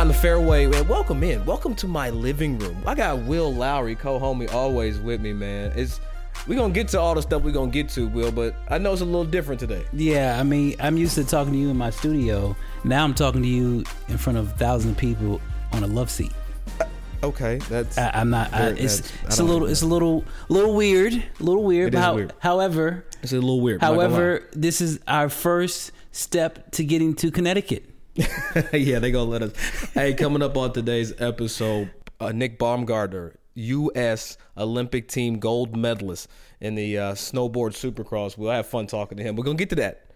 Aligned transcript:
Beyond 0.00 0.14
the 0.14 0.18
fairway, 0.18 0.66
man. 0.66 0.88
Welcome 0.88 1.22
in. 1.22 1.44
Welcome 1.44 1.74
to 1.74 1.86
my 1.86 2.08
living 2.08 2.58
room. 2.58 2.82
I 2.86 2.94
got 2.94 3.18
Will 3.18 3.52
Lowry, 3.52 3.94
co-homie, 3.94 4.50
always 4.50 4.98
with 4.98 5.20
me, 5.20 5.34
man. 5.34 5.74
It's 5.76 6.00
we 6.48 6.56
gonna 6.56 6.72
get 6.72 6.88
to 6.88 6.98
all 6.98 7.14
the 7.14 7.20
stuff 7.20 7.42
we're 7.42 7.50
gonna 7.50 7.70
get 7.70 7.90
to, 7.90 8.08
Will, 8.08 8.32
but 8.32 8.54
I 8.70 8.78
know 8.78 8.94
it's 8.94 9.02
a 9.02 9.04
little 9.04 9.26
different 9.26 9.60
today. 9.60 9.84
Yeah, 9.92 10.40
I 10.40 10.42
mean, 10.42 10.74
I'm 10.80 10.96
used 10.96 11.16
to 11.16 11.24
talking 11.24 11.52
to 11.52 11.58
you 11.58 11.68
in 11.68 11.76
my 11.76 11.90
studio. 11.90 12.56
Now 12.82 13.04
I'm 13.04 13.12
talking 13.12 13.42
to 13.42 13.46
you 13.46 13.84
in 14.08 14.16
front 14.16 14.38
of 14.38 14.56
thousands 14.56 14.92
of 14.92 14.96
people 14.96 15.38
on 15.72 15.82
a 15.82 15.86
love 15.86 16.10
seat. 16.10 16.32
Uh, 16.80 16.86
okay, 17.24 17.58
that's 17.68 17.98
I, 17.98 18.10
I'm 18.14 18.30
not. 18.30 18.54
I, 18.54 18.68
it's 18.68 19.12
it's 19.24 19.38
a 19.38 19.44
little. 19.44 19.66
It's 19.66 19.82
a 19.82 19.86
little 19.86 20.24
little 20.48 20.74
weird. 20.74 21.12
A 21.12 21.42
little 21.42 21.62
weird. 21.62 21.92
It 21.92 21.98
is 21.98 22.02
how- 22.02 22.14
weird. 22.14 22.32
However, 22.38 23.04
it's 23.22 23.32
a 23.32 23.34
little 23.34 23.60
weird. 23.60 23.84
I'm 23.84 23.96
not 23.96 24.00
gonna 24.04 24.14
however, 24.14 24.48
this 24.52 24.80
is 24.80 24.98
our 25.06 25.28
first 25.28 25.92
step 26.10 26.70
to 26.70 26.84
getting 26.84 27.16
to 27.16 27.30
Connecticut. 27.30 27.89
yeah, 28.72 28.98
they 28.98 29.10
gonna 29.10 29.30
let 29.30 29.42
us. 29.42 29.52
hey, 29.94 30.14
coming 30.14 30.42
up 30.42 30.56
on 30.56 30.72
today's 30.72 31.12
episode, 31.20 31.90
uh, 32.18 32.32
Nick 32.32 32.58
Baumgartner, 32.58 33.36
U.S. 33.54 34.36
Olympic 34.56 35.08
team 35.08 35.38
gold 35.38 35.76
medalist 35.76 36.28
in 36.60 36.74
the 36.74 36.98
uh, 36.98 37.12
snowboard 37.12 37.72
supercross. 37.72 38.36
We'll 38.36 38.50
have 38.50 38.66
fun 38.66 38.86
talking 38.86 39.16
to 39.18 39.24
him. 39.24 39.36
We're 39.36 39.44
gonna 39.44 39.56
get 39.56 39.70
to 39.70 39.76
that, 39.76 40.06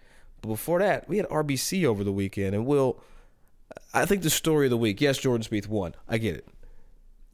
but 0.42 0.48
before 0.48 0.80
that, 0.80 1.08
we 1.08 1.16
had 1.16 1.28
RBC 1.28 1.84
over 1.84 2.04
the 2.04 2.12
weekend, 2.12 2.54
and 2.54 2.66
we'll. 2.66 3.00
I 3.92 4.04
think 4.06 4.22
the 4.22 4.30
story 4.30 4.66
of 4.66 4.70
the 4.70 4.76
week. 4.76 5.00
Yes, 5.00 5.18
Jordan 5.18 5.44
Spieth 5.44 5.68
won. 5.68 5.94
I 6.08 6.18
get 6.18 6.36
it, 6.36 6.46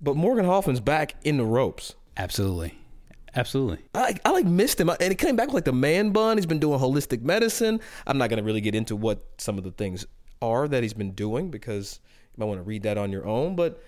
but 0.01 0.15
Morgan 0.15 0.45
Hoffman's 0.45 0.81
back 0.81 1.17
in 1.25 1.37
the 1.37 1.45
ropes. 1.45 1.95
Absolutely, 2.17 2.79
absolutely. 3.35 3.79
I 3.95 4.01
like, 4.03 4.21
I 4.25 4.31
like 4.31 4.47
missed 4.47 4.81
him, 4.81 4.89
and 4.89 5.03
he 5.03 5.15
came 5.15 5.37
back 5.37 5.49
with 5.49 5.55
like 5.55 5.65
the 5.65 5.73
man 5.73 6.11
bun. 6.11 6.37
He's 6.37 6.47
been 6.47 6.61
doing 6.61 6.79
holistic 6.79 7.23
medicine. 7.23 7.81
I'm 8.07 8.19
not 8.19 8.31
gonna 8.31 8.45
really 8.45 8.61
get 8.61 8.75
into 8.77 8.95
what 8.95 9.25
some 9.39 9.59
of 9.59 9.65
the 9.65 9.73
things 9.73 10.07
are 10.43 10.69
that 10.69 10.83
he's 10.83 10.95
been 10.95 11.13
doing 11.13 11.51
because 11.51 12.01
you 12.37 12.41
might 12.41 12.47
want 12.47 12.59
to 12.59 12.65
read 12.65 12.83
that 12.85 12.99
on 12.99 13.13
your 13.13 13.27
own. 13.27 13.57
But 13.57 13.83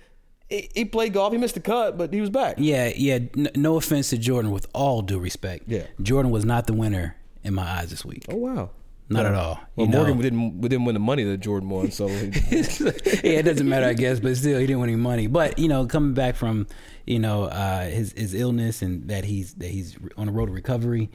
he, 0.48 0.68
he 0.74 0.84
played 0.84 1.12
golf. 1.14 1.32
He 1.32 1.38
missed 1.38 1.54
the 1.54 1.60
cut, 1.60 1.96
but 1.96 2.12
he 2.12 2.20
was 2.20 2.30
back. 2.30 2.56
Yeah, 2.58 2.92
yeah. 2.94 3.18
N- 3.36 3.50
no 3.56 3.76
offense 3.76 4.10
to 4.10 4.18
Jordan, 4.18 4.50
with 4.50 4.66
all 4.74 5.02
due 5.02 5.18
respect. 5.18 5.64
Yeah. 5.66 5.86
Jordan 6.00 6.30
was 6.30 6.44
not 6.44 6.66
the 6.66 6.74
winner 6.74 7.16
in 7.42 7.54
my 7.54 7.64
eyes 7.64 7.90
this 7.90 8.04
week. 8.04 8.24
Oh 8.28 8.36
wow. 8.36 8.70
Not 9.08 9.26
at 9.26 9.34
all. 9.34 9.60
Well, 9.76 9.86
You 9.86 9.92
know. 9.92 9.98
Morgan 9.98 10.20
didn't 10.22 10.60
didn't 10.62 10.84
win 10.86 10.94
the 10.94 11.00
money 11.00 11.24
that 11.24 11.36
Jordan 11.38 11.68
won, 11.68 11.90
so 11.90 12.06
yeah, 12.06 12.30
it 12.50 13.42
doesn't 13.44 13.68
matter, 13.68 13.86
I 13.86 13.92
guess, 13.92 14.20
but 14.20 14.34
still, 14.36 14.58
he 14.58 14.66
didn't 14.66 14.80
win 14.80 14.88
any 14.88 14.96
money. 14.98 15.26
But 15.26 15.58
you 15.58 15.68
know, 15.68 15.84
coming 15.86 16.14
back 16.14 16.34
from 16.34 16.66
you 17.06 17.18
know 17.18 17.44
uh, 17.44 17.88
his 17.90 18.12
his 18.16 18.32
illness 18.32 18.80
and 18.80 19.08
that 19.08 19.24
he's 19.24 19.54
that 19.54 19.68
he's 19.68 19.98
on 20.16 20.26
the 20.26 20.32
road 20.32 20.46
to 20.46 20.52
recovery 20.52 21.10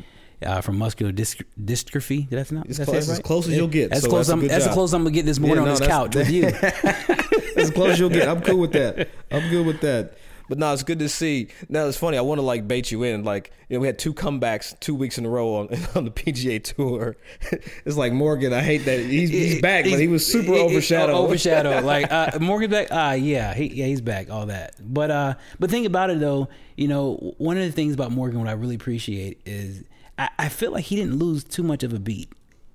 uh, 0.46 0.62
from 0.62 0.78
muscular 0.78 1.12
dystr- 1.12 1.44
dystrophy. 1.62 2.30
Did 2.30 2.40
I 2.40 2.56
not? 2.56 2.68
It's 2.68 2.78
did 2.78 2.84
I 2.84 2.86
say 2.86 2.92
close- 2.92 3.10
it 3.10 3.12
as 3.12 3.20
close 3.20 3.48
as 3.48 3.56
you'll 3.58 3.68
get, 3.68 3.92
As 3.92 4.04
so 4.04 4.10
close. 4.10 4.28
that's 4.28 4.30
a 4.30 4.42
I'm, 4.42 4.48
that's 4.48 4.64
job. 4.66 4.70
as 4.70 4.74
close 4.74 4.94
I'm 4.94 5.04
gonna 5.04 5.12
get 5.12 5.26
this 5.26 5.40
morning 5.40 5.58
Yeah, 5.58 5.62
on 5.64 5.70
this 5.70 5.80
that's- 5.80 5.98
couch 5.98 6.16
with 6.16 6.30
you. 6.30 6.44
as 7.58 7.72
close 7.72 7.92
as 7.94 8.00
you'll 8.00 8.10
get. 8.10 8.28
I'm 8.28 8.42
cool 8.42 8.60
with 8.60 8.74
that. 8.74 9.10
I'm 9.32 9.50
good 9.50 9.66
with 9.66 9.82
that. 9.82 10.18
But 10.50 10.60
no, 10.60 10.72
it's 10.72 10.84
good 10.84 11.00
to 11.00 11.10
see. 11.10 11.50
Now 11.68 11.88
it's 11.88 11.98
funny. 11.98 12.18
I 12.18 12.22
want 12.22 12.38
to 12.40 12.42
like 12.42 12.70
bait 12.70 12.90
you 12.90 13.04
in. 13.04 13.26
Like 13.26 13.52
you 13.68 13.76
know, 13.76 13.82
we 13.82 13.88
had 13.88 14.00
two 14.00 14.14
comebacks 14.14 14.80
two 14.80 14.96
weeks 14.96 15.18
in 15.18 15.26
a 15.26 15.30
row 15.30 15.56
on 15.56 15.68
on 15.96 16.06
the 16.06 16.12
PGA 16.12 16.64
Tour. 16.64 17.18
It's 17.86 17.98
like 17.98 18.14
Morgan. 18.14 18.54
I 18.54 18.62
hate 18.62 18.86
that 18.86 19.00
he's, 19.02 19.30
he's 19.30 19.62
back, 19.62 19.84
but 19.84 20.00
he 20.00 20.08
was 20.08 20.26
super 20.26 20.54
He- 20.54 20.58
he- 20.60 20.64
overshadowed. 20.64 21.16
Overshadowed. 21.18 21.84
like 21.84 22.10
uh, 22.12 22.38
Morgan 22.40 22.72
back. 22.72 22.88
Ah, 22.92 23.12
yeah, 23.14 23.54
he, 23.54 23.66
yeah, 23.74 23.88
he's 23.88 24.00
back. 24.00 24.30
All 24.30 24.46
that. 24.46 24.76
But 24.80 25.12
uh, 25.12 25.34
but 25.60 25.70
think 25.70 25.86
about 25.86 26.12
it 26.12 26.22
though. 26.22 26.48
You 26.78 26.88
know, 26.88 27.34
one 27.40 27.58
of 27.58 27.64
the 27.66 27.72
things 27.74 27.94
about 27.94 28.12
Morgan, 28.14 28.40
what 28.40 28.48
I 28.48 28.54
really 28.54 28.76
appreciate 28.76 29.42
is 29.46 29.84
I, 30.18 30.30
I 30.40 30.50
feel 30.50 30.72
like 30.72 30.86
he 30.86 30.96
didn't 30.96 31.18
lose 31.18 31.44
too 31.44 31.64
much 31.64 31.84
of 31.84 31.94
a 31.94 32.00
beat. 32.00 32.32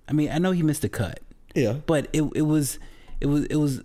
I 0.09 0.13
mean, 0.13 0.31
I 0.31 0.39
know 0.39 0.53
he 0.53 0.63
missed 0.63 0.85
a 0.85 0.89
cut. 0.89 1.21
Yeah. 1.55 1.75
But 1.87 2.09
it 2.13 2.23
it 2.35 2.43
was 2.43 2.79
it 3.21 3.27
was 3.27 3.45
it 3.47 3.57
was 3.57 3.83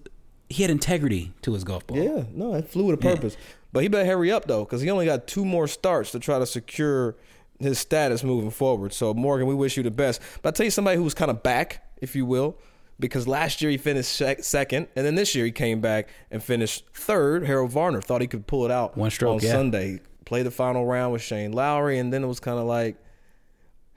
he 0.50 0.63
had 0.63 0.72
integrity 0.72 1.34
to 1.41 1.53
his 1.53 1.63
golf 1.63 1.85
ball. 1.85 1.97
Yeah, 1.97 2.23
no, 2.31 2.56
it 2.56 2.69
flew 2.69 2.85
with 2.85 3.00
a 3.00 3.01
purpose. 3.01 3.35
But 3.73 3.84
he 3.84 3.90
better 3.90 4.06
hurry 4.06 4.31
up 4.31 4.45
though, 4.45 4.63
because 4.63 4.81
he 4.81 4.90
only 4.90 5.06
got 5.06 5.28
two 5.28 5.45
more 5.45 5.68
starts 5.68 6.12
to 6.12 6.19
try 6.19 6.40
to 6.40 6.45
secure 6.45 7.16
his 7.59 7.79
status 7.79 8.23
moving 8.23 8.51
forward. 8.51 8.94
So 8.94 9.13
Morgan, 9.13 9.47
we 9.47 9.56
wish 9.56 9.78
you 9.78 9.84
the 9.84 9.91
best. 9.91 10.22
But 10.41 10.50
I 10.50 10.51
tell 10.57 10.63
you 10.66 10.72
somebody 10.72 10.97
who 10.97 11.03
was 11.03 11.13
kind 11.13 11.29
of 11.29 11.44
back, 11.44 11.84
if 12.01 12.16
you 12.16 12.25
will, 12.25 12.57
because 13.00 13.28
last 13.28 13.62
year 13.62 13.69
he 13.72 13.78
finished 13.78 14.22
second, 14.41 14.88
and 14.95 15.06
then 15.06 15.16
this 15.16 15.35
year 15.35 15.45
he 15.45 15.51
came 15.51 15.81
back 15.81 16.07
and 16.31 16.41
finished 16.41 16.85
third. 16.94 17.45
Harold 17.45 17.72
Varner 17.72 18.01
thought 18.01 18.22
he 18.22 18.28
could 18.28 18.47
pull 18.47 18.66
it 18.66 18.72
out 18.72 18.95
One 18.95 19.12
stroke, 19.12 19.35
on 19.35 19.39
yeah. 19.41 19.51
Sunday. 19.51 20.00
Played 20.25 20.45
the 20.45 20.51
final 20.51 20.85
round 20.85 21.13
with 21.13 21.22
Shane 21.22 21.51
Lowry, 21.51 22.00
and 22.00 22.12
then 22.12 22.24
it 22.24 22.28
was 22.28 22.39
kind 22.39 22.59
of 22.59 22.66
like, 22.66 22.97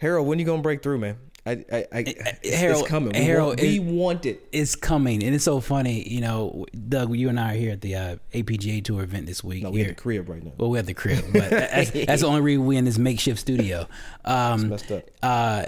Harold, 0.00 0.26
when 0.26 0.38
you 0.38 0.46
gonna 0.46 0.62
break 0.62 0.82
through, 0.82 0.98
man? 0.98 1.18
I, 1.44 1.52
I, 1.52 1.76
I 1.92 1.98
it's, 2.42 2.56
Harold- 2.56 2.80
it's 2.80 2.88
coming. 2.88 3.12
We, 3.12 3.22
Harold, 3.24 3.48
want, 3.48 3.60
we 3.60 3.76
it- 3.76 3.82
want 3.82 4.26
it. 4.26 4.48
It's 4.50 4.74
coming, 4.74 5.22
and 5.22 5.34
it's 5.34 5.44
so 5.44 5.60
funny. 5.60 6.08
You 6.08 6.22
know, 6.22 6.66
Doug, 6.88 7.14
you 7.14 7.28
and 7.28 7.38
I 7.38 7.52
are 7.52 7.56
here 7.56 7.72
at 7.72 7.82
the 7.82 7.94
uh, 7.96 8.16
APGA 8.32 8.82
Tour 8.82 9.02
event 9.02 9.26
this 9.26 9.44
week. 9.44 9.62
No, 9.62 9.70
we 9.70 9.82
at 9.82 9.88
the 9.88 9.94
crib 9.94 10.28
right 10.30 10.42
now. 10.42 10.52
Well, 10.56 10.70
we're 10.70 10.78
at 10.78 10.86
the 10.86 10.94
crib, 10.94 11.24
but 11.32 11.50
that's, 11.50 11.90
that's 12.06 12.22
the 12.22 12.28
only 12.28 12.40
reason 12.40 12.64
we're 12.64 12.78
in 12.78 12.86
this 12.86 12.98
makeshift 12.98 13.38
studio. 13.38 13.86
Um, 14.24 14.70
messed 14.70 14.90
up. 14.90 15.04
Uh, 15.22 15.64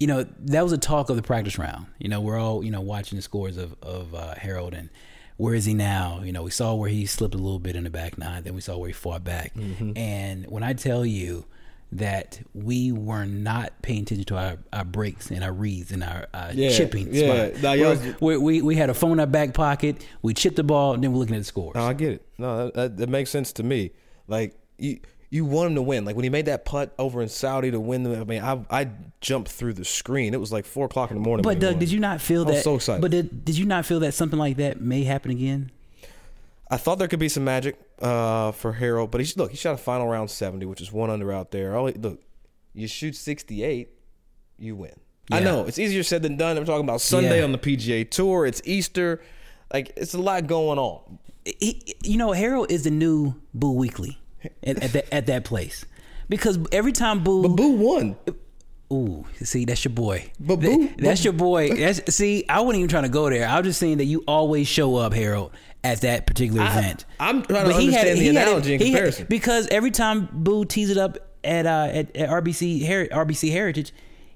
you 0.00 0.08
know, 0.08 0.24
that 0.46 0.62
was 0.62 0.72
a 0.72 0.78
talk 0.78 1.08
of 1.08 1.14
the 1.16 1.22
practice 1.22 1.56
round. 1.56 1.86
You 1.98 2.08
know, 2.08 2.20
we're 2.20 2.38
all 2.38 2.64
you 2.64 2.72
know 2.72 2.80
watching 2.80 3.16
the 3.16 3.22
scores 3.22 3.56
of 3.58 3.76
of 3.82 4.12
uh, 4.14 4.34
Harold 4.34 4.74
and 4.74 4.90
where 5.36 5.54
is 5.54 5.66
he 5.66 5.74
now? 5.74 6.20
You 6.24 6.32
know, 6.32 6.42
we 6.42 6.50
saw 6.50 6.74
where 6.74 6.90
he 6.90 7.06
slipped 7.06 7.34
a 7.34 7.38
little 7.38 7.60
bit 7.60 7.76
in 7.76 7.84
the 7.84 7.90
back 7.90 8.18
nine, 8.18 8.42
then 8.42 8.54
we 8.56 8.60
saw 8.60 8.76
where 8.76 8.88
he 8.88 8.92
fought 8.92 9.22
back. 9.22 9.54
Mm-hmm. 9.54 9.96
And 9.96 10.46
when 10.48 10.64
I 10.64 10.72
tell 10.72 11.06
you 11.06 11.44
that 11.92 12.40
we 12.52 12.92
were 12.92 13.24
not 13.24 13.72
paying 13.82 14.02
attention 14.02 14.24
to 14.26 14.36
our, 14.36 14.58
our 14.72 14.84
breaks 14.84 15.30
and 15.30 15.42
our 15.42 15.52
reads 15.52 15.90
and 15.90 16.04
our 16.04 16.26
uh, 16.34 16.52
Yeah, 16.54 16.70
chipping 16.70 17.12
yeah. 17.12 17.54
spot. 17.54 17.62
Nah, 17.62 18.14
we, 18.20 18.36
we 18.36 18.62
we 18.62 18.76
had 18.76 18.90
a 18.90 18.94
phone 18.94 19.12
in 19.12 19.20
our 19.20 19.26
back 19.26 19.54
pocket. 19.54 20.04
We 20.22 20.34
chipped 20.34 20.56
the 20.56 20.64
ball, 20.64 20.94
and 20.94 21.02
then 21.02 21.12
we're 21.12 21.18
looking 21.18 21.34
at 21.34 21.38
the 21.38 21.44
scores. 21.44 21.74
No, 21.74 21.84
I 21.84 21.94
get 21.94 22.12
it. 22.12 22.26
No, 22.36 22.70
that, 22.70 22.98
that, 22.98 23.08
makes 23.08 23.30
sense 23.30 23.52
to 23.54 23.62
me. 23.62 23.92
Like 24.26 24.54
you, 24.76 25.00
you 25.30 25.44
want 25.44 25.70
him 25.70 25.74
to 25.76 25.82
win. 25.82 26.04
Like 26.04 26.14
when 26.14 26.24
he 26.24 26.30
made 26.30 26.46
that 26.46 26.64
putt 26.64 26.94
over 26.98 27.22
in 27.22 27.28
Saudi 27.28 27.70
to 27.70 27.80
win. 27.80 28.02
The, 28.02 28.20
I 28.20 28.24
mean, 28.24 28.42
I 28.42 28.64
I 28.70 28.90
jumped 29.20 29.50
through 29.50 29.74
the 29.74 29.84
screen. 29.84 30.34
It 30.34 30.40
was 30.40 30.52
like 30.52 30.66
four 30.66 30.86
o'clock 30.86 31.10
in 31.10 31.16
the 31.16 31.22
morning. 31.22 31.42
But 31.42 31.58
Doug, 31.58 31.78
did 31.78 31.90
you 31.90 32.00
not 32.00 32.20
feel 32.20 32.44
that? 32.46 32.62
so 32.62 32.74
excited. 32.76 33.00
But 33.00 33.10
did, 33.12 33.44
did 33.44 33.56
you 33.56 33.64
not 33.64 33.86
feel 33.86 34.00
that 34.00 34.12
something 34.12 34.38
like 34.38 34.58
that 34.58 34.80
may 34.80 35.04
happen 35.04 35.30
again? 35.30 35.70
I 36.70 36.76
thought 36.76 36.98
there 36.98 37.08
could 37.08 37.18
be 37.18 37.28
some 37.30 37.44
magic 37.44 37.78
uh, 38.00 38.52
for 38.52 38.72
Harold, 38.74 39.10
but 39.10 39.20
he's 39.20 39.36
look. 39.36 39.50
He 39.50 39.56
shot 39.56 39.74
a 39.74 39.78
final 39.78 40.06
round 40.06 40.30
seventy, 40.30 40.66
which 40.66 40.80
is 40.80 40.92
one 40.92 41.08
under 41.10 41.32
out 41.32 41.50
there. 41.50 41.76
All, 41.76 41.88
look, 41.90 42.20
you 42.74 42.86
shoot 42.88 43.16
sixty 43.16 43.62
eight, 43.64 43.88
you 44.58 44.76
win. 44.76 44.92
I 45.30 45.40
know 45.40 45.64
it's 45.66 45.78
easier 45.78 46.02
said 46.02 46.22
than 46.22 46.36
done. 46.38 46.56
I'm 46.56 46.64
talking 46.64 46.84
about 46.84 47.00
Sunday 47.02 47.38
Yeah. 47.38 47.44
on 47.44 47.52
the 47.52 47.58
PGA 47.58 48.08
Tour. 48.10 48.46
It's 48.46 48.62
Easter. 48.64 49.20
Like 49.72 49.92
it's 49.96 50.14
a 50.14 50.18
lot 50.18 50.46
going 50.46 50.78
on. 50.78 51.18
He, 51.44 51.94
you 52.02 52.16
know, 52.18 52.32
Harold 52.32 52.70
is 52.70 52.84
the 52.84 52.90
new 52.90 53.34
Boo 53.54 53.74
Weekley 53.74 54.16
at, 54.62 54.82
at, 54.82 54.92
that, 54.92 55.14
at 55.14 55.26
that 55.26 55.44
place 55.44 55.84
because 56.28 56.58
every 56.72 56.92
time 56.92 57.22
Boo, 57.24 57.42
But 57.42 57.56
Boo 57.56 57.72
won. 57.72 58.16
ooh, 58.92 59.24
see, 59.42 59.64
that's 59.64 59.84
your 59.84 59.92
boy. 59.94 60.30
But 60.40 60.56
Boo- 60.60 60.88
that's 60.98 61.20
but- 61.20 61.24
your 61.24 61.32
boy. 61.34 61.70
That's 61.74 62.14
see, 62.14 62.44
I 62.48 62.60
wasn't 62.60 62.78
even 62.80 62.88
trying 62.88 63.02
to 63.04 63.08
go 63.10 63.28
there. 63.30 63.46
I 63.48 63.58
was 63.58 63.66
just 63.66 63.80
saying 63.80 63.98
that 63.98 64.04
you 64.06 64.24
always 64.26 64.66
show 64.68 64.96
up, 64.96 65.12
Harold, 65.14 65.52
at 65.84 66.00
that 66.02 66.26
particular 66.26 66.62
event. 66.64 67.04
I'm 67.20 67.42
trying 67.42 67.66
to 67.66 67.72
But 67.72 67.74
had- 67.74 67.76
the 67.76 67.80
he 67.80 67.92
had 67.92 68.06
it- 68.06 68.28
analogy 68.28 68.74
and 68.74 68.82
he 68.82 68.88
had- 68.90 68.96
comparison. 68.96 69.26
because 69.28 69.66
every 69.68 69.90
time 69.90 70.28
Boo 70.32 70.64
tees 70.64 70.90
it 70.90 70.96
up 70.98 71.18
at 71.44 71.66
uh, 71.66 71.88
at, 71.92 72.16
at 72.16 72.28
RBC 72.30 72.86
Her- 72.86 73.06
RBC 73.06 73.50
Heritage, 73.52 73.92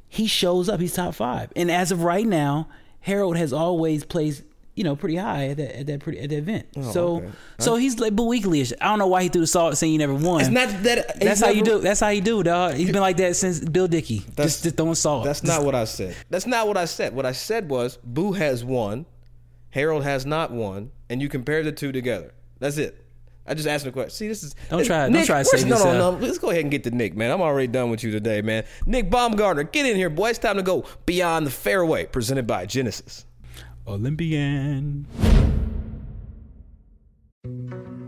he 0.08 0.26
shows 0.26 0.68
up. 0.68 0.80
He's 0.80 0.92
top 0.94 1.14
five, 1.14 1.50
and 1.56 1.70
as 1.70 1.90
of 1.90 2.02
right 2.04 2.26
now, 2.26 2.68
Harold 3.00 3.36
has 3.36 3.52
always 3.52 4.04
placed 4.04 4.42
you 4.74 4.84
know 4.84 4.94
pretty 4.96 5.16
high 5.16 5.48
at 5.48 5.56
that 5.56 5.78
at 5.80 5.86
that 5.88 6.00
pretty 6.00 6.20
at 6.20 6.30
that 6.30 6.36
event. 6.38 6.66
Oh, 6.76 6.92
so 6.92 7.16
okay. 7.16 7.28
so 7.58 7.76
he's 7.76 7.98
like 7.98 8.14
Boo 8.14 8.24
Weekley-ish. 8.28 8.72
I 8.80 8.86
don't 8.86 8.98
know 9.00 9.06
why 9.08 9.24
he 9.24 9.28
threw 9.28 9.40
the 9.40 9.46
salt 9.46 9.76
saying 9.76 9.92
you 9.92 9.98
never 9.98 10.14
won. 10.14 10.40
It's 10.42 10.48
not 10.50 10.68
that. 10.84 11.18
That's 11.20 11.40
how 11.40 11.48
you 11.50 11.62
do. 11.64 11.80
That's 11.80 12.00
how 12.00 12.08
you 12.08 12.20
do, 12.20 12.42
dog. 12.44 12.74
He's 12.74 12.92
been 12.92 13.00
like 13.00 13.16
that 13.16 13.34
since 13.36 13.58
Bill 13.60 13.88
Dickey. 13.88 14.22
Just, 14.36 14.62
just 14.62 14.76
throwing 14.76 14.94
salt. 14.94 15.24
That's 15.24 15.42
not 15.42 15.64
what 15.64 15.74
I 15.74 15.84
said. 15.84 16.14
That's 16.30 16.46
not 16.46 16.68
what 16.68 16.76
I 16.76 16.84
said. 16.84 17.14
What 17.14 17.26
I 17.26 17.32
said 17.32 17.68
was 17.68 17.98
Boo 18.04 18.32
has 18.32 18.64
won, 18.64 19.06
Harold 19.72 20.04
has 20.04 20.24
not 20.24 20.50
won, 20.52 20.90
and 21.10 21.20
you 21.20 21.28
compare 21.28 21.62
the 21.62 21.72
two 21.72 21.92
together. 21.92 22.32
That's 22.60 22.78
it. 22.78 23.04
I 23.44 23.54
just 23.54 23.66
asked 23.66 23.84
him 23.84 23.88
a 23.88 23.92
question. 23.92 24.10
See, 24.10 24.28
this 24.28 24.44
is 24.44 24.54
Don't 24.70 24.78
this- 24.78 24.86
try- 24.86 25.08
don't 25.08 25.24
try 25.26 25.42
to 25.42 25.48
where's- 25.50 25.50
save 25.62 25.66
no, 25.68 25.82
no, 25.82 26.12
no. 26.12 26.18
Let's 26.24 26.38
go 26.38 26.50
ahead 26.50 26.62
and 26.62 26.70
get 26.70 26.84
to 26.84 26.90
Nick, 26.92 27.16
man. 27.16 27.30
I'm 27.32 27.40
already 27.42 27.66
done 27.66 27.90
with 27.90 28.04
you 28.04 28.12
today, 28.12 28.40
man. 28.40 28.64
Nick 28.86 29.10
Baumgartner, 29.10 29.64
get 29.64 29.84
in 29.84 29.96
here, 29.96 30.08
boy. 30.10 30.30
It's 30.30 30.38
time 30.38 30.56
to 30.56 30.62
go 30.62 30.84
beyond 31.06 31.46
the 31.46 31.50
fairway. 31.50 32.06
Presented 32.06 32.46
by 32.46 32.66
Genesis. 32.66 33.24
Olympian. 33.88 35.06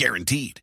Guaranteed. 0.00 0.62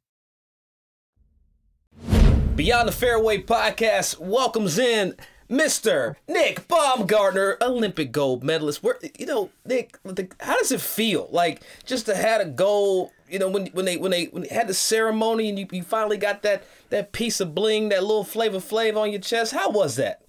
Beyond 2.55 2.87
the 2.87 2.91
Fairway 2.91 3.43
podcast 3.43 4.17
welcomes 4.17 4.79
in 4.79 5.15
Mr. 5.47 6.15
Nick 6.27 6.67
Baumgartner, 6.67 7.57
Olympic 7.61 8.11
gold 8.11 8.43
medalist. 8.43 8.81
Where 8.81 8.97
you 9.19 9.27
know, 9.27 9.51
Nick, 9.63 9.99
the, 10.03 10.27
how 10.39 10.57
does 10.57 10.71
it 10.71 10.81
feel 10.81 11.29
like 11.31 11.61
just 11.85 12.07
to 12.07 12.15
had 12.15 12.41
a 12.41 12.45
goal? 12.45 13.11
You 13.29 13.37
know, 13.37 13.47
when 13.47 13.67
when 13.67 13.85
they 13.85 13.97
when 13.97 14.09
they 14.09 14.25
when 14.25 14.41
they 14.41 14.49
had 14.49 14.67
the 14.67 14.73
ceremony 14.73 15.49
and 15.49 15.59
you, 15.59 15.67
you 15.71 15.83
finally 15.83 16.17
got 16.17 16.41
that 16.41 16.63
that 16.89 17.11
piece 17.11 17.39
of 17.39 17.53
bling, 17.53 17.89
that 17.89 18.01
little 18.01 18.23
flavor 18.23 18.57
flav 18.57 18.97
on 18.97 19.11
your 19.11 19.21
chest. 19.21 19.53
How 19.53 19.69
was 19.69 19.97
that? 19.97 20.23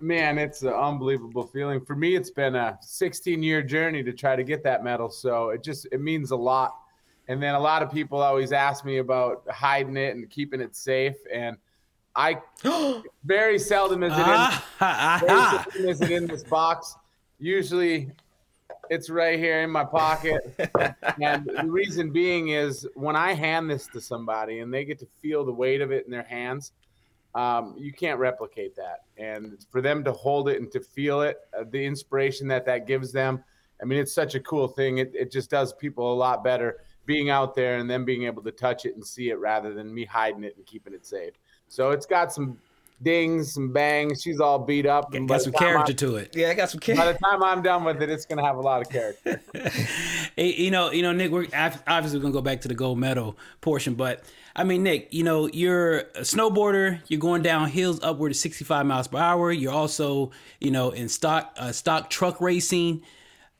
Man, 0.00 0.38
it's 0.38 0.62
an 0.62 0.72
unbelievable 0.72 1.46
feeling. 1.46 1.84
For 1.84 1.94
me, 1.94 2.16
it's 2.16 2.30
been 2.30 2.54
a 2.54 2.78
16 2.80 3.42
year 3.42 3.60
journey 3.60 4.02
to 4.02 4.14
try 4.14 4.34
to 4.34 4.44
get 4.44 4.64
that 4.64 4.82
medal. 4.82 5.10
So 5.10 5.50
it 5.50 5.62
just 5.62 5.86
it 5.92 6.00
means 6.00 6.30
a 6.30 6.36
lot. 6.36 6.74
And 7.28 7.42
then 7.42 7.54
a 7.54 7.60
lot 7.60 7.82
of 7.82 7.90
people 7.90 8.20
always 8.20 8.52
ask 8.52 8.84
me 8.84 8.98
about 8.98 9.42
hiding 9.50 9.96
it 9.96 10.14
and 10.14 10.28
keeping 10.30 10.60
it 10.60 10.76
safe. 10.76 11.16
And 11.32 11.56
I 12.14 12.40
very 13.24 13.58
seldom 13.58 14.02
is 14.02 14.12
it 14.12 14.20
in 14.20 14.24
Ah, 14.80 15.22
seldom 15.26 15.88
is 15.88 16.00
it 16.00 16.10
in 16.10 16.26
this 16.26 16.44
box. 16.44 16.96
Usually 17.38 18.10
it's 18.88 19.10
right 19.10 19.38
here 19.38 19.62
in 19.62 19.70
my 19.70 19.84
pocket. 19.84 20.54
and 21.20 21.44
the 21.44 21.66
reason 21.66 22.10
being 22.10 22.48
is 22.48 22.86
when 22.94 23.16
I 23.16 23.32
hand 23.32 23.68
this 23.68 23.86
to 23.88 24.00
somebody 24.00 24.60
and 24.60 24.72
they 24.72 24.84
get 24.84 24.98
to 25.00 25.06
feel 25.20 25.44
the 25.44 25.52
weight 25.52 25.80
of 25.80 25.90
it 25.90 26.04
in 26.04 26.10
their 26.10 26.22
hands, 26.22 26.72
um, 27.34 27.74
you 27.76 27.92
can't 27.92 28.18
replicate 28.18 28.76
that. 28.76 29.02
And 29.18 29.58
for 29.70 29.80
them 29.80 30.04
to 30.04 30.12
hold 30.12 30.48
it 30.48 30.60
and 30.60 30.70
to 30.72 30.80
feel 30.80 31.22
it, 31.22 31.38
uh, 31.58 31.64
the 31.70 31.84
inspiration 31.84 32.48
that 32.48 32.64
that 32.66 32.86
gives 32.86 33.12
them, 33.12 33.42
I 33.82 33.84
mean, 33.84 33.98
it's 33.98 34.14
such 34.14 34.34
a 34.34 34.40
cool 34.40 34.68
thing. 34.68 34.98
It, 34.98 35.12
it 35.14 35.30
just 35.30 35.50
does 35.50 35.74
people 35.74 36.12
a 36.12 36.14
lot 36.14 36.42
better 36.42 36.78
being 37.06 37.30
out 37.30 37.54
there 37.54 37.78
and 37.78 37.88
then 37.88 38.04
being 38.04 38.24
able 38.24 38.42
to 38.42 38.50
touch 38.50 38.84
it 38.84 38.94
and 38.94 39.06
see 39.06 39.30
it 39.30 39.38
rather 39.38 39.72
than 39.72 39.94
me 39.94 40.04
hiding 40.04 40.44
it 40.44 40.56
and 40.56 40.66
keeping 40.66 40.92
it 40.92 41.06
safe. 41.06 41.32
So 41.68 41.90
it's 41.92 42.06
got 42.06 42.32
some 42.32 42.58
dings, 43.02 43.52
some 43.52 43.72
bangs. 43.72 44.22
She's 44.22 44.40
all 44.40 44.58
beat 44.58 44.86
up. 44.86 45.14
and 45.14 45.28
got 45.28 45.42
some 45.42 45.52
character 45.52 45.90
I'm- 45.92 45.96
to 45.96 46.16
it. 46.16 46.34
Yeah, 46.34 46.48
I 46.48 46.54
got 46.54 46.70
some 46.70 46.80
character. 46.80 47.04
By 47.06 47.12
the 47.12 47.18
time 47.18 47.42
I'm 47.42 47.62
done 47.62 47.84
with 47.84 48.02
it, 48.02 48.10
it's 48.10 48.24
going 48.26 48.38
to 48.38 48.44
have 48.44 48.56
a 48.56 48.60
lot 48.60 48.82
of 48.82 48.90
character. 48.90 49.40
Hey, 50.38 50.52
you 50.52 50.70
know, 50.70 50.90
you 50.90 51.00
know, 51.00 51.12
Nick. 51.12 51.30
We're 51.30 51.46
ob- 51.54 51.80
obviously 51.86 52.20
going 52.20 52.30
to 52.30 52.36
go 52.36 52.42
back 52.42 52.60
to 52.60 52.68
the 52.68 52.74
gold 52.74 52.98
medal 52.98 53.38
portion, 53.62 53.94
but 53.94 54.22
I 54.54 54.64
mean, 54.64 54.82
Nick, 54.82 55.08
you 55.14 55.22
know, 55.24 55.46
you're 55.48 56.00
a 56.00 56.20
snowboarder. 56.20 57.00
You're 57.08 57.20
going 57.20 57.40
down 57.40 57.70
hills 57.70 58.00
upward 58.02 58.32
of 58.32 58.36
65 58.36 58.84
miles 58.84 59.08
per 59.08 59.16
hour. 59.16 59.50
You're 59.50 59.72
also, 59.72 60.32
you 60.60 60.70
know, 60.70 60.90
in 60.90 61.08
stock 61.08 61.54
uh, 61.56 61.72
stock 61.72 62.10
truck 62.10 62.38
racing. 62.42 63.00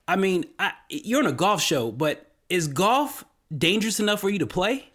I 0.07 0.17
mean, 0.17 0.45
I, 0.59 0.73
you're 0.91 1.21
on 1.21 1.27
a 1.27 1.33
golf 1.33 1.63
show, 1.63 1.91
but 1.91 2.31
is 2.51 2.69
golf 2.69 3.25
dangerous 3.57 4.01
enough 4.01 4.21
for 4.21 4.31
you 4.31 4.39
to 4.39 4.47
play? 4.47 4.89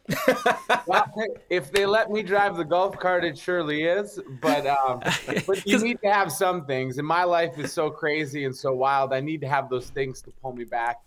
well, 0.88 1.06
if 1.50 1.72
they 1.72 1.86
let 1.86 2.10
me 2.10 2.22
drive 2.24 2.58
the 2.58 2.66
golf 2.66 2.98
cart, 3.00 3.24
it 3.24 3.38
surely 3.38 3.84
is. 3.84 4.20
But 4.42 4.66
um, 4.68 5.00
but 5.48 5.66
you 5.66 5.76
'Cause- 5.76 5.84
need 5.84 6.00
to 6.04 6.12
have 6.12 6.32
some 6.32 6.66
things. 6.66 6.98
And 6.98 7.08
my 7.08 7.24
life 7.24 7.58
is 7.58 7.72
so 7.72 7.90
crazy 7.90 8.46
and 8.46 8.56
so 8.56 8.74
wild. 8.74 9.14
I 9.14 9.20
need 9.20 9.42
to 9.42 9.48
have 9.48 9.70
those 9.70 9.90
things 9.90 10.22
to 10.24 10.32
pull 10.42 10.54
me 10.54 10.64
back 10.66 10.98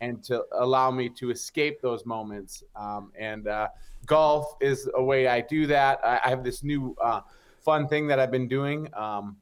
and 0.00 0.22
to 0.24 0.44
allow 0.52 0.90
me 0.90 1.08
to 1.08 1.30
escape 1.30 1.80
those 1.80 2.04
moments. 2.06 2.62
Um, 2.76 3.12
and 3.18 3.46
uh, 3.48 3.68
golf 4.06 4.56
is 4.60 4.88
a 4.94 5.02
way 5.02 5.28
I 5.28 5.40
do 5.40 5.66
that. 5.68 6.00
I, 6.04 6.20
I 6.24 6.28
have 6.30 6.42
this 6.44 6.62
new 6.62 6.96
uh, 7.02 7.20
fun 7.60 7.86
thing 7.88 8.06
that 8.08 8.18
I've 8.18 8.30
been 8.32 8.48
doing. 8.48 8.88
Um, 8.94 9.36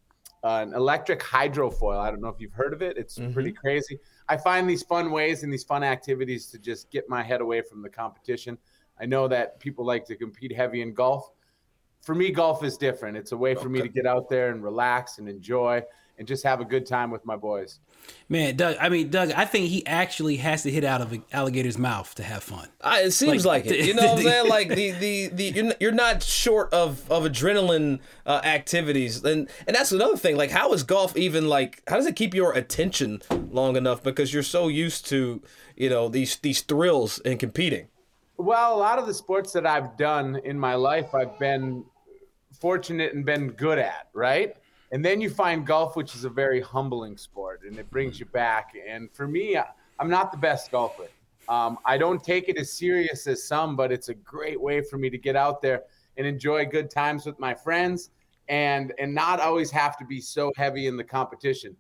an 0.44 0.74
electric 0.74 1.20
hydrofoil. 1.20 1.98
I 1.98 2.10
don't 2.10 2.20
know 2.20 2.28
if 2.28 2.40
you've 2.40 2.52
heard 2.52 2.72
of 2.72 2.82
it. 2.82 2.96
It's 2.98 3.18
pretty 3.32 3.52
crazy. 3.52 4.00
I 4.28 4.36
find 4.36 4.68
these 4.68 4.82
fun 4.82 5.10
ways 5.10 5.42
and 5.42 5.52
these 5.52 5.64
fun 5.64 5.82
activities 5.82 6.46
to 6.48 6.58
just 6.58 6.90
get 6.90 7.08
my 7.08 7.22
head 7.22 7.40
away 7.40 7.62
from 7.62 7.82
the 7.82 7.88
competition. 7.88 8.58
I 9.00 9.06
know 9.06 9.28
that 9.28 9.58
people 9.60 9.84
like 9.84 10.04
to 10.06 10.16
compete 10.16 10.54
heavy 10.54 10.82
in 10.82 10.94
golf. 10.94 11.30
For 12.02 12.14
me, 12.14 12.30
golf 12.30 12.64
is 12.64 12.76
different. 12.76 13.16
It's 13.16 13.32
a 13.32 13.36
way 13.36 13.54
for 13.54 13.68
me 13.68 13.80
to 13.80 13.88
get 13.88 14.06
out 14.06 14.28
there 14.28 14.50
and 14.50 14.62
relax 14.62 15.18
and 15.18 15.28
enjoy 15.28 15.82
and 16.22 16.28
just 16.28 16.44
have 16.44 16.60
a 16.60 16.64
good 16.64 16.86
time 16.86 17.10
with 17.10 17.26
my 17.26 17.34
boys. 17.34 17.80
Man, 18.28 18.54
Doug. 18.54 18.76
I 18.80 18.88
mean, 18.90 19.10
Doug. 19.10 19.32
I 19.32 19.44
think 19.44 19.66
he 19.70 19.84
actually 19.84 20.36
has 20.36 20.62
to 20.62 20.70
hit 20.70 20.84
out 20.84 21.00
of 21.00 21.10
an 21.10 21.24
alligator's 21.32 21.76
mouth 21.76 22.14
to 22.14 22.22
have 22.22 22.44
fun. 22.44 22.68
I, 22.80 23.00
it 23.00 23.10
seems 23.10 23.44
Like, 23.44 23.64
like, 23.64 23.74
it. 23.74 23.86
You 23.86 23.94
know 23.94 24.06
what 24.06 24.18
I'm 24.18 24.22
saying? 24.24 24.48
Like 24.48 24.68
the 24.68 24.92
the, 24.92 25.26
the 25.26 25.44
you're, 25.44 25.72
you're 25.80 25.90
not 25.90 26.22
short 26.22 26.72
of 26.72 27.10
of 27.10 27.24
adrenaline 27.24 27.98
uh, 28.24 28.40
activities, 28.44 29.24
and 29.24 29.48
and 29.66 29.74
that's 29.74 29.90
another 29.90 30.16
thing. 30.16 30.36
Like, 30.36 30.52
how 30.52 30.72
is 30.72 30.84
golf 30.84 31.16
even 31.16 31.48
like? 31.48 31.82
How 31.88 31.96
does 31.96 32.06
it 32.06 32.14
keep 32.14 32.34
your 32.34 32.52
attention 32.52 33.20
long 33.50 33.76
enough? 33.76 34.00
Because 34.04 34.32
you're 34.32 34.44
so 34.44 34.68
used 34.68 35.04
to 35.08 35.42
you 35.74 35.90
know 35.90 36.08
these 36.08 36.36
these 36.36 36.60
thrills 36.60 37.18
and 37.24 37.40
competing. 37.40 37.88
Well, 38.36 38.76
a 38.76 38.78
lot 38.78 39.00
of 39.00 39.08
the 39.08 39.14
sports 39.14 39.52
that 39.54 39.66
I've 39.66 39.96
done 39.96 40.36
in 40.44 40.56
my 40.56 40.76
life, 40.76 41.16
I've 41.16 41.36
been 41.40 41.84
fortunate 42.60 43.12
and 43.12 43.24
been 43.24 43.48
good 43.48 43.80
at, 43.80 44.08
right? 44.12 44.54
And 44.92 45.04
then 45.04 45.20
you 45.20 45.30
find 45.30 45.66
golf, 45.66 45.96
which 45.96 46.14
is 46.14 46.24
a 46.24 46.30
very 46.30 46.60
humbling 46.60 47.16
sport, 47.16 47.62
and 47.66 47.78
it 47.78 47.90
brings 47.90 48.20
you 48.20 48.26
back. 48.26 48.74
And 48.86 49.10
for 49.12 49.26
me, 49.26 49.56
I- 49.56 49.66
I'm 49.98 50.10
not 50.10 50.30
the 50.32 50.38
best 50.38 50.70
golfer. 50.70 51.08
Um, 51.48 51.78
I 51.84 51.96
don't 51.98 52.22
take 52.22 52.48
it 52.48 52.56
as 52.58 52.72
serious 52.72 53.26
as 53.26 53.42
some, 53.42 53.74
but 53.74 53.90
it's 53.90 54.08
a 54.10 54.14
great 54.14 54.60
way 54.60 54.80
for 54.82 54.98
me 54.98 55.10
to 55.10 55.18
get 55.18 55.34
out 55.34 55.60
there 55.62 55.82
and 56.16 56.26
enjoy 56.26 56.66
good 56.66 56.90
times 56.90 57.26
with 57.26 57.38
my 57.40 57.54
friends 57.54 58.10
and 58.48 58.92
and 58.98 59.14
not 59.14 59.40
always 59.40 59.70
have 59.70 59.96
to 59.96 60.04
be 60.04 60.20
so 60.20 60.52
heavy 60.56 60.86
in 60.88 60.96
the 60.96 61.04
competition. 61.04 61.76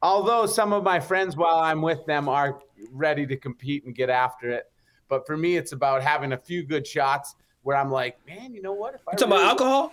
Although 0.00 0.46
some 0.46 0.72
of 0.72 0.82
my 0.84 0.98
friends, 1.00 1.36
while 1.36 1.58
I'm 1.58 1.82
with 1.82 2.04
them, 2.06 2.28
are 2.28 2.60
ready 2.92 3.26
to 3.26 3.36
compete 3.36 3.84
and 3.84 3.94
get 3.94 4.10
after 4.10 4.50
it. 4.50 4.70
But 5.08 5.26
for 5.26 5.36
me, 5.36 5.56
it's 5.56 5.72
about 5.72 6.02
having 6.02 6.32
a 6.32 6.38
few 6.38 6.62
good 6.62 6.86
shots 6.86 7.34
where 7.62 7.76
I'm 7.76 7.90
like, 7.90 8.16
man, 8.26 8.54
you 8.54 8.62
know 8.62 8.72
what? 8.72 8.94
If 8.94 9.00
I 9.08 9.12
You 9.12 9.18
talking 9.18 9.32
really- 9.32 9.42
about 9.42 9.50
alcohol? 9.50 9.92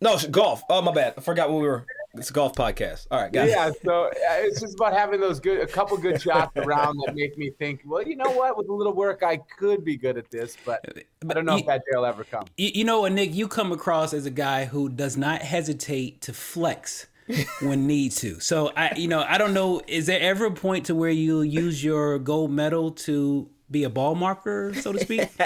No, 0.00 0.16
golf. 0.30 0.62
Oh 0.68 0.80
my 0.82 0.92
bad. 0.92 1.14
I 1.16 1.20
forgot 1.20 1.50
what 1.50 1.60
we 1.60 1.66
were. 1.68 1.86
It's 2.18 2.30
a 2.30 2.32
golf 2.32 2.54
podcast. 2.54 3.06
All 3.10 3.20
right, 3.20 3.32
guys. 3.32 3.50
yeah, 3.50 3.70
so 3.84 4.06
uh, 4.06 4.10
it's 4.38 4.60
just 4.60 4.74
about 4.74 4.92
having 4.92 5.20
those 5.20 5.40
good, 5.40 5.60
a 5.60 5.66
couple 5.66 5.96
good 5.96 6.20
shots 6.20 6.56
around 6.56 6.98
that 7.04 7.14
make 7.14 7.38
me 7.38 7.50
think, 7.58 7.82
well, 7.86 8.06
you 8.06 8.16
know 8.16 8.30
what? 8.30 8.56
With 8.56 8.68
a 8.68 8.72
little 8.72 8.92
work, 8.92 9.22
I 9.22 9.38
could 9.58 9.84
be 9.84 9.96
good 9.96 10.16
at 10.18 10.30
this, 10.30 10.56
but 10.64 10.84
I 11.28 11.34
don't 11.34 11.44
know 11.44 11.56
if 11.56 11.66
that 11.66 11.82
day 11.90 11.96
will 11.96 12.04
ever 12.04 12.24
come. 12.24 12.46
You, 12.56 12.70
you 12.74 12.84
know 12.84 13.00
what, 13.00 13.12
Nick? 13.12 13.34
You 13.34 13.48
come 13.48 13.72
across 13.72 14.12
as 14.12 14.26
a 14.26 14.30
guy 14.30 14.64
who 14.64 14.88
does 14.88 15.16
not 15.16 15.42
hesitate 15.42 16.20
to 16.22 16.32
flex 16.32 17.06
when 17.60 17.86
need 17.86 18.12
to. 18.12 18.40
So 18.40 18.72
I, 18.76 18.94
you 18.96 19.08
know, 19.08 19.24
I 19.26 19.38
don't 19.38 19.54
know. 19.54 19.80
Is 19.86 20.06
there 20.06 20.20
ever 20.20 20.46
a 20.46 20.50
point 20.50 20.86
to 20.86 20.94
where 20.94 21.10
you 21.10 21.42
use 21.42 21.82
your 21.82 22.18
gold 22.18 22.50
medal 22.50 22.90
to 22.92 23.48
be 23.70 23.84
a 23.84 23.90
ball 23.90 24.14
marker, 24.14 24.74
so 24.74 24.92
to 24.92 24.98
speak? 25.00 25.28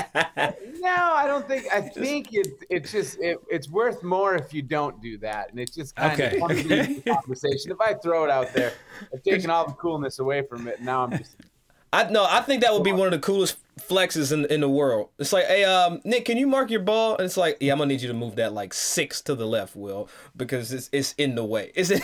No, 0.80 1.12
I 1.14 1.28
don't 1.28 1.46
think. 1.46 1.66
I 1.72 1.80
think 1.80 2.28
it, 2.32 2.48
it's 2.68 2.90
just 2.90 3.16
it, 3.20 3.38
it's 3.48 3.70
worth 3.70 4.02
more 4.02 4.34
if 4.34 4.52
you 4.52 4.62
don't 4.62 5.00
do 5.00 5.16
that, 5.18 5.50
and 5.50 5.60
it's 5.60 5.76
just 5.76 5.94
kind 5.94 6.20
Okay. 6.20 6.34
of 6.34 6.40
fun 6.40 6.56
to 6.56 6.62
the 6.68 7.02
conversation. 7.06 7.70
If 7.70 7.80
I 7.80 7.94
throw 7.94 8.24
it 8.24 8.30
out 8.30 8.52
there, 8.52 8.72
I've 9.14 9.22
taken 9.22 9.48
all 9.48 9.64
the 9.68 9.74
coolness 9.74 10.18
away 10.18 10.42
from 10.42 10.66
it. 10.66 10.78
and 10.78 10.86
Now 10.86 11.04
I'm 11.04 11.16
just 11.16 11.36
I 11.92 12.10
no, 12.10 12.26
I 12.28 12.40
think 12.40 12.62
that 12.62 12.72
would 12.72 12.82
be 12.82 12.90
one 12.92 13.06
of 13.06 13.12
the 13.12 13.20
coolest 13.20 13.58
flexes 13.80 14.32
in 14.32 14.44
in 14.46 14.60
the 14.60 14.68
world. 14.68 15.10
It's 15.20 15.32
like, 15.32 15.44
hey, 15.46 15.62
um, 15.64 16.00
Nick, 16.04 16.24
can 16.24 16.36
you 16.36 16.48
mark 16.48 16.68
your 16.70 16.80
ball? 16.80 17.16
And 17.16 17.26
it's 17.26 17.36
like, 17.36 17.58
yeah, 17.60 17.72
I'm 17.72 17.78
gonna 17.78 17.88
need 17.88 18.00
you 18.02 18.08
to 18.08 18.14
move 18.14 18.34
that 18.36 18.52
like 18.52 18.74
six 18.74 19.20
to 19.22 19.36
the 19.36 19.46
left, 19.46 19.76
Will, 19.76 20.08
because 20.36 20.72
it's 20.72 20.88
it's 20.92 21.12
in 21.18 21.36
the 21.36 21.44
way. 21.44 21.70
Is 21.76 21.92
it? 21.92 22.02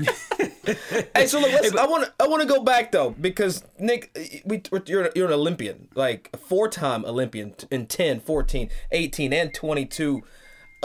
hey, 1.14 1.26
so 1.26 1.40
look, 1.40 1.76
I 1.76 1.86
want 1.86 2.10
I 2.20 2.26
want 2.26 2.42
to 2.42 2.48
go 2.48 2.62
back 2.62 2.92
though 2.92 3.10
because 3.10 3.64
Nick, 3.78 4.42
we 4.44 4.62
you're 4.86 5.10
you're 5.14 5.26
an 5.26 5.32
Olympian, 5.32 5.88
like 5.94 6.30
a 6.32 6.36
four 6.36 6.68
time 6.68 7.04
Olympian 7.04 7.54
in 7.70 7.86
10, 7.86 8.20
14, 8.20 8.70
18, 8.92 9.32
and 9.32 9.54
22. 9.54 10.22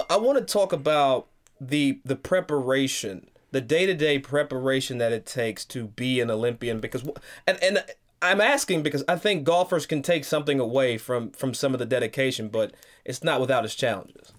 I 0.10 0.18
want 0.18 0.38
to 0.38 0.44
talk 0.46 0.74
about 0.74 1.28
the 1.60 2.00
the 2.06 2.16
preparation, 2.16 3.30
the 3.52 3.62
day 3.62 3.86
to 3.86 3.94
day 3.94 4.20
preparation 4.20 4.98
that 4.98 5.12
it 5.12 5.26
takes 5.26 5.66
to 5.66 5.88
be 5.88 6.20
an 6.20 6.30
Olympian. 6.30 6.80
Because 6.80 7.08
and 7.48 7.62
and 7.64 7.84
I'm 8.22 8.42
asking 8.42 8.84
because 8.84 9.04
I 9.08 9.16
think 9.16 9.44
golfers 9.44 9.86
can 9.86 10.02
take 10.02 10.26
something 10.26 10.60
away 10.60 10.98
from 10.98 11.32
from 11.32 11.54
some 11.54 11.74
of 11.74 11.80
the 11.80 11.86
dedication, 11.86 12.50
but 12.50 12.74
it's 13.06 13.24
not 13.24 13.40
without 13.40 13.66
its 13.66 13.76
challenges. 13.76 14.34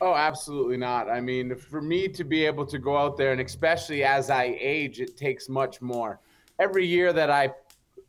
Oh, 0.00 0.14
absolutely 0.14 0.76
not. 0.76 1.08
I 1.08 1.20
mean, 1.20 1.56
for 1.56 1.80
me 1.80 2.06
to 2.08 2.22
be 2.22 2.44
able 2.44 2.66
to 2.66 2.78
go 2.78 2.96
out 2.96 3.16
there, 3.16 3.32
and 3.32 3.40
especially 3.40 4.04
as 4.04 4.28
I 4.28 4.56
age, 4.60 5.00
it 5.00 5.16
takes 5.16 5.48
much 5.48 5.80
more. 5.80 6.20
Every 6.58 6.86
year 6.86 7.12
that 7.12 7.30
I 7.30 7.52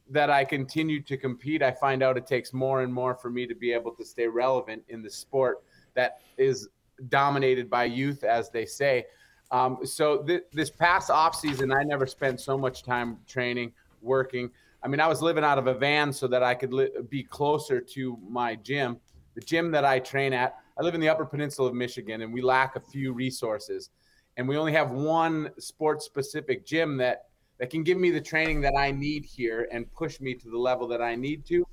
that 0.10 0.29
I 0.29 0.46
continue 0.46 1.01
to 1.01 1.17
compete, 1.17 1.62
I 1.62 1.72
find 1.72 2.01
out 2.01 2.17
it 2.17 2.25
takes 2.25 2.53
more 2.53 2.82
and 2.82 2.94
more 2.94 3.13
for 3.15 3.29
me 3.29 3.46
to 3.46 3.56
be 3.56 3.74
able 3.74 3.91
to 3.96 4.06
stay 4.06 4.27
relevant 4.27 4.84
in 4.88 5.01
the 5.01 5.10
sport 5.10 5.63
that 5.96 6.22
is 6.38 6.70
dominated 7.10 7.70
by 7.70 7.86
youth, 7.86 8.24
as 8.24 8.50
they 8.50 8.65
say. 8.65 9.06
Um, 9.51 9.79
so 9.84 10.24
th- 10.24 10.44
this 10.53 10.70
past 10.70 11.10
off 11.10 11.36
season, 11.36 11.74
I 11.74 11.84
never 11.84 12.08
spent 12.08 12.39
so 12.39 12.58
much 12.58 12.84
time 12.84 13.17
training, 13.27 13.74
working. 14.01 14.50
I 14.84 14.88
mean, 14.88 15.00
I 15.00 15.08
was 15.08 15.22
living 15.22 15.44
out 15.44 15.58
of 15.58 15.67
a 15.67 15.74
van 15.74 16.13
so 16.13 16.27
that 16.27 16.44
I 16.44 16.53
could 16.53 16.74
li- 16.74 16.89
be 17.10 17.24
closer 17.24 17.82
to 17.82 18.17
my 18.29 18.56
gym, 18.56 18.98
the 19.36 19.41
gym 19.41 19.72
that 19.72 19.84
I 19.84 20.00
train 20.00 20.32
at. 20.34 20.58
I 20.80 20.84
live 20.84 20.94
in 20.94 21.02
the 21.02 21.10
Upper 21.10 21.26
Peninsula 21.26 21.70
of 21.70 21.76
Michigan, 21.76 22.22
and 22.22 22.32
we 22.32 22.42
lack 22.42 22.76
a 22.76 22.80
few 22.80 23.12
resources, 23.12 23.90
and 24.38 24.48
we 24.48 24.58
only 24.58 24.74
have 24.74 24.92
one 24.92 25.50
sports-specific 25.58 26.66
gym 26.66 26.98
that 26.98 27.24
that 27.60 27.72
can 27.72 27.84
give 27.84 27.98
me 27.98 28.12
the 28.12 28.22
training 28.22 28.62
that 28.62 28.76
I 28.78 28.92
need 28.92 29.26
here 29.26 29.68
and 29.72 29.92
push 29.92 30.20
me 30.20 30.36
to 30.36 30.50
the 30.52 30.58
level 30.58 30.88
that 30.90 31.02
I 31.02 31.16
need 31.16 31.44
to. 31.48 31.66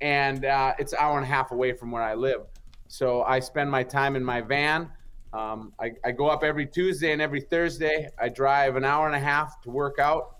And 0.00 0.44
uh, 0.44 0.74
it's 0.78 0.92
an 0.92 1.00
hour 1.00 1.16
and 1.16 1.24
a 1.24 1.28
half 1.28 1.50
away 1.50 1.72
from 1.72 1.90
where 1.90 2.04
I 2.04 2.14
live. 2.14 2.42
So 2.86 3.24
I 3.24 3.40
spend 3.40 3.68
my 3.68 3.82
time 3.82 4.14
in 4.14 4.24
my 4.24 4.40
van. 4.40 4.92
Um, 5.32 5.72
I, 5.80 5.90
I 6.04 6.12
go 6.12 6.28
up 6.28 6.44
every 6.44 6.66
Tuesday 6.66 7.12
and 7.12 7.20
every 7.20 7.40
Thursday. 7.40 8.08
I 8.20 8.28
drive 8.28 8.76
an 8.76 8.84
hour 8.84 9.08
and 9.08 9.16
a 9.16 9.18
half 9.18 9.60
to 9.62 9.70
work 9.70 9.98
out. 9.98 10.36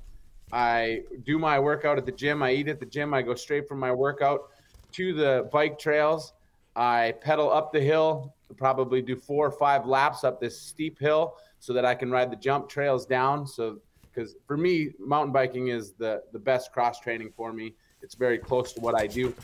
I 0.52 1.00
do 1.24 1.40
my 1.40 1.58
workout 1.58 1.98
at 1.98 2.06
the 2.06 2.12
gym. 2.12 2.40
I 2.44 2.52
eat 2.52 2.68
at 2.68 2.78
the 2.78 2.86
gym. 2.86 3.12
I 3.12 3.22
go 3.22 3.34
straight 3.34 3.66
from 3.66 3.80
my 3.80 3.90
workout 3.90 4.50
to 4.92 5.12
the 5.12 5.48
bike 5.52 5.76
trails. 5.76 6.34
I 6.76 7.14
pedal 7.20 7.52
up 7.52 7.72
the 7.72 7.80
hill, 7.80 8.34
probably 8.56 9.02
do 9.02 9.16
four 9.16 9.46
or 9.46 9.50
five 9.50 9.86
laps 9.86 10.24
up 10.24 10.40
this 10.40 10.60
steep 10.60 10.98
hill 10.98 11.36
so 11.58 11.72
that 11.72 11.84
I 11.84 11.94
can 11.94 12.10
ride 12.10 12.30
the 12.30 12.36
jump 12.36 12.68
trails 12.68 13.06
down. 13.06 13.46
So, 13.46 13.78
because 14.02 14.36
for 14.46 14.56
me, 14.56 14.90
mountain 14.98 15.32
biking 15.32 15.68
is 15.68 15.92
the, 15.92 16.22
the 16.32 16.38
best 16.38 16.72
cross 16.72 17.00
training 17.00 17.32
for 17.36 17.52
me. 17.52 17.74
It's 18.02 18.14
very 18.14 18.38
close 18.38 18.72
to 18.74 18.80
what 18.80 18.94
I 18.94 19.06
do. 19.06 19.34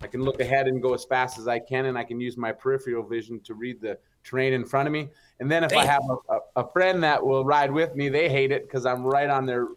I 0.00 0.06
can 0.06 0.22
look 0.22 0.40
ahead 0.40 0.66
and 0.66 0.82
go 0.82 0.94
as 0.94 1.04
fast 1.04 1.38
as 1.38 1.46
I 1.46 1.58
can, 1.60 1.86
and 1.86 1.96
I 1.96 2.04
can 2.04 2.20
use 2.20 2.36
my 2.36 2.52
peripheral 2.52 3.04
vision 3.04 3.40
to 3.40 3.54
read 3.54 3.80
the 3.80 3.98
terrain 4.24 4.52
in 4.52 4.64
front 4.64 4.86
of 4.86 4.92
me. 4.92 5.08
And 5.40 5.50
then 5.50 5.64
if 5.64 5.72
I 5.72 5.84
have 5.84 6.02
a, 6.10 6.34
a, 6.34 6.40
a 6.56 6.72
friend 6.72 7.02
that 7.02 7.24
will 7.24 7.44
ride 7.44 7.70
with 7.70 7.94
me, 7.94 8.08
they 8.08 8.28
hate 8.28 8.52
it 8.52 8.64
because 8.64 8.84
I'm 8.84 9.04
right 9.04 9.30
on 9.30 9.46
their 9.46 9.68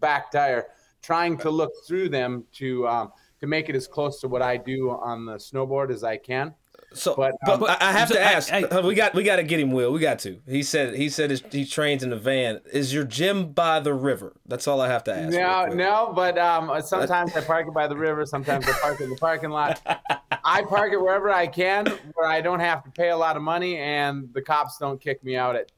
back 0.00 0.30
tire, 0.30 0.66
trying 1.02 1.38
to 1.38 1.50
look 1.50 1.72
through 1.86 2.10
them 2.10 2.44
to 2.52 2.86
um, 2.86 3.12
to 3.44 3.48
make 3.48 3.68
it 3.68 3.76
as 3.76 3.86
close 3.86 4.20
to 4.20 4.28
what 4.28 4.42
I 4.42 4.56
do 4.56 4.90
on 4.90 5.26
the 5.26 5.34
snowboard 5.34 5.90
as 5.90 6.02
I 6.02 6.16
can. 6.16 6.54
So, 6.92 7.14
But, 7.16 7.34
but, 7.44 7.54
um, 7.54 7.64
I 7.64 7.76
I 7.80 7.92
have 7.92 8.08
so 8.08 8.14
to 8.14 8.20
ask. 8.20 8.52
I- 8.52 8.62
uh, 8.62 8.86
we 8.86 8.94
got 8.94 9.14
we 9.14 9.24
got 9.24 9.36
to 9.36 9.42
get 9.42 9.58
him. 9.58 9.72
Will 9.72 9.92
we 9.92 9.98
got 10.00 10.20
to? 10.20 10.40
He 10.46 10.62
said 10.62 10.94
he 10.94 11.08
said 11.08 11.30
his, 11.30 11.42
he 11.50 11.64
trains 11.64 12.04
in 12.04 12.10
the 12.10 12.16
van. 12.16 12.60
Is 12.72 12.94
your 12.94 13.02
gym 13.04 13.52
by 13.52 13.80
the 13.80 13.92
river? 13.92 14.36
That's 14.46 14.68
all 14.68 14.80
I 14.80 14.88
have 14.88 15.02
to 15.04 15.14
ask. 15.14 15.32
No, 15.32 15.66
no, 15.66 16.12
but 16.14 16.38
um, 16.38 16.70
sometimes 16.82 17.36
I 17.36 17.40
park 17.40 17.66
it 17.66 17.74
by 17.74 17.88
the 17.88 17.96
river. 17.96 18.24
Sometimes 18.26 18.68
I 18.68 18.72
park 18.80 19.00
it 19.00 19.04
in 19.04 19.10
the 19.10 19.16
parking 19.16 19.50
lot. 19.50 19.80
I 20.44 20.62
park 20.62 20.92
it 20.92 21.00
wherever 21.00 21.30
I 21.30 21.46
can, 21.48 21.86
where 22.14 22.28
I 22.28 22.40
don't 22.40 22.60
have 22.60 22.84
to 22.84 22.90
pay 22.90 23.10
a 23.10 23.16
lot 23.16 23.36
of 23.36 23.42
money, 23.42 23.76
and 23.78 24.32
the 24.32 24.42
cops 24.42 24.78
don't 24.78 25.00
kick 25.00 25.24
me 25.24 25.36
out 25.36 25.56
at 25.56 25.72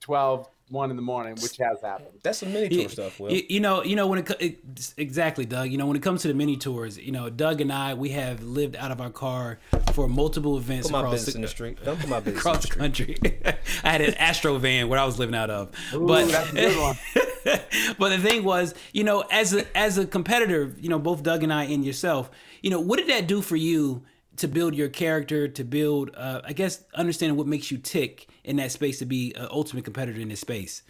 12, 0.00 0.46
1 0.70 0.90
in 0.90 0.96
the 0.96 1.02
morning, 1.02 1.34
which 1.42 1.56
has 1.58 1.80
happened. 1.82 2.20
That's 2.22 2.38
some 2.38 2.52
mini 2.52 2.68
tour 2.68 2.82
You- 2.82 2.88
stuff. 2.88 3.18
Will 3.18 3.32
You, 3.32 3.42
you 3.48 3.60
know, 3.60 3.82
you 3.82 3.96
know 3.96 4.06
when 4.06 4.20
it, 4.20 4.30
it 4.40 4.92
exactly, 4.96 5.44
Doug. 5.44 5.70
You 5.70 5.78
know 5.78 5.86
when 5.86 5.96
it 5.96 6.02
comes 6.02 6.22
to 6.22 6.28
the 6.28 6.34
mini 6.34 6.56
tours, 6.56 6.96
you 6.98 7.12
know, 7.12 7.28
Doug 7.28 7.60
and 7.60 7.72
I, 7.72 7.94
we 7.94 8.10
have 8.10 8.42
lived 8.42 8.76
out 8.76 8.90
of 8.92 9.00
our 9.00 9.10
car 9.10 9.58
for 9.92 10.08
multiple 10.08 10.56
events 10.56 10.86
put 10.86 10.92
my 10.92 11.00
across 11.00 11.12
business 11.14 11.34
in 11.34 11.42
the 11.42 11.48
street. 11.48 11.78
Don't 11.84 11.98
put 11.98 12.08
my 12.08 12.20
business 12.20 12.40
across 12.40 12.56
the 12.68 12.78
the 12.78 12.92
street. 12.94 13.20
country. 13.20 13.40
I 13.84 13.90
had 13.90 14.00
an 14.00 14.14
Astro 14.14 14.58
van 14.58 14.88
where 14.88 14.98
I 14.98 15.04
was 15.04 15.18
living 15.18 15.34
out 15.34 15.50
of. 15.50 15.70
Ooh, 15.94 16.06
but 16.06 16.28
that's 16.28 16.50
a 16.50 16.54
good 16.54 16.78
one. 16.78 16.96
but 17.98 18.08
the 18.10 18.18
thing 18.18 18.44
was, 18.44 18.74
you 18.92 19.02
know, 19.04 19.24
as 19.30 19.54
a 19.54 19.76
as 19.76 19.98
a 19.98 20.06
competitor, 20.06 20.74
you 20.80 20.88
know, 20.88 20.98
both 20.98 21.22
Doug 21.22 21.42
and 21.42 21.52
I 21.52 21.64
and 21.64 21.84
yourself, 21.84 22.30
you 22.62 22.70
know, 22.70 22.80
what 22.80 22.98
did 22.98 23.08
that 23.08 23.26
do 23.26 23.40
for 23.42 23.56
you 23.56 24.02
to 24.40 24.48
build 24.48 24.74
your 24.74 24.88
character, 24.88 25.48
to 25.48 25.64
build, 25.64 26.10
uh, 26.16 26.40
I 26.44 26.52
guess, 26.52 26.84
understanding 26.94 27.36
what 27.36 27.46
makes 27.46 27.70
you 27.70 27.78
tick 27.78 28.28
in 28.44 28.56
that 28.56 28.72
space 28.72 28.98
to 29.00 29.06
be 29.06 29.34
an 29.34 29.48
ultimate 29.50 29.84
competitor 29.84 30.20
in 30.20 30.28
this 30.28 30.40
space? 30.40 30.82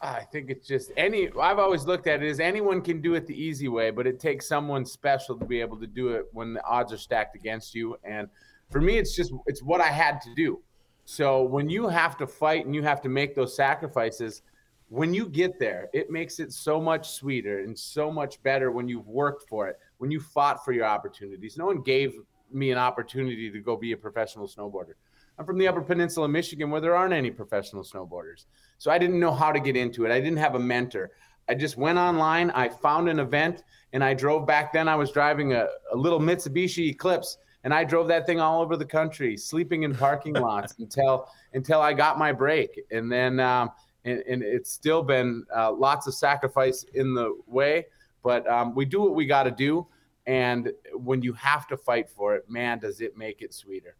I 0.00 0.20
think 0.20 0.50
it's 0.50 0.66
just 0.66 0.92
any. 0.96 1.30
I've 1.40 1.58
always 1.58 1.84
looked 1.86 2.06
at 2.06 2.22
it 2.22 2.28
as 2.28 2.38
anyone 2.38 2.82
can 2.82 3.00
do 3.00 3.14
it 3.14 3.26
the 3.26 3.34
easy 3.34 3.68
way, 3.68 3.90
but 3.90 4.06
it 4.06 4.20
takes 4.20 4.46
someone 4.46 4.84
special 4.84 5.36
to 5.38 5.44
be 5.44 5.60
able 5.60 5.78
to 5.78 5.86
do 5.86 6.08
it 6.08 6.26
when 6.32 6.54
the 6.54 6.64
odds 6.64 6.92
are 6.92 6.98
stacked 6.98 7.34
against 7.34 7.74
you. 7.74 7.96
And 8.04 8.28
for 8.70 8.80
me, 8.80 8.98
it's 8.98 9.16
just 9.16 9.32
it's 9.46 9.62
what 9.62 9.80
I 9.80 9.88
had 9.88 10.20
to 10.22 10.34
do. 10.34 10.60
So 11.04 11.42
when 11.42 11.68
you 11.68 11.88
have 11.88 12.16
to 12.18 12.26
fight 12.26 12.66
and 12.66 12.74
you 12.74 12.82
have 12.82 13.00
to 13.02 13.08
make 13.08 13.34
those 13.34 13.56
sacrifices, 13.56 14.42
when 14.88 15.14
you 15.14 15.26
get 15.26 15.58
there, 15.58 15.88
it 15.92 16.10
makes 16.10 16.38
it 16.38 16.52
so 16.52 16.80
much 16.80 17.10
sweeter 17.10 17.60
and 17.60 17.76
so 17.76 18.10
much 18.10 18.42
better 18.42 18.70
when 18.70 18.88
you've 18.88 19.08
worked 19.08 19.48
for 19.48 19.68
it, 19.68 19.78
when 19.98 20.10
you 20.10 20.20
fought 20.20 20.64
for 20.64 20.72
your 20.72 20.84
opportunities. 20.84 21.56
No 21.56 21.66
one 21.66 21.82
gave 21.82 22.14
me 22.54 22.70
an 22.70 22.78
opportunity 22.78 23.50
to 23.50 23.60
go 23.60 23.76
be 23.76 23.92
a 23.92 23.96
professional 23.96 24.46
snowboarder. 24.46 24.94
I'm 25.38 25.44
from 25.44 25.58
the 25.58 25.66
Upper 25.66 25.82
Peninsula, 25.82 26.28
Michigan, 26.28 26.70
where 26.70 26.80
there 26.80 26.94
aren't 26.94 27.12
any 27.12 27.30
professional 27.30 27.82
snowboarders. 27.82 28.44
So 28.78 28.90
I 28.90 28.98
didn't 28.98 29.18
know 29.18 29.32
how 29.32 29.50
to 29.50 29.58
get 29.58 29.76
into 29.76 30.04
it. 30.04 30.12
I 30.12 30.20
didn't 30.20 30.38
have 30.38 30.54
a 30.54 30.60
mentor. 30.60 31.10
I 31.48 31.54
just 31.54 31.76
went 31.76 31.98
online, 31.98 32.50
I 32.52 32.68
found 32.68 33.08
an 33.08 33.18
event, 33.18 33.64
and 33.92 34.02
I 34.02 34.14
drove 34.14 34.46
back 34.46 34.72
then. 34.72 34.88
I 34.88 34.96
was 34.96 35.10
driving 35.10 35.52
a, 35.52 35.66
a 35.92 35.96
little 35.96 36.20
Mitsubishi 36.20 36.90
Eclipse, 36.90 37.38
and 37.64 37.74
I 37.74 37.84
drove 37.84 38.08
that 38.08 38.26
thing 38.26 38.40
all 38.40 38.62
over 38.62 38.76
the 38.76 38.84
country, 38.84 39.36
sleeping 39.36 39.82
in 39.82 39.94
parking 39.94 40.34
lots 40.34 40.74
until 40.78 41.28
until 41.52 41.80
I 41.80 41.92
got 41.92 42.18
my 42.18 42.32
break. 42.32 42.80
And 42.90 43.10
then 43.10 43.40
um, 43.40 43.70
and, 44.04 44.22
and 44.28 44.42
it's 44.42 44.70
still 44.72 45.02
been 45.02 45.44
uh, 45.54 45.72
lots 45.72 46.06
of 46.06 46.14
sacrifice 46.14 46.84
in 46.94 47.14
the 47.14 47.36
way, 47.46 47.86
but 48.22 48.48
um, 48.48 48.74
we 48.74 48.84
do 48.84 49.00
what 49.00 49.14
we 49.14 49.26
got 49.26 49.44
to 49.44 49.50
do. 49.50 49.86
And 50.26 50.72
when 50.94 51.22
you 51.22 51.34
have 51.34 51.66
to 51.68 51.76
fight 51.76 52.08
for 52.08 52.34
it, 52.34 52.48
man, 52.48 52.78
does 52.78 53.00
it 53.00 53.16
make 53.16 53.42
it 53.42 53.52
sweeter. 53.52 53.96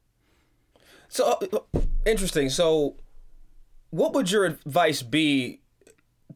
So 1.09 1.39
uh, 1.53 1.81
interesting. 2.07 2.49
So, 2.49 2.97
what 3.91 4.15
would 4.15 4.31
your 4.31 4.47
advice 4.47 5.03
be 5.03 5.61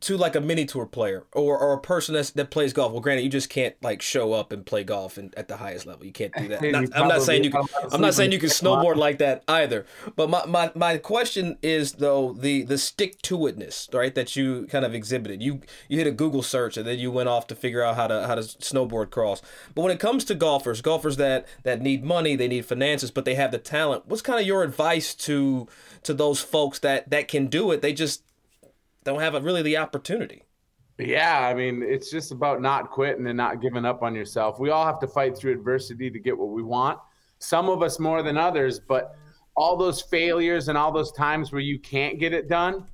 to 0.01 0.17
like 0.17 0.37
a 0.37 0.41
mini 0.41 0.65
tour 0.65 0.87
player 0.87 1.25
or, 1.33 1.59
or 1.59 1.73
a 1.73 1.81
person 1.81 2.15
that's, 2.15 2.31
that 2.31 2.51
plays 2.51 2.73
golf. 2.73 2.93
Well, 2.93 3.01
granted, 3.01 3.23
you 3.23 3.31
just 3.31 3.49
can't 3.49 3.75
like 3.83 4.03
show 4.03 4.33
up 4.33 4.53
and 4.53 4.65
play 4.65 4.85
golf 4.85 5.19
and, 5.19 5.35
at 5.37 5.49
the 5.49 5.57
highest 5.57 5.87
level. 5.87 6.05
You 6.05 6.13
can't 6.13 6.33
do 6.35 6.49
that. 6.49 6.63
Not- 6.63 6.97
I'm 6.97 7.09
not 7.09 7.23
saying 7.23 7.45
you 7.45 7.51
can. 7.51 7.65
I'm 7.93 8.01
not 8.01 8.15
saying 8.15 8.33
you 8.33 8.39
can 8.39 8.49
snowboard 8.49 8.97
like 8.97 9.19
that 9.19 9.45
either. 9.49 9.87
But 10.17 10.31
my, 10.31 10.47
my, 10.47 10.73
my 10.75 10.99
question 10.99 11.59
is 11.63 11.93
though 11.93 12.33
the 12.33 12.63
the 12.63 12.79
stick 12.79 13.21
to 13.23 13.39
itness, 13.39 13.93
right? 13.95 14.15
That 14.15 14.37
you 14.37 14.67
kind 14.71 14.85
of 14.85 14.95
exhibited. 14.95 15.43
You 15.43 15.61
you 15.89 15.99
hit 15.99 16.07
a 16.07 16.13
Google 16.13 16.43
search 16.43 16.77
and 16.77 16.87
then 16.87 16.99
you 16.99 17.11
went 17.11 17.29
off 17.29 17.47
to 17.49 17.55
figure 17.55 17.83
out 17.83 17.97
how 17.97 18.07
to 18.07 18.27
how 18.27 18.35
to 18.35 18.43
snowboard 18.43 19.11
cross. 19.11 19.43
But 19.75 19.83
when 19.83 19.93
it 19.93 20.01
comes 20.01 20.25
to 20.27 20.35
golfers, 20.35 20.81
golfers 20.81 21.17
that 21.17 21.47
that 21.63 21.81
need 21.81 22.05
money, 22.05 22.37
they 22.37 22.49
need 22.49 22.67
finances, 22.67 23.11
but 23.11 23.25
they 23.25 23.35
have 23.35 23.51
the 23.51 23.59
talent. 23.59 24.05
What's 24.07 24.23
kind 24.23 24.41
of 24.41 24.47
your 24.47 24.63
advice 24.63 25.15
to 25.15 25.67
to 26.05 26.15
those 26.15 26.41
folks 26.41 26.79
that 26.81 27.11
that 27.11 27.29
can 27.29 27.47
do 27.47 27.71
it? 27.71 27.83
They 27.83 27.93
just 27.93 28.23
don't 29.09 29.21
have 29.21 29.35
a, 29.35 29.41
really 29.41 29.63
the 29.63 29.77
opportunity. 29.77 30.45
Yeah, 30.99 31.47
I 31.47 31.55
mean, 31.55 31.83
it's 31.83 32.11
just 32.11 32.33
about 32.33 32.61
not 32.61 32.91
quitting 32.91 33.27
and 33.27 33.37
not 33.37 33.63
giving 33.63 33.85
up 33.85 34.03
on 34.03 34.15
yourself. 34.15 34.59
We 34.59 34.71
all 34.71 34.85
have 34.85 34.99
to 35.01 35.07
fight 35.07 35.37
through 35.37 35.53
adversity 35.53 36.11
to 36.11 36.19
get 36.19 36.37
what 36.37 36.49
we 36.49 36.63
want. 36.63 36.99
Some 37.39 37.69
of 37.69 37.83
us 37.83 38.01
more 38.01 38.23
than 38.23 38.37
others, 38.37 38.81
but 38.81 39.17
all 39.57 39.77
those 39.77 40.03
failures 40.03 40.69
and 40.69 40.77
all 40.77 40.91
those 40.91 41.13
times 41.13 41.53
where 41.53 41.61
you 41.61 41.79
can't 41.79 42.19
get 42.19 42.33
it 42.33 42.49
done, 42.49 42.87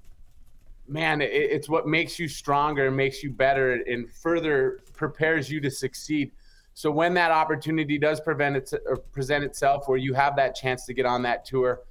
man, 0.87 1.23
it, 1.23 1.30
it's 1.33 1.68
what 1.68 1.87
makes 1.87 2.18
you 2.18 2.28
stronger 2.28 2.88
and 2.88 2.97
makes 2.97 3.23
you 3.23 3.30
better 3.30 3.73
and 3.73 4.11
further 4.12 4.83
prepares 4.92 5.50
you 5.50 5.61
to 5.61 5.71
succeed. 5.71 6.30
So 6.75 6.90
when 6.90 7.14
that 7.14 7.30
opportunity 7.30 7.99
does 7.99 8.21
prevent 8.21 8.56
it 8.56 8.73
or 8.87 8.97
present 8.97 9.44
itself, 9.44 9.88
where 9.88 9.99
you 9.99 10.12
have 10.12 10.37
that 10.37 10.54
chance 10.54 10.85
to 10.87 10.92
get 10.92 11.06
on 11.06 11.23
that 11.23 11.44
tour, 11.44 11.83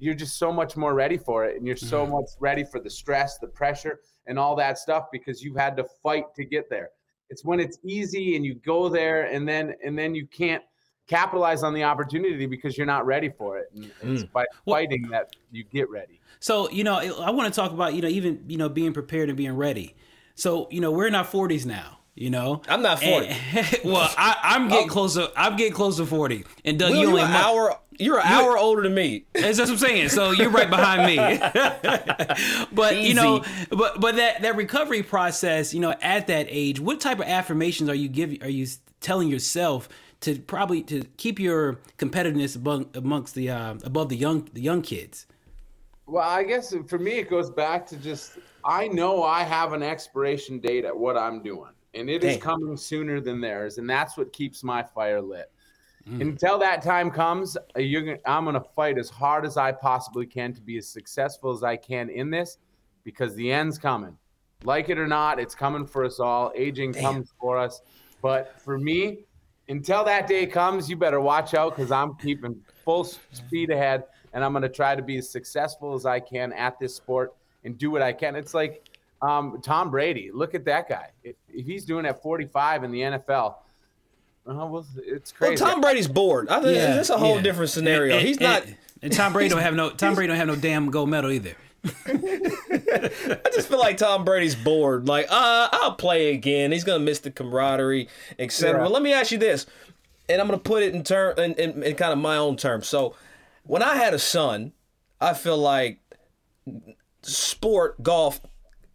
you're 0.00 0.14
just 0.14 0.38
so 0.38 0.52
much 0.52 0.76
more 0.76 0.94
ready 0.94 1.18
for 1.18 1.44
it, 1.44 1.56
and 1.56 1.66
you're 1.66 1.76
so 1.76 2.02
mm-hmm. 2.02 2.14
much 2.14 2.30
ready 2.40 2.64
for 2.64 2.80
the 2.80 2.90
stress, 2.90 3.38
the 3.38 3.46
pressure, 3.46 4.00
and 4.26 4.38
all 4.38 4.56
that 4.56 4.78
stuff 4.78 5.06
because 5.12 5.42
you've 5.42 5.56
had 5.56 5.76
to 5.76 5.84
fight 6.02 6.24
to 6.36 6.44
get 6.44 6.68
there. 6.70 6.90
It's 7.28 7.44
when 7.44 7.60
it's 7.60 7.78
easy 7.84 8.34
and 8.34 8.44
you 8.44 8.54
go 8.54 8.88
there, 8.88 9.26
and 9.26 9.48
then 9.48 9.74
and 9.84 9.96
then 9.96 10.14
you 10.14 10.26
can't 10.26 10.64
capitalize 11.06 11.62
on 11.62 11.74
the 11.74 11.84
opportunity 11.84 12.46
because 12.46 12.76
you're 12.76 12.86
not 12.86 13.04
ready 13.04 13.28
for 13.28 13.58
it. 13.58 13.66
And 13.74 13.90
it's 14.02 14.22
mm. 14.22 14.32
by 14.32 14.46
fighting 14.64 15.02
that 15.10 15.36
you 15.50 15.64
get 15.64 15.90
ready. 15.90 16.20
So 16.40 16.70
you 16.70 16.82
know, 16.82 16.96
I 16.96 17.30
want 17.30 17.52
to 17.52 17.60
talk 17.60 17.72
about 17.72 17.94
you 17.94 18.02
know 18.02 18.08
even 18.08 18.44
you 18.48 18.56
know 18.56 18.68
being 18.68 18.92
prepared 18.92 19.28
and 19.28 19.36
being 19.36 19.56
ready. 19.56 19.94
So 20.34 20.68
you 20.70 20.80
know, 20.80 20.90
we're 20.90 21.06
in 21.06 21.14
our 21.14 21.24
forties 21.24 21.66
now. 21.66 21.99
You 22.20 22.28
know, 22.28 22.60
I'm 22.68 22.82
not 22.82 23.00
40. 23.00 23.28
And- 23.28 23.80
well, 23.84 24.12
I, 24.18 24.36
I'm 24.42 24.68
getting 24.68 24.88
closer. 24.88 25.28
I'm 25.38 25.56
getting 25.56 25.72
close 25.72 25.96
to 25.96 26.04
forty. 26.04 26.44
And 26.66 26.78
Doug, 26.78 26.90
Will, 26.90 26.98
you 26.98 27.02
you're 27.04 27.10
only 27.12 27.22
an 27.22 27.30
a 27.30 27.34
hour. 27.34 27.78
You're 27.98 28.18
an 28.18 28.26
hour 28.26 28.58
older 28.58 28.82
than 28.82 28.92
me. 28.92 29.24
That's 29.32 29.58
what 29.58 29.70
I'm 29.70 29.78
saying. 29.78 30.10
So 30.10 30.30
you're 30.30 30.50
right 30.50 30.68
behind 30.68 31.06
me. 31.06 31.16
but 32.72 32.98
you 32.98 33.14
know, 33.14 33.42
but 33.70 34.02
but 34.02 34.16
that 34.16 34.42
that 34.42 34.54
recovery 34.56 35.02
process, 35.02 35.72
you 35.72 35.80
know, 35.80 35.94
at 36.02 36.26
that 36.26 36.46
age, 36.50 36.78
what 36.78 37.00
type 37.00 37.20
of 37.20 37.24
affirmations 37.24 37.88
are 37.88 37.94
you 37.94 38.08
giving? 38.08 38.42
Are 38.42 38.50
you 38.50 38.66
telling 39.00 39.28
yourself 39.28 39.88
to 40.20 40.38
probably 40.40 40.82
to 40.82 41.04
keep 41.16 41.38
your 41.38 41.80
competitiveness 41.96 42.54
among, 42.54 42.90
amongst 42.92 43.34
the 43.34 43.48
uh, 43.48 43.76
above 43.82 44.10
the 44.10 44.16
young 44.16 44.46
the 44.52 44.60
young 44.60 44.82
kids? 44.82 45.26
Well, 46.06 46.28
I 46.28 46.42
guess 46.42 46.74
for 46.86 46.98
me, 46.98 47.12
it 47.12 47.30
goes 47.30 47.48
back 47.48 47.86
to 47.86 47.96
just 47.96 48.32
I 48.62 48.88
know 48.88 49.22
I 49.22 49.42
have 49.42 49.72
an 49.72 49.82
expiration 49.82 50.58
date 50.58 50.84
at 50.84 50.94
what 50.94 51.16
I'm 51.16 51.42
doing, 51.42 51.70
and 51.94 52.08
it 52.08 52.24
is 52.24 52.34
Dang. 52.34 52.40
coming 52.40 52.76
sooner 52.76 53.20
than 53.20 53.40
theirs, 53.40 53.78
and 53.78 53.88
that's 53.88 54.16
what 54.16 54.32
keeps 54.32 54.62
my 54.62 54.82
fire 54.82 55.20
lit. 55.20 55.50
Until 56.06 56.58
that 56.58 56.82
time 56.82 57.10
comes, 57.10 57.56
uh, 57.76 57.80
you're 57.80 58.02
gonna, 58.02 58.18
I'm 58.26 58.44
going 58.44 58.54
to 58.54 58.60
fight 58.60 58.98
as 58.98 59.10
hard 59.10 59.44
as 59.46 59.56
I 59.56 59.70
possibly 59.70 60.26
can 60.26 60.52
to 60.54 60.60
be 60.60 60.76
as 60.78 60.88
successful 60.88 61.52
as 61.52 61.62
I 61.62 61.76
can 61.76 62.08
in 62.08 62.30
this, 62.30 62.58
because 63.04 63.34
the 63.34 63.52
end's 63.52 63.78
coming. 63.78 64.16
Like 64.64 64.88
it 64.88 64.98
or 64.98 65.06
not, 65.06 65.38
it's 65.38 65.54
coming 65.54 65.86
for 65.86 66.04
us 66.04 66.18
all. 66.18 66.52
Aging 66.56 66.94
comes 66.94 67.32
for 67.40 67.58
us, 67.58 67.80
but 68.22 68.60
for 68.60 68.78
me, 68.78 69.24
until 69.68 70.02
that 70.04 70.26
day 70.26 70.46
comes, 70.46 70.90
you 70.90 70.96
better 70.96 71.20
watch 71.20 71.54
out 71.54 71.76
because 71.76 71.92
I'm 71.92 72.14
keeping 72.16 72.60
full 72.84 73.04
speed 73.04 73.70
ahead 73.70 74.04
and 74.32 74.44
I'm 74.44 74.52
going 74.52 74.62
to 74.62 74.68
try 74.68 74.96
to 74.96 75.02
be 75.02 75.18
as 75.18 75.30
successful 75.30 75.94
as 75.94 76.06
I 76.06 76.18
can 76.18 76.52
at 76.54 76.78
this 76.80 76.94
sport 76.94 77.34
and 77.62 77.78
do 77.78 77.90
what 77.90 78.02
I 78.02 78.12
can. 78.12 78.34
It's 78.36 78.52
like 78.52 78.89
um, 79.22 79.60
Tom 79.62 79.90
Brady. 79.90 80.30
Look 80.32 80.54
at 80.54 80.64
that 80.66 80.88
guy. 80.88 81.10
If, 81.22 81.36
if 81.48 81.66
he's 81.66 81.84
doing 81.84 82.06
at 82.06 82.22
45 82.22 82.84
in 82.84 82.90
the 82.92 83.00
NFL, 83.00 83.54
uh, 84.46 84.54
well, 84.66 84.86
it's 85.04 85.32
Well, 85.38 85.50
crazy. 85.50 85.62
Tom 85.64 85.80
Brady's 85.80 86.08
bored. 86.08 86.48
I 86.48 86.60
think 86.62 86.76
Yeah, 86.76 86.94
that's 86.96 87.10
a 87.10 87.18
whole 87.18 87.36
yeah. 87.36 87.42
different 87.42 87.70
scenario. 87.70 88.16
And- 88.16 88.26
He's 88.26 88.38
and- 88.38 88.44
not. 88.44 88.64
And 89.02 89.10
Tom 89.12 89.32
Brady 89.32 89.48
don't 89.48 89.62
have 89.62 89.74
no 89.74 89.88
Tom 89.90 90.14
Brady 90.16 90.28
don't 90.28 90.36
have 90.36 90.46
no 90.48 90.56
damn 90.56 90.90
gold 90.90 91.08
medal 91.08 91.30
either. 91.30 91.54
I 92.06 93.40
just 93.54 93.68
feel 93.68 93.78
like 93.78 93.96
Tom 93.96 94.26
Brady's 94.26 94.54
bored. 94.54 95.08
Like, 95.08 95.26
uh, 95.30 95.68
I'll 95.72 95.94
play 95.94 96.34
again. 96.34 96.70
He's 96.72 96.84
gonna 96.84 96.98
miss 97.02 97.20
the 97.20 97.30
camaraderie, 97.30 98.08
etc. 98.38 98.78
Yeah. 98.78 98.84
But 98.84 98.92
let 98.92 99.02
me 99.02 99.14
ask 99.14 99.32
you 99.32 99.38
this, 99.38 99.64
and 100.28 100.38
I'm 100.38 100.46
gonna 100.46 100.58
put 100.58 100.82
it 100.82 100.94
in 100.94 101.02
term 101.02 101.38
in, 101.38 101.54
in, 101.54 101.82
in 101.82 101.96
kind 101.96 102.12
of 102.12 102.18
my 102.18 102.36
own 102.36 102.58
terms. 102.58 102.88
So, 102.88 103.16
when 103.62 103.82
I 103.82 103.96
had 103.96 104.12
a 104.12 104.18
son, 104.18 104.72
I 105.18 105.32
feel 105.32 105.56
like 105.56 106.00
sport 107.22 108.02
golf. 108.02 108.40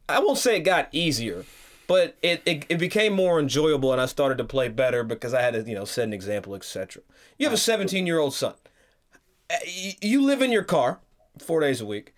I 0.08 0.20
won't 0.20 0.38
say 0.38 0.58
it 0.58 0.62
got 0.62 0.90
easier, 0.92 1.46
but 1.88 2.16
it, 2.22 2.42
it, 2.46 2.66
it 2.70 2.78
became 2.78 3.14
more 3.14 3.40
enjoyable, 3.40 3.92
and 3.92 4.02
I 4.02 4.06
started 4.06 4.38
to 4.38 4.44
play 4.44 4.70
better 4.70 5.04
because 5.04 5.34
I 5.34 5.42
had 5.42 5.54
to 5.54 5.62
you 5.62 5.76
know 5.76 5.86
set 5.86 6.06
an 6.06 6.14
example, 6.14 6.56
etc. 6.56 7.02
You 7.38 7.46
have 7.46 7.54
a 7.54 7.58
17 7.58 8.06
year 8.08 8.20
old 8.20 8.34
son. 8.34 8.54
Uh, 9.50 9.56
You 10.02 10.22
live 10.24 10.42
in 10.42 10.52
your 10.52 10.64
car 10.64 11.00
four 11.40 11.60
days 11.60 11.82
a 11.82 11.86
week 11.86 12.14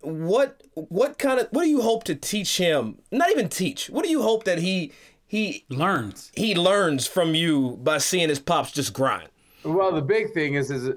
what 0.00 0.62
what 0.74 1.18
kind 1.18 1.40
of 1.40 1.48
what 1.50 1.64
do 1.64 1.68
you 1.68 1.80
hope 1.80 2.04
to 2.04 2.14
teach 2.14 2.58
him 2.58 2.98
not 3.10 3.30
even 3.30 3.48
teach 3.48 3.88
what 3.90 4.04
do 4.04 4.10
you 4.10 4.22
hope 4.22 4.44
that 4.44 4.58
he 4.58 4.92
he 5.26 5.64
Learns. 5.68 6.30
he 6.36 6.54
learns 6.54 7.06
from 7.06 7.34
you 7.34 7.78
by 7.82 7.98
seeing 7.98 8.28
his 8.28 8.38
pops 8.38 8.70
just 8.72 8.92
grind 8.92 9.28
Well, 9.64 9.90
the 9.92 10.02
big 10.02 10.32
thing 10.32 10.54
is, 10.54 10.70
is 10.70 10.90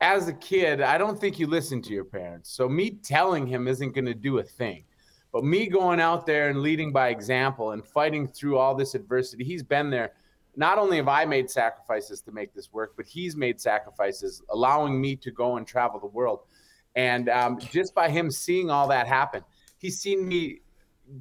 as 0.00 0.28
a 0.28 0.32
kid, 0.32 0.80
I 0.80 0.96
don't 0.96 1.20
think 1.20 1.38
you 1.38 1.46
listen 1.46 1.82
to 1.82 1.92
your 1.92 2.04
parents. 2.04 2.50
So 2.50 2.68
me 2.68 2.90
telling 3.02 3.46
him 3.46 3.68
isn't 3.68 3.94
going 3.94 4.06
to 4.06 4.14
do 4.14 4.38
a 4.38 4.42
thing. 4.42 4.84
But 5.32 5.44
me 5.44 5.68
going 5.68 6.00
out 6.00 6.26
there 6.26 6.48
and 6.48 6.60
leading 6.60 6.92
by 6.92 7.08
example 7.08 7.72
and 7.72 7.84
fighting 7.84 8.26
through 8.26 8.58
all 8.58 8.74
this 8.74 8.94
adversity, 8.94 9.44
he's 9.44 9.62
been 9.62 9.90
there. 9.90 10.12
Not 10.56 10.78
only 10.78 10.96
have 10.96 11.08
I 11.08 11.24
made 11.24 11.48
sacrifices 11.48 12.20
to 12.22 12.32
make 12.32 12.52
this 12.52 12.72
work, 12.72 12.94
but 12.96 13.06
he's 13.06 13.36
made 13.36 13.60
sacrifices, 13.60 14.42
allowing 14.50 15.00
me 15.00 15.14
to 15.16 15.30
go 15.30 15.56
and 15.56 15.66
travel 15.66 16.00
the 16.00 16.06
world. 16.06 16.40
And 16.96 17.28
um, 17.28 17.58
just 17.58 17.94
by 17.94 18.10
him 18.10 18.30
seeing 18.30 18.70
all 18.70 18.88
that 18.88 19.06
happen, 19.06 19.44
he's 19.78 20.00
seen 20.00 20.26
me 20.26 20.60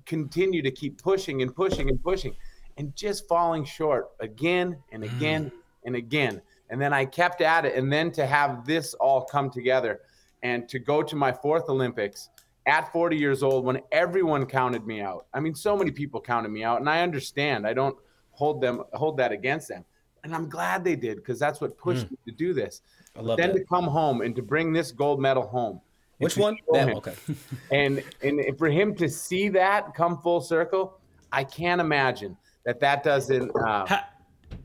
continue 0.05 0.61
to 0.61 0.71
keep 0.71 1.01
pushing 1.01 1.41
and 1.41 1.55
pushing 1.55 1.89
and 1.89 2.01
pushing 2.01 2.35
and 2.77 2.95
just 2.95 3.27
falling 3.27 3.63
short 3.65 4.09
again 4.19 4.77
and 4.91 5.03
again 5.03 5.51
and 5.85 5.95
again. 5.95 6.41
And 6.69 6.81
then 6.81 6.93
I 6.93 7.05
kept 7.05 7.41
at 7.41 7.65
it. 7.65 7.75
And 7.75 7.91
then 7.91 8.11
to 8.13 8.25
have 8.25 8.65
this 8.65 8.93
all 8.95 9.25
come 9.25 9.49
together 9.49 10.01
and 10.41 10.67
to 10.69 10.79
go 10.79 11.03
to 11.03 11.15
my 11.15 11.31
fourth 11.31 11.69
Olympics 11.69 12.29
at 12.69 12.91
40 12.93 13.17
years 13.17 13.41
old 13.41 13.65
when 13.65 13.81
everyone 13.91 14.45
counted 14.45 14.85
me 14.85 15.01
out. 15.01 15.25
I 15.33 15.39
mean, 15.39 15.55
so 15.55 15.75
many 15.75 15.89
people 15.89 16.21
counted 16.21 16.49
me 16.49 16.63
out, 16.63 16.79
and 16.79 16.87
I 16.87 17.01
understand. 17.01 17.65
I 17.65 17.73
don't 17.73 17.97
hold 18.31 18.61
them 18.61 18.83
hold 18.93 19.17
that 19.17 19.31
against 19.31 19.67
them. 19.67 19.83
And 20.23 20.35
I'm 20.35 20.47
glad 20.47 20.83
they 20.83 20.95
did 20.95 21.17
because 21.17 21.39
that's 21.39 21.59
what 21.59 21.77
pushed 21.77 22.11
me 22.11 22.17
to 22.27 22.31
do 22.31 22.53
this. 22.53 22.81
I 23.17 23.21
love 23.21 23.37
then 23.37 23.53
that. 23.53 23.59
to 23.59 23.65
come 23.65 23.85
home 23.85 24.21
and 24.21 24.35
to 24.35 24.41
bring 24.41 24.71
this 24.71 24.91
gold 24.91 25.19
medal 25.19 25.47
home. 25.47 25.81
which 26.19 26.37
one 26.37 26.57
that 26.71 26.95
okay 26.97 27.15
and 27.71 28.03
and 28.21 28.57
for 28.57 28.69
him 28.69 28.93
to 28.95 29.09
see 29.09 29.49
that 29.49 29.95
come 29.95 30.21
full 30.21 30.41
circle, 30.41 30.99
I 31.31 31.43
can't 31.43 31.81
imagine 31.81 32.37
that 32.65 32.79
that 32.81 33.03
doesn't 33.03 33.49
uh, 33.55 33.85
Ha- 33.87 34.09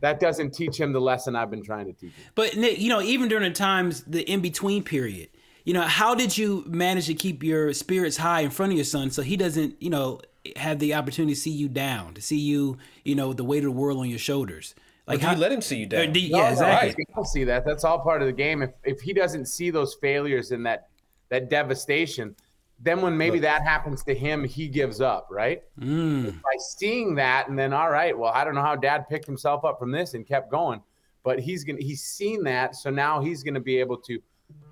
that 0.01 0.21
doesn't 0.21 0.53
teach 0.53 0.79
him 0.79 0.93
the 0.93 1.01
lesson 1.01 1.37
I've 1.37 1.51
been 1.51 1.62
trying 1.62 1.87
to 1.87 1.93
teach 1.93 2.12
him. 2.12 2.25
But 2.35 2.57
Nick, 2.57 2.79
you 2.79 2.88
know, 2.88 3.01
even 3.01 3.29
during 3.29 3.45
the 3.45 3.55
times 3.55 4.03
the 4.07 4.23
in 4.31 4.40
between 4.40 4.83
period, 4.83 5.29
you 5.64 5.74
know, 5.74 5.83
how 5.83 6.14
did 6.14 6.37
you 6.37 6.64
manage 6.66 7.07
to 7.07 7.14
keep 7.14 7.42
your 7.42 7.72
spirits 7.72 8.16
high 8.18 8.40
in 8.40 8.50
front 8.50 8.72
of 8.72 8.77
your 8.77 8.85
son 8.85 9.11
so 9.11 9.22
he 9.22 9.37
doesn't, 9.37 9.81
you 9.83 9.90
know, 9.90 10.20
have 10.57 10.79
the 10.79 10.94
opportunity 10.94 11.35
to 11.35 11.40
see 11.40 11.50
you 11.50 11.68
down, 11.68 12.14
to 12.14 12.22
see 12.22 12.38
you, 12.38 12.77
you 13.03 13.14
know, 13.14 13.33
the 13.33 13.44
weight 13.44 13.64
of 13.64 13.64
the 13.64 13.70
world 13.79 13.98
on 13.98 14.09
your 14.09 14.18
shoulders? 14.18 14.74
Like 15.07 15.20
do 15.20 15.29
you 15.29 15.37
let 15.37 15.53
him 15.53 15.61
see 15.61 15.79
you 15.79 15.87
down 15.87 16.12
do- 16.12 16.20
yeah, 16.20 16.38
no, 16.38 16.50
exactly. 16.50 17.07
I 17.11 17.14
don't 17.14 17.27
see 17.27 17.44
that. 17.44 17.66
That's 17.66 17.85
all 17.85 17.98
part 17.98 18.22
of 18.22 18.27
the 18.27 18.33
game. 18.33 18.62
If 18.62 18.70
if 18.85 19.00
he 19.00 19.12
doesn't 19.12 19.46
see 19.46 19.70
those 19.70 19.94
failures 19.94 20.50
and 20.50 20.64
that 20.64 20.88
that 21.29 21.50
devastation, 21.50 22.35
then 22.81 23.03
when 23.03 23.16
maybe 23.16 23.38
that 23.40 23.62
happens 23.62 24.03
to 24.05 24.14
him, 24.14 24.44
he 24.44 24.66
gives 24.66 25.00
up, 25.00 25.29
right? 25.31 25.62
Mm. 25.79 26.33
By 26.42 26.57
seeing 26.59 27.14
that, 27.16 27.48
and 27.48 27.59
then 27.59 27.72
all 27.74 27.90
right, 27.90 28.16
well, 28.16 28.33
I 28.33 28.44
don't 28.44 28.55
know 28.55 28.62
how 28.62 28.77
Dad 28.77 29.09
picked 29.09 29.27
himself 29.27 29.64
up 29.64 29.79
from 29.79 29.90
this 29.90 30.14
and 30.14 30.27
kept 30.27 30.50
going, 30.50 30.81
but 31.22 31.38
he's 31.38 31.64
gonna 31.64 31.81
he's 31.81 32.03
seen 32.03 32.42
that, 32.44 32.74
so 32.74 32.88
now 32.88 33.20
he's 33.20 33.42
gonna 33.42 33.61
be 33.61 33.79
able 33.79 33.98
to, 33.98 34.18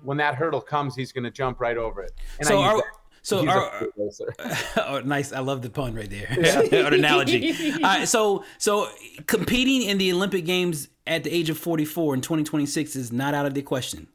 when 0.03 0.17
that 0.17 0.35
hurdle 0.35 0.61
comes, 0.61 0.95
he's 0.95 1.11
gonna 1.11 1.31
jump 1.31 1.59
right 1.59 1.77
over 1.77 2.01
it. 2.03 2.11
And 2.39 2.47
So 2.47 2.59
I 2.61 2.65
use 2.65 2.73
are- 2.73 2.77
that. 2.77 2.99
so 3.21 3.39
He's 3.39 4.19
a 4.19 4.83
are- 4.83 4.87
oh, 4.87 4.99
nice. 5.05 5.31
I 5.33 5.39
love 5.39 5.61
the 5.61 5.69
pun 5.69 5.95
right 5.95 6.09
there, 6.09 6.27
or 6.37 6.89
the 6.89 6.95
analogy. 6.95 7.51
All 7.75 7.79
right, 7.81 8.01
uh, 8.03 8.05
so 8.05 8.43
so 8.57 8.89
competing 9.27 9.83
in 9.83 9.97
the 9.97 10.11
Olympic 10.11 10.45
Games 10.45 10.89
at 11.07 11.23
the 11.23 11.33
age 11.33 11.49
of 11.49 11.57
44 11.57 12.15
in 12.15 12.21
2026 12.21 12.95
is 12.95 13.11
not 13.11 13.33
out 13.33 13.45
of 13.45 13.53
the 13.53 13.61
question. 13.61 14.07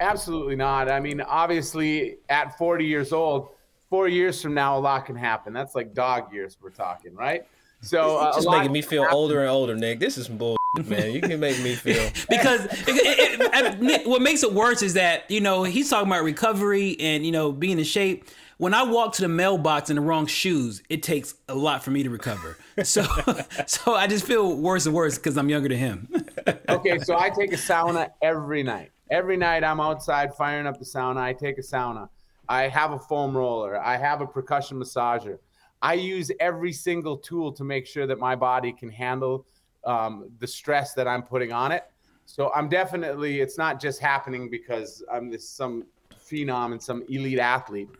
Absolutely 0.00 0.56
not. 0.56 0.90
I 0.90 0.98
mean, 0.98 1.20
obviously, 1.20 2.18
at 2.28 2.58
40 2.58 2.84
years 2.84 3.12
old, 3.12 3.48
four 3.88 4.08
years 4.08 4.42
from 4.42 4.52
now, 4.54 4.76
a 4.76 4.80
lot 4.80 5.06
can 5.06 5.14
happen. 5.14 5.52
That's 5.52 5.74
like 5.76 5.94
dog 5.94 6.32
years 6.32 6.56
we're 6.60 6.70
talking, 6.70 7.14
right? 7.14 7.46
So 7.84 8.18
uh, 8.18 8.34
just 8.34 8.48
making 8.48 8.72
me 8.72 8.82
feel 8.82 9.06
older 9.10 9.40
and 9.40 9.48
older, 9.48 9.76
Nick. 9.76 10.00
This 10.00 10.16
is 10.16 10.28
bull, 10.28 10.56
man. 10.86 11.12
You 11.12 11.20
can 11.20 11.38
make 11.38 11.60
me 11.62 11.74
feel 11.74 12.10
because 12.28 12.64
it, 12.64 12.88
it, 12.88 13.40
it, 13.40 13.80
Nick, 13.82 14.06
what 14.06 14.22
makes 14.22 14.42
it 14.42 14.52
worse 14.52 14.82
is 14.82 14.94
that 14.94 15.30
you 15.30 15.40
know 15.40 15.64
he's 15.64 15.90
talking 15.90 16.08
about 16.08 16.24
recovery 16.24 16.96
and 16.98 17.24
you 17.24 17.32
know 17.32 17.52
being 17.52 17.78
in 17.78 17.84
shape. 17.84 18.28
When 18.56 18.72
I 18.72 18.84
walk 18.84 19.14
to 19.14 19.22
the 19.22 19.28
mailbox 19.28 19.90
in 19.90 19.96
the 19.96 20.02
wrong 20.02 20.26
shoes, 20.26 20.80
it 20.88 21.02
takes 21.02 21.34
a 21.48 21.54
lot 21.56 21.82
for 21.82 21.90
me 21.90 22.04
to 22.04 22.10
recover. 22.10 22.56
So, 22.84 23.04
so 23.66 23.94
I 23.94 24.06
just 24.06 24.24
feel 24.24 24.56
worse 24.56 24.86
and 24.86 24.94
worse 24.94 25.18
because 25.18 25.36
I'm 25.36 25.48
younger 25.48 25.68
than 25.68 25.78
him. 25.78 26.08
okay, 26.68 27.00
so 27.00 27.18
I 27.18 27.30
take 27.30 27.52
a 27.52 27.56
sauna 27.56 28.10
every 28.22 28.62
night. 28.62 28.92
Every 29.10 29.36
night 29.36 29.64
I'm 29.64 29.80
outside 29.80 30.34
firing 30.34 30.68
up 30.68 30.78
the 30.78 30.84
sauna. 30.84 31.18
I 31.18 31.32
take 31.32 31.58
a 31.58 31.62
sauna. 31.62 32.08
I 32.48 32.68
have 32.68 32.92
a 32.92 32.98
foam 32.98 33.36
roller. 33.36 33.76
I 33.80 33.96
have 33.96 34.20
a 34.20 34.26
percussion 34.26 34.78
massager. 34.78 35.38
I 35.84 35.92
use 35.92 36.32
every 36.40 36.72
single 36.72 37.18
tool 37.18 37.52
to 37.52 37.62
make 37.62 37.86
sure 37.86 38.06
that 38.06 38.18
my 38.18 38.34
body 38.34 38.72
can 38.72 38.88
handle 38.88 39.44
um, 39.84 40.30
the 40.38 40.46
stress 40.46 40.94
that 40.94 41.06
I'm 41.06 41.22
putting 41.22 41.52
on 41.52 41.72
it. 41.72 41.84
So 42.24 42.50
I'm 42.54 42.70
definitely, 42.70 43.42
it's 43.42 43.58
not 43.58 43.82
just 43.82 44.00
happening 44.00 44.48
because 44.48 45.04
I'm 45.12 45.30
this 45.30 45.46
some 45.46 45.84
phenom 46.26 46.72
and 46.72 46.82
some 46.82 47.04
elite 47.10 47.38
athlete. 47.38 47.90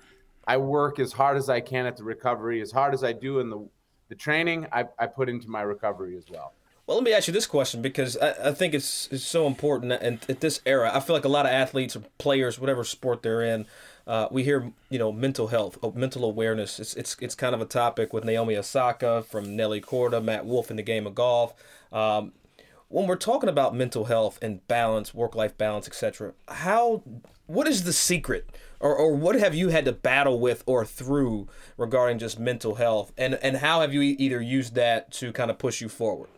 I 0.46 0.56
work 0.56 0.98
as 0.98 1.12
hard 1.12 1.36
as 1.36 1.50
I 1.50 1.60
can 1.60 1.84
at 1.84 1.98
the 1.98 2.04
recovery, 2.04 2.62
as 2.62 2.72
hard 2.72 2.94
as 2.94 3.04
I 3.04 3.12
do 3.12 3.40
in 3.40 3.50
the, 3.50 3.68
the 4.08 4.14
training, 4.14 4.66
I, 4.72 4.86
I 4.98 5.06
put 5.06 5.28
into 5.28 5.50
my 5.50 5.60
recovery 5.60 6.16
as 6.16 6.24
well. 6.30 6.54
Well, 6.86 6.96
let 6.96 7.04
me 7.04 7.12
ask 7.12 7.28
you 7.28 7.34
this 7.34 7.46
question 7.46 7.82
because 7.82 8.16
I, 8.16 8.48
I 8.48 8.52
think 8.52 8.72
it's, 8.72 9.10
it's 9.12 9.24
so 9.24 9.46
important. 9.46 9.92
And 9.92 10.20
at 10.26 10.40
this 10.40 10.62
era, 10.64 10.90
I 10.94 11.00
feel 11.00 11.14
like 11.14 11.26
a 11.26 11.28
lot 11.28 11.44
of 11.44 11.52
athletes 11.52 11.96
or 11.96 12.00
players, 12.16 12.58
whatever 12.58 12.82
sport 12.82 13.22
they're 13.22 13.42
in, 13.42 13.66
uh, 14.06 14.28
we 14.30 14.44
hear 14.44 14.72
you 14.90 14.98
know 14.98 15.12
mental 15.12 15.48
health, 15.48 15.78
oh, 15.82 15.92
mental 15.92 16.24
awareness. 16.24 16.78
It's 16.78 16.94
it's 16.94 17.16
it's 17.20 17.34
kind 17.34 17.54
of 17.54 17.60
a 17.60 17.66
topic 17.66 18.12
with 18.12 18.24
Naomi 18.24 18.56
Osaka 18.56 19.22
from 19.22 19.56
Nelly 19.56 19.80
Korda, 19.80 20.22
Matt 20.22 20.44
Wolff 20.44 20.70
in 20.70 20.76
the 20.76 20.82
game 20.82 21.06
of 21.06 21.14
golf. 21.14 21.54
Um, 21.92 22.32
when 22.88 23.06
we're 23.06 23.16
talking 23.16 23.48
about 23.48 23.74
mental 23.74 24.04
health 24.04 24.38
and 24.42 24.66
balance, 24.68 25.14
work 25.14 25.34
life 25.34 25.56
balance, 25.56 25.86
etc., 25.88 26.34
how 26.48 27.02
what 27.46 27.66
is 27.66 27.84
the 27.84 27.92
secret, 27.92 28.50
or 28.78 28.94
or 28.94 29.14
what 29.14 29.36
have 29.36 29.54
you 29.54 29.70
had 29.70 29.86
to 29.86 29.92
battle 29.92 30.38
with 30.38 30.62
or 30.66 30.84
through 30.84 31.48
regarding 31.78 32.18
just 32.18 32.38
mental 32.38 32.74
health, 32.74 33.12
and 33.16 33.34
and 33.36 33.58
how 33.58 33.80
have 33.80 33.94
you 33.94 34.02
either 34.02 34.40
used 34.40 34.74
that 34.74 35.10
to 35.12 35.32
kind 35.32 35.50
of 35.50 35.58
push 35.58 35.80
you 35.80 35.88
forward? 35.88 36.28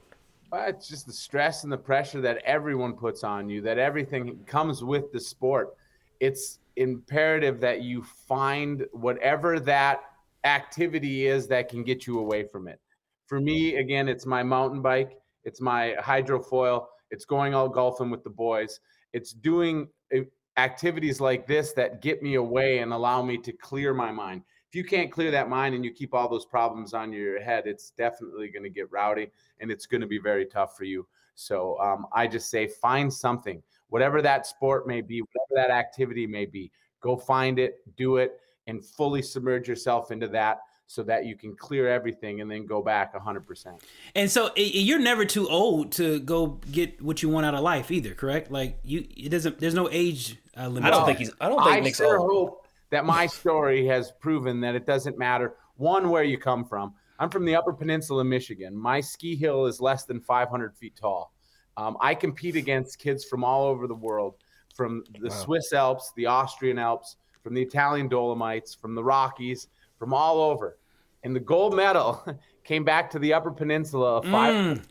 Well, 0.52 0.68
it's 0.68 0.88
just 0.88 1.06
the 1.06 1.12
stress 1.12 1.64
and 1.64 1.72
the 1.72 1.76
pressure 1.76 2.20
that 2.20 2.38
everyone 2.44 2.92
puts 2.92 3.24
on 3.24 3.48
you, 3.48 3.60
that 3.62 3.78
everything 3.78 4.38
comes 4.46 4.84
with 4.84 5.10
the 5.12 5.18
sport. 5.18 5.76
It's 6.20 6.60
imperative 6.76 7.60
that 7.60 7.82
you 7.82 8.02
find 8.02 8.86
whatever 8.92 9.58
that 9.60 10.00
activity 10.44 11.26
is 11.26 11.48
that 11.48 11.68
can 11.68 11.82
get 11.82 12.06
you 12.06 12.18
away 12.18 12.44
from 12.44 12.68
it. 12.68 12.80
For 13.26 13.40
me, 13.40 13.76
again, 13.76 14.08
it's 14.08 14.26
my 14.26 14.42
mountain 14.42 14.82
bike, 14.82 15.18
it's 15.44 15.60
my 15.60 15.94
hydrofoil, 16.00 16.86
it's 17.10 17.24
going 17.24 17.54
out 17.54 17.72
golfing 17.72 18.10
with 18.10 18.22
the 18.22 18.30
boys, 18.30 18.80
it's 19.12 19.32
doing 19.32 19.88
uh, 20.14 20.20
activities 20.56 21.20
like 21.20 21.46
this 21.46 21.72
that 21.72 22.00
get 22.02 22.22
me 22.22 22.34
away 22.34 22.78
and 22.78 22.92
allow 22.92 23.22
me 23.22 23.36
to 23.38 23.52
clear 23.52 23.92
my 23.92 24.12
mind. 24.12 24.42
If 24.68 24.74
you 24.74 24.84
can't 24.84 25.12
clear 25.12 25.30
that 25.30 25.48
mind 25.48 25.74
and 25.74 25.84
you 25.84 25.92
keep 25.92 26.14
all 26.14 26.28
those 26.28 26.44
problems 26.44 26.94
on 26.94 27.12
your 27.12 27.40
head, 27.40 27.64
it's 27.66 27.90
definitely 27.90 28.48
going 28.48 28.64
to 28.64 28.70
get 28.70 28.90
rowdy 28.90 29.30
and 29.60 29.70
it's 29.70 29.86
going 29.86 30.00
to 30.00 30.06
be 30.06 30.18
very 30.18 30.46
tough 30.46 30.76
for 30.76 30.84
you. 30.84 31.06
So 31.34 31.78
um, 31.80 32.06
I 32.12 32.26
just 32.26 32.50
say 32.50 32.66
find 32.66 33.12
something 33.12 33.62
whatever 33.88 34.22
that 34.22 34.46
sport 34.46 34.86
may 34.86 35.00
be, 35.00 35.22
whatever 35.22 35.68
that 35.68 35.74
activity 35.74 36.26
may 36.26 36.46
be, 36.46 36.70
go 37.00 37.16
find 37.16 37.58
it, 37.58 37.76
do 37.96 38.16
it, 38.16 38.40
and 38.66 38.84
fully 38.84 39.22
submerge 39.22 39.68
yourself 39.68 40.10
into 40.10 40.28
that 40.28 40.58
so 40.88 41.02
that 41.02 41.26
you 41.26 41.36
can 41.36 41.54
clear 41.56 41.88
everything 41.88 42.40
and 42.40 42.50
then 42.50 42.64
go 42.64 42.80
back 42.80 43.14
100%. 43.14 43.80
And 44.14 44.30
so 44.30 44.50
you're 44.56 45.00
never 45.00 45.24
too 45.24 45.48
old 45.48 45.92
to 45.92 46.20
go 46.20 46.60
get 46.70 47.02
what 47.02 47.22
you 47.22 47.28
want 47.28 47.46
out 47.46 47.54
of 47.54 47.60
life 47.60 47.90
either, 47.90 48.14
correct? 48.14 48.50
Like 48.50 48.78
you 48.84 49.06
it 49.16 49.30
doesn't 49.30 49.58
there's 49.58 49.74
no 49.74 49.88
age 49.90 50.38
uh, 50.56 50.68
limit. 50.68 50.84
I 50.84 50.90
don't 50.90 51.04
think 51.04 51.18
he's 51.18 51.32
I 51.40 51.48
don't 51.48 51.62
think 51.62 51.76
I 51.76 51.80
Nick's 51.80 51.98
sure 51.98 52.18
old. 52.18 52.30
hope 52.30 52.66
that 52.90 53.04
my 53.04 53.26
story 53.26 53.84
has 53.86 54.12
proven 54.20 54.60
that 54.60 54.74
it 54.76 54.86
doesn't 54.86 55.18
matter 55.18 55.56
one 55.76 56.08
where 56.10 56.22
you 56.22 56.38
come 56.38 56.64
from. 56.64 56.94
I'm 57.18 57.30
from 57.30 57.44
the 57.44 57.56
Upper 57.56 57.72
Peninsula, 57.72 58.24
Michigan. 58.24 58.76
My 58.76 59.00
ski 59.00 59.34
hill 59.34 59.66
is 59.66 59.80
less 59.80 60.04
than 60.04 60.20
500 60.20 60.76
feet 60.76 60.96
tall. 60.96 61.32
Um, 61.76 61.96
I 62.00 62.14
compete 62.14 62.56
against 62.56 62.98
kids 62.98 63.24
from 63.24 63.44
all 63.44 63.66
over 63.66 63.86
the 63.86 63.94
world, 63.94 64.34
from 64.74 65.04
the 65.20 65.28
wow. 65.28 65.34
Swiss 65.34 65.72
Alps, 65.72 66.12
the 66.16 66.26
Austrian 66.26 66.78
Alps, 66.78 67.16
from 67.42 67.54
the 67.54 67.62
Italian 67.62 68.08
Dolomites, 68.08 68.74
from 68.74 68.94
the 68.94 69.04
Rockies, 69.04 69.68
from 69.98 70.12
all 70.12 70.40
over. 70.40 70.78
And 71.22 71.34
the 71.34 71.40
gold 71.40 71.74
medal 71.74 72.24
came 72.64 72.84
back 72.84 73.10
to 73.10 73.18
the 73.18 73.32
Upper 73.34 73.50
Peninsula, 73.50 74.16
a 74.18 74.22
five 74.22 74.54
mm. 74.54 74.84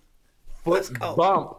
foot 0.63 0.91
bump 1.15 1.57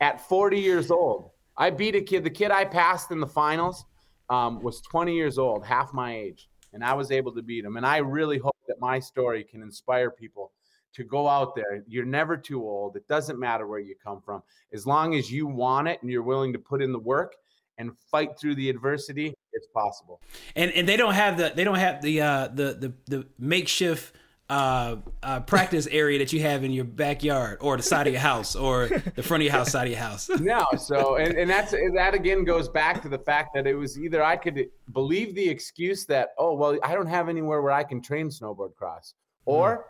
at 0.00 0.20
40 0.28 0.58
years 0.58 0.90
old. 0.90 1.30
I 1.56 1.70
beat 1.70 1.94
a 1.94 2.00
kid. 2.00 2.24
The 2.24 2.30
kid 2.30 2.50
I 2.50 2.64
passed 2.64 3.10
in 3.10 3.20
the 3.20 3.26
finals 3.26 3.84
um, 4.30 4.62
was 4.62 4.80
20 4.80 5.14
years 5.14 5.38
old, 5.38 5.64
half 5.64 5.92
my 5.92 6.16
age, 6.16 6.48
and 6.72 6.82
I 6.84 6.94
was 6.94 7.10
able 7.10 7.32
to 7.32 7.42
beat 7.42 7.64
him. 7.64 7.76
And 7.76 7.86
I 7.86 7.98
really 7.98 8.38
hope 8.38 8.56
that 8.68 8.80
my 8.80 8.98
story 8.98 9.44
can 9.44 9.62
inspire 9.62 10.10
people 10.10 10.52
to 10.94 11.04
go 11.04 11.28
out 11.28 11.54
there. 11.54 11.82
You're 11.86 12.04
never 12.04 12.36
too 12.36 12.62
old. 12.62 12.96
It 12.96 13.06
doesn't 13.08 13.38
matter 13.38 13.66
where 13.66 13.80
you 13.80 13.94
come 14.02 14.20
from. 14.20 14.42
As 14.72 14.86
long 14.86 15.14
as 15.14 15.30
you 15.30 15.46
want 15.46 15.88
it 15.88 16.00
and 16.02 16.10
you're 16.10 16.22
willing 16.22 16.52
to 16.52 16.58
put 16.58 16.82
in 16.82 16.92
the 16.92 16.98
work 16.98 17.34
and 17.78 17.92
fight 18.10 18.38
through 18.38 18.54
the 18.56 18.68
adversity, 18.68 19.34
it's 19.52 19.66
possible. 19.68 20.20
And 20.56 20.70
and 20.72 20.88
they 20.88 20.96
don't 20.96 21.14
have 21.14 21.36
the 21.36 21.52
they 21.54 21.64
don't 21.64 21.78
have 21.78 22.02
the 22.02 22.20
uh 22.20 22.48
the 22.48 22.74
the, 22.74 22.92
the 23.06 23.26
makeshift 23.38 24.16
uh, 24.52 24.96
uh, 25.22 25.40
practice 25.40 25.86
area 25.90 26.18
that 26.18 26.30
you 26.30 26.42
have 26.42 26.62
in 26.62 26.72
your 26.72 26.84
backyard 26.84 27.56
or 27.62 27.76
the 27.78 27.82
side 27.82 28.06
of 28.06 28.12
your 28.12 28.20
house 28.20 28.54
or 28.54 28.88
the 29.14 29.22
front 29.22 29.40
of 29.40 29.44
your 29.44 29.52
house, 29.52 29.72
side 29.72 29.86
of 29.86 29.92
your 29.92 30.00
house. 30.00 30.28
no, 30.40 30.66
so 30.76 31.16
and, 31.16 31.34
and 31.38 31.48
that's 31.48 31.70
that 31.70 32.12
again 32.12 32.44
goes 32.44 32.68
back 32.68 33.00
to 33.00 33.08
the 33.08 33.18
fact 33.18 33.54
that 33.54 33.66
it 33.66 33.74
was 33.74 33.98
either 33.98 34.22
I 34.22 34.36
could 34.36 34.66
believe 34.92 35.34
the 35.34 35.48
excuse 35.48 36.04
that 36.06 36.30
oh 36.36 36.54
well 36.54 36.78
I 36.82 36.94
don't 36.94 37.06
have 37.06 37.30
anywhere 37.30 37.62
where 37.62 37.72
I 37.72 37.82
can 37.82 38.02
train 38.02 38.28
snowboard 38.28 38.74
cross, 38.74 39.14
or 39.46 39.78
mm. 39.78 39.82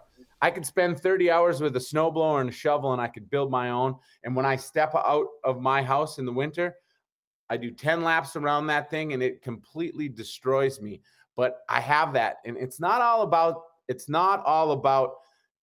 I 0.42 0.50
could 0.50 0.66
spend 0.66 0.98
30 0.98 1.30
hours 1.30 1.60
with 1.60 1.76
a 1.76 1.78
snowblower 1.78 2.40
and 2.40 2.50
a 2.50 2.52
shovel 2.52 2.92
and 2.92 3.00
I 3.00 3.06
could 3.06 3.30
build 3.30 3.48
my 3.52 3.70
own. 3.70 3.94
And 4.24 4.34
when 4.34 4.44
I 4.44 4.56
step 4.56 4.92
out 4.92 5.26
of 5.44 5.60
my 5.60 5.82
house 5.82 6.18
in 6.18 6.26
the 6.26 6.32
winter, 6.32 6.74
I 7.48 7.56
do 7.56 7.70
10 7.70 8.02
laps 8.02 8.34
around 8.34 8.66
that 8.66 8.90
thing 8.90 9.12
and 9.12 9.22
it 9.22 9.40
completely 9.40 10.08
destroys 10.08 10.80
me. 10.80 11.00
But 11.36 11.60
I 11.68 11.80
have 11.80 12.12
that. 12.14 12.38
And 12.44 12.56
it's 12.56 12.80
not 12.80 13.00
all 13.00 13.22
about 13.22 13.62
it's 13.88 14.08
not 14.08 14.44
all 14.44 14.72
about 14.72 15.14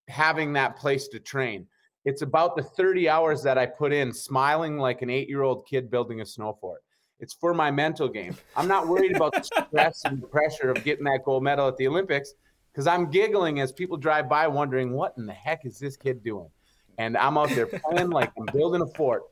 having 0.07 0.53
that 0.53 0.77
place 0.77 1.09
to 1.09 1.19
train. 1.19 1.67
It's 2.05 2.21
about 2.21 2.55
the 2.55 2.63
30 2.63 3.09
hours 3.09 3.43
that 3.43 3.57
I 3.57 3.65
put 3.65 3.91
in 3.91 4.13
smiling 4.13 4.77
like 4.77 5.01
an 5.01 5.09
8-year-old 5.09 5.65
kid 5.65 5.91
building 5.91 6.21
a 6.21 6.25
snow 6.25 6.57
fort. 6.59 6.81
It's 7.19 7.33
for 7.33 7.53
my 7.53 7.69
mental 7.69 8.07
game. 8.07 8.35
I'm 8.55 8.67
not 8.67 8.87
worried 8.87 9.15
about 9.15 9.33
the 9.33 9.43
stress 9.67 10.05
and 10.05 10.21
the 10.21 10.27
pressure 10.27 10.69
of 10.69 10.83
getting 10.83 11.03
that 11.05 11.23
gold 11.25 11.43
medal 11.43 11.67
at 11.67 11.75
the 11.77 11.87
Olympics 11.87 12.33
because 12.71 12.87
I'm 12.87 13.09
giggling 13.09 13.59
as 13.59 13.71
people 13.71 13.97
drive 13.97 14.29
by, 14.29 14.47
wondering 14.47 14.93
what 14.93 15.13
in 15.17 15.25
the 15.25 15.33
heck 15.33 15.65
is 15.65 15.79
this 15.79 15.97
kid 15.97 16.23
doing? 16.23 16.49
And 16.97 17.17
I'm 17.17 17.37
out 17.37 17.49
there 17.49 17.65
playing 17.65 18.09
like 18.09 18.31
I'm 18.37 18.45
building 18.53 18.81
a 18.81 18.87
fort. 18.87 19.23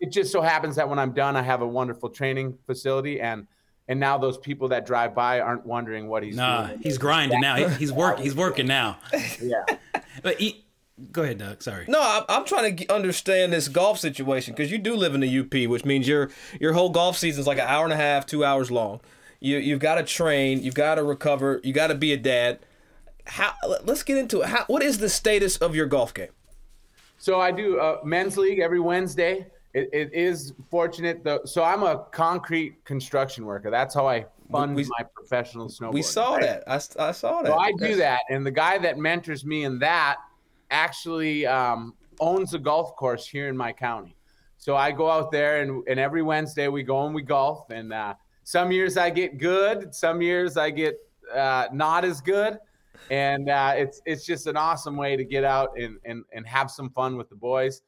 It 0.00 0.12
just 0.12 0.32
so 0.32 0.40
happens 0.40 0.76
that 0.76 0.88
when 0.88 0.98
I'm 0.98 1.12
done, 1.12 1.36
I 1.36 1.42
have 1.42 1.60
a 1.60 1.66
wonderful 1.66 2.08
training 2.08 2.56
facility, 2.66 3.20
and 3.20 3.46
and 3.88 3.98
now 3.98 4.16
those 4.18 4.38
people 4.38 4.68
that 4.68 4.86
drive 4.86 5.14
by 5.14 5.40
aren't 5.40 5.66
wondering 5.66 6.08
what 6.08 6.22
he's 6.22 6.36
nah, 6.36 6.68
doing. 6.68 6.80
he's 6.80 6.96
grinding 6.96 7.40
now. 7.40 7.56
He's 7.56 7.92
working. 7.92 8.22
He's 8.24 8.36
working 8.36 8.66
now. 8.66 8.98
Yeah. 9.42 9.64
But 10.22 10.38
he, 10.38 10.64
go 11.12 11.22
ahead, 11.22 11.38
Doug. 11.38 11.62
Sorry. 11.62 11.86
No, 11.88 12.00
I'm, 12.00 12.24
I'm 12.28 12.44
trying 12.44 12.76
to 12.76 12.92
understand 12.92 13.52
this 13.52 13.68
golf 13.68 13.98
situation 13.98 14.54
because 14.54 14.70
you 14.70 14.78
do 14.78 14.94
live 14.94 15.14
in 15.14 15.20
the 15.20 15.38
UP, 15.38 15.68
which 15.68 15.84
means 15.84 16.06
your 16.06 16.30
your 16.60 16.72
whole 16.72 16.90
golf 16.90 17.16
season 17.16 17.40
is 17.40 17.46
like 17.46 17.58
an 17.58 17.66
hour 17.66 17.84
and 17.84 17.92
a 17.92 17.96
half, 17.96 18.26
two 18.26 18.44
hours 18.44 18.70
long. 18.70 19.00
You 19.40 19.58
you've 19.58 19.80
got 19.80 19.96
to 19.96 20.02
train, 20.02 20.62
you've 20.62 20.74
got 20.74 20.96
to 20.96 21.02
recover, 21.02 21.60
you 21.64 21.72
got 21.72 21.88
to 21.88 21.94
be 21.94 22.12
a 22.12 22.16
dad 22.16 22.60
how 23.30 23.54
let's 23.84 24.02
get 24.02 24.18
into 24.18 24.42
it. 24.42 24.48
How, 24.48 24.64
what 24.66 24.82
is 24.82 24.98
the 24.98 25.08
status 25.08 25.56
of 25.58 25.74
your 25.74 25.86
golf 25.86 26.12
game? 26.12 26.30
So 27.18 27.40
I 27.40 27.52
do 27.52 27.78
a 27.78 28.04
men's 28.04 28.36
league 28.36 28.58
every 28.58 28.80
Wednesday. 28.80 29.46
It, 29.72 29.88
it 29.92 30.12
is 30.12 30.52
fortunate 30.68 31.22
though. 31.22 31.40
So 31.44 31.62
I'm 31.62 31.84
a 31.84 32.06
concrete 32.10 32.84
construction 32.84 33.44
worker. 33.44 33.70
That's 33.70 33.94
how 33.94 34.08
I 34.08 34.26
fund 34.50 34.74
we, 34.74 34.84
my 34.98 35.04
professional 35.14 35.68
snowboarding. 35.68 35.94
We 35.94 36.02
saw 36.02 36.34
right? 36.34 36.42
that. 36.42 36.64
I, 36.66 37.08
I 37.08 37.12
saw 37.12 37.42
that. 37.42 37.48
So 37.48 37.58
I 37.58 37.72
do 37.78 37.94
that, 37.96 38.22
and 38.30 38.44
the 38.44 38.50
guy 38.50 38.78
that 38.78 38.98
mentors 38.98 39.44
me 39.44 39.64
in 39.64 39.78
that 39.78 40.16
actually 40.72 41.46
um, 41.46 41.94
owns 42.18 42.54
a 42.54 42.58
golf 42.58 42.96
course 42.96 43.26
here 43.26 43.48
in 43.48 43.56
my 43.56 43.72
county. 43.72 44.16
So 44.58 44.76
I 44.76 44.90
go 44.90 45.08
out 45.08 45.30
there, 45.30 45.62
and, 45.62 45.86
and 45.86 46.00
every 46.00 46.22
Wednesday 46.22 46.66
we 46.66 46.82
go 46.82 47.06
and 47.06 47.14
we 47.14 47.22
golf. 47.22 47.70
And 47.70 47.92
uh, 47.92 48.14
some 48.42 48.72
years 48.72 48.96
I 48.96 49.10
get 49.10 49.38
good, 49.38 49.94
some 49.94 50.20
years 50.20 50.56
I 50.56 50.70
get 50.70 50.98
uh, 51.32 51.68
not 51.72 52.04
as 52.04 52.20
good 52.20 52.58
and 53.10 53.48
uh, 53.48 53.74
it's 53.76 54.00
it's 54.06 54.24
just 54.24 54.46
an 54.46 54.56
awesome 54.56 54.96
way 54.96 55.16
to 55.16 55.24
get 55.24 55.44
out 55.44 55.70
and 55.76 55.98
and, 56.04 56.24
and 56.32 56.46
have 56.46 56.70
some 56.70 56.90
fun 56.90 57.16
with 57.16 57.28
the 57.28 57.36
boys. 57.36 57.82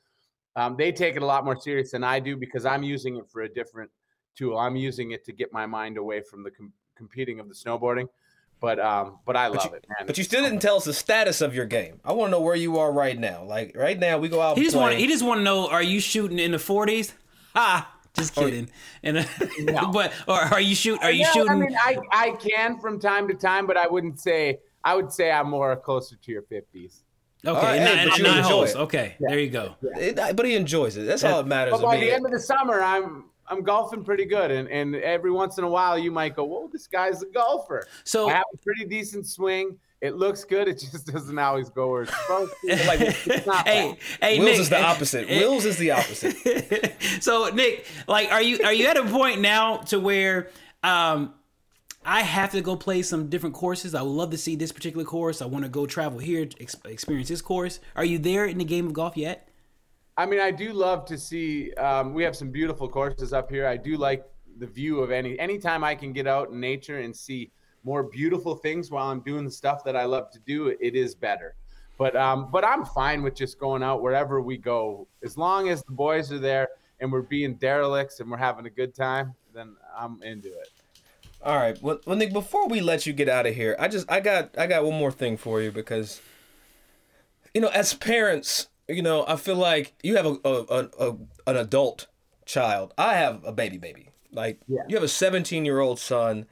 Um, 0.57 0.77
they 0.77 0.93
take 0.93 1.17
it 1.17 1.23
a 1.23 1.27
lot 1.27 1.45
more 1.45 1.59
serious 1.59 1.93
than 1.93 2.05
I 2.05 2.21
do 2.21 2.37
because 2.37 2.67
I'm 2.67 2.83
using 2.83 3.17
it 3.17 3.25
for 3.31 3.43
a 3.43 3.49
different 3.49 3.91
tool. 4.37 4.59
I'm 4.59 4.77
using 4.77 5.13
it 5.13 5.25
to 5.25 5.33
get 5.33 5.53
my 5.53 5.67
mind 5.67 5.97
away 5.97 6.21
from 6.21 6.43
the 6.43 6.51
com- 6.51 6.73
competing 6.97 7.41
of 7.41 7.49
the 7.49 7.55
snowboarding. 7.55 8.09
But 8.61 8.79
um, 8.79 9.19
but 9.27 9.37
I 9.37 9.49
love 9.49 9.75
it, 9.75 9.85
man. 9.89 10.07
But 10.07 10.19
you 10.19 10.25
still 10.25 10.45
didn't 10.45 10.61
tell 10.61 10.77
us 10.77 10.85
the 10.85 10.93
status 10.95 11.41
of 11.41 11.53
your 11.53 11.67
game. 11.67 12.01
I 12.05 12.13
want 12.13 12.29
to 12.29 12.31
know 12.33 12.41
where 12.41 12.55
you 12.55 12.79
are 12.79 12.93
right 12.93 13.19
now. 13.19 13.43
Like 13.43 13.77
right 13.77 13.99
now, 13.99 14.19
we 14.19 14.29
go 14.29 14.41
out. 14.41 14.57
He 14.57 14.63
just 14.63 14.77
want 14.77 14.95
he 14.95 15.09
just 15.09 15.25
want 15.25 15.41
to 15.41 15.43
know: 15.43 15.69
Are 15.69 15.83
you 15.83 16.01
shooting 16.01 16.39
in 16.39 16.53
the 16.53 16.59
forties? 16.59 17.13
Ha! 17.55 17.93
Just 18.15 18.35
kidding. 18.35 18.71
And 19.03 19.19
uh, 19.19 19.91
but 19.93 20.13
or 20.27 20.39
are 20.41 20.61
you 20.61 20.75
shoot? 20.75 21.03
Are 21.03 21.11
you 21.11 21.21
Yeah, 21.21 21.33
shooting? 21.33 21.51
I 21.51 21.55
mean, 21.55 21.77
I 21.79 21.99
I 22.11 22.31
can 22.31 22.79
from 22.79 22.99
time 22.99 23.29
to 23.29 23.35
time, 23.35 23.67
but 23.67 23.77
I 23.77 23.89
wouldn't 23.89 24.21
say. 24.21 24.61
I 24.85 24.95
would 24.97 25.13
say 25.13 25.31
I'm 25.31 25.49
more 25.51 25.75
closer 25.77 26.17
to 26.17 26.33
your 26.33 26.43
50s. 26.43 27.03
okay, 27.47 27.61
right, 27.61 27.79
nine, 27.81 27.99
hey, 27.99 28.09
but 28.09 28.19
you 28.19 28.25
nine 28.25 28.39
enjoy 28.39 28.49
holes. 28.49 28.71
it. 28.71 28.77
Okay, 28.79 29.17
there 29.21 29.39
you 29.39 29.51
go. 29.51 29.75
It- 29.97 30.17
but 30.37 30.45
he 30.47 30.55
enjoys 30.55 30.97
it. 30.97 31.07
That's 31.07 31.25
all 31.25 31.43
that 31.43 31.49
matters 31.49 31.73
But 31.73 31.83
by 31.83 31.97
the 31.99 32.13
end 32.13 32.25
of 32.27 32.33
the 32.33 32.41
summer, 32.41 32.81
I'm 32.81 33.27
I'm 33.49 33.63
golfing 33.63 34.05
pretty 34.05 34.25
good, 34.25 34.51
and 34.51 34.69
and 34.69 34.95
every 34.97 35.31
once 35.33 35.59
in 35.59 35.65
a 35.65 35.69
while, 35.69 35.99
you 35.99 36.11
might 36.13 36.35
go, 36.37 36.45
"Whoa, 36.45 36.69
this 36.73 36.87
guy's 36.87 37.23
a 37.23 37.27
golfer." 37.27 37.87
So- 38.05 38.29
I 38.29 38.35
have 38.35 38.45
a 38.55 38.59
pretty 38.59 38.85
decent 38.87 39.27
swing. 39.27 39.79
It 40.01 40.17
looks 40.17 40.43
good. 40.45 40.67
It 40.69 40.79
just 40.81 41.07
doesn't 41.13 41.39
always 41.39 41.69
go 41.71 41.89
where 41.91 42.03
it's 42.03 42.17
supposed 42.23 42.53
to. 42.65 42.87
Like, 42.89 43.01
it's 43.01 43.47
not 43.47 43.67
Hey, 43.69 43.91
bad. 44.21 44.31
hey, 44.31 44.39
Wills 44.41 44.51
Nick, 44.51 44.61
is 44.61 44.69
the 44.71 44.83
opposite. 44.83 45.29
hey, 45.29 45.39
Wills 45.41 45.65
is 45.65 45.77
the 45.79 45.91
opposite. 45.93 46.93
so 47.21 47.51
Nick, 47.51 47.87
like, 48.09 48.31
are 48.33 48.43
you 48.43 48.59
are 48.65 48.73
you 48.73 48.87
at 48.89 48.97
a 48.97 49.05
point 49.05 49.41
now 49.41 49.77
to 49.79 50.01
where 50.01 50.49
um, 50.83 51.35
I 52.05 52.23
have 52.23 52.51
to 52.53 52.61
go 52.61 52.77
play 52.77 53.03
some 53.03 53.29
different 53.29 53.55
courses? 53.55 53.95
I 53.95 54.03
would 54.03 54.11
love 54.11 54.31
to 54.31 54.39
see 54.39 54.57
this 54.57 54.73
particular 54.73 55.05
course. 55.05 55.41
I 55.41 55.47
want 55.47 55.65
to 55.65 55.69
go 55.69 55.87
travel 55.87 56.19
here, 56.19 56.49
ex- 56.61 56.77
experience 56.85 57.29
this 57.29 57.43
course. 57.43 57.79
Are 57.95 58.05
you 58.05 58.19
there 58.19 58.45
in 58.47 58.59
the 58.59 58.65
game 58.65 58.89
of 58.89 58.93
golf 58.93 59.17
yet? 59.17 59.49
I 60.17 60.27
mean, 60.27 60.41
I 60.41 60.51
do 60.51 60.73
love 60.73 61.05
to 61.07 61.17
see. 61.17 61.73
Um, 61.75 62.13
we 62.13 62.23
have 62.25 62.37
some 62.37 62.51
beautiful 62.51 62.89
courses 62.89 63.33
up 63.33 63.51
here. 63.51 63.67
I 63.67 63.77
do 63.77 63.97
like 63.97 64.25
the 64.59 64.67
view 64.67 65.01
of 65.01 65.11
any 65.11 65.39
anytime 65.39 65.83
I 65.85 65.95
can 65.95 66.13
get 66.13 66.27
out 66.27 66.51
in 66.51 66.61
nature 66.61 66.99
and 66.99 67.17
see 67.17 67.51
more 67.85 68.03
beautiful 68.03 68.55
things 68.55 68.91
while 68.91 69.09
I'm 69.09 69.21
doing 69.21 69.45
the 69.45 69.51
stuff 69.51 69.83
that 69.85 69.97
I 69.97 70.05
love 70.05 70.31
to 70.33 70.39
do. 70.41 70.69
It 70.69 70.95
is 70.95 71.15
better. 71.15 71.55
But 71.99 72.17
um, 72.17 72.51
but 72.51 72.65
I'm 72.65 72.85
fine 72.85 73.23
with 73.23 73.35
just 73.35 73.59
going 73.59 73.83
out 73.83 74.03
wherever 74.03 74.43
we 74.43 74.59
go, 74.59 75.07
as 75.25 75.39
long 75.39 75.69
as 75.69 75.83
the 75.85 75.93
boys 75.93 76.33
are 76.33 76.39
there 76.39 76.69
and 77.01 77.11
we're 77.11 77.23
being 77.23 77.55
derelicts 77.55 78.21
and 78.21 78.31
we're 78.31 78.37
having 78.37 78.67
a 78.67 78.71
good 78.71 78.95
time. 78.95 79.35
Then 79.55 79.77
I'm 79.97 80.23
into 80.23 80.49
it. 80.49 80.69
All 81.43 81.57
right. 81.57 81.81
Well, 81.83 81.99
well, 82.07 82.17
Nick, 82.17 82.33
before 82.33 82.69
we 82.69 82.81
let 82.81 83.05
you 83.07 83.13
get 83.13 83.29
out 83.29 83.47
of 83.47 83.55
here, 83.55 83.75
I 83.79 83.89
just 83.89 84.11
I 84.11 84.21
got 84.21 84.57
I 84.57 84.67
got 84.67 84.85
one 84.85 84.99
more 84.99 85.11
thing 85.11 85.37
for 85.37 85.61
you 85.61 85.73
because 85.73 86.21
you 87.53 87.61
know, 87.61 87.69
as 87.69 87.95
parents, 87.95 88.69
you 88.89 89.03
know, 89.03 89.25
I 89.27 89.37
feel 89.37 89.57
like 89.57 89.95
you 90.03 90.17
have 90.17 90.27
a, 90.27 90.37
a, 90.45 90.89
a, 90.99 91.17
an 91.47 91.57
adult 91.57 92.07
child. 92.47 92.95
I 92.97 93.15
have 93.15 93.45
a 93.45 93.53
baby 93.53 93.79
baby. 93.79 94.11
Like 94.31 94.61
you 94.69 94.97
have 94.97 95.03
a 95.03 95.09
17 95.09 95.65
year 95.65 95.81
old 95.81 95.99
son, 95.99 96.47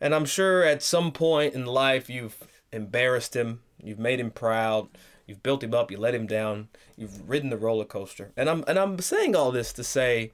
and 0.00 0.14
I'm 0.14 0.24
sure 0.24 0.62
at 0.62 0.82
some 0.82 1.12
point 1.12 1.54
in 1.54 1.66
life 1.66 2.08
you've 2.08 2.36
embarrassed 2.72 3.34
him, 3.34 3.60
you've 3.82 3.98
made 3.98 4.20
him 4.20 4.30
proud, 4.30 4.88
you've 5.26 5.42
built 5.42 5.62
him 5.62 5.74
up, 5.74 5.90
you 5.90 5.98
let 5.98 6.14
him 6.14 6.26
down, 6.26 6.68
you've 6.96 7.28
ridden 7.28 7.50
the 7.50 7.58
roller 7.58 7.84
coaster. 7.84 8.32
And 8.36 8.48
I'm 8.48 8.64
and 8.68 8.78
I'm 8.78 8.98
saying 9.00 9.34
all 9.34 9.50
this 9.50 9.72
to 9.72 9.82
say 9.82 10.32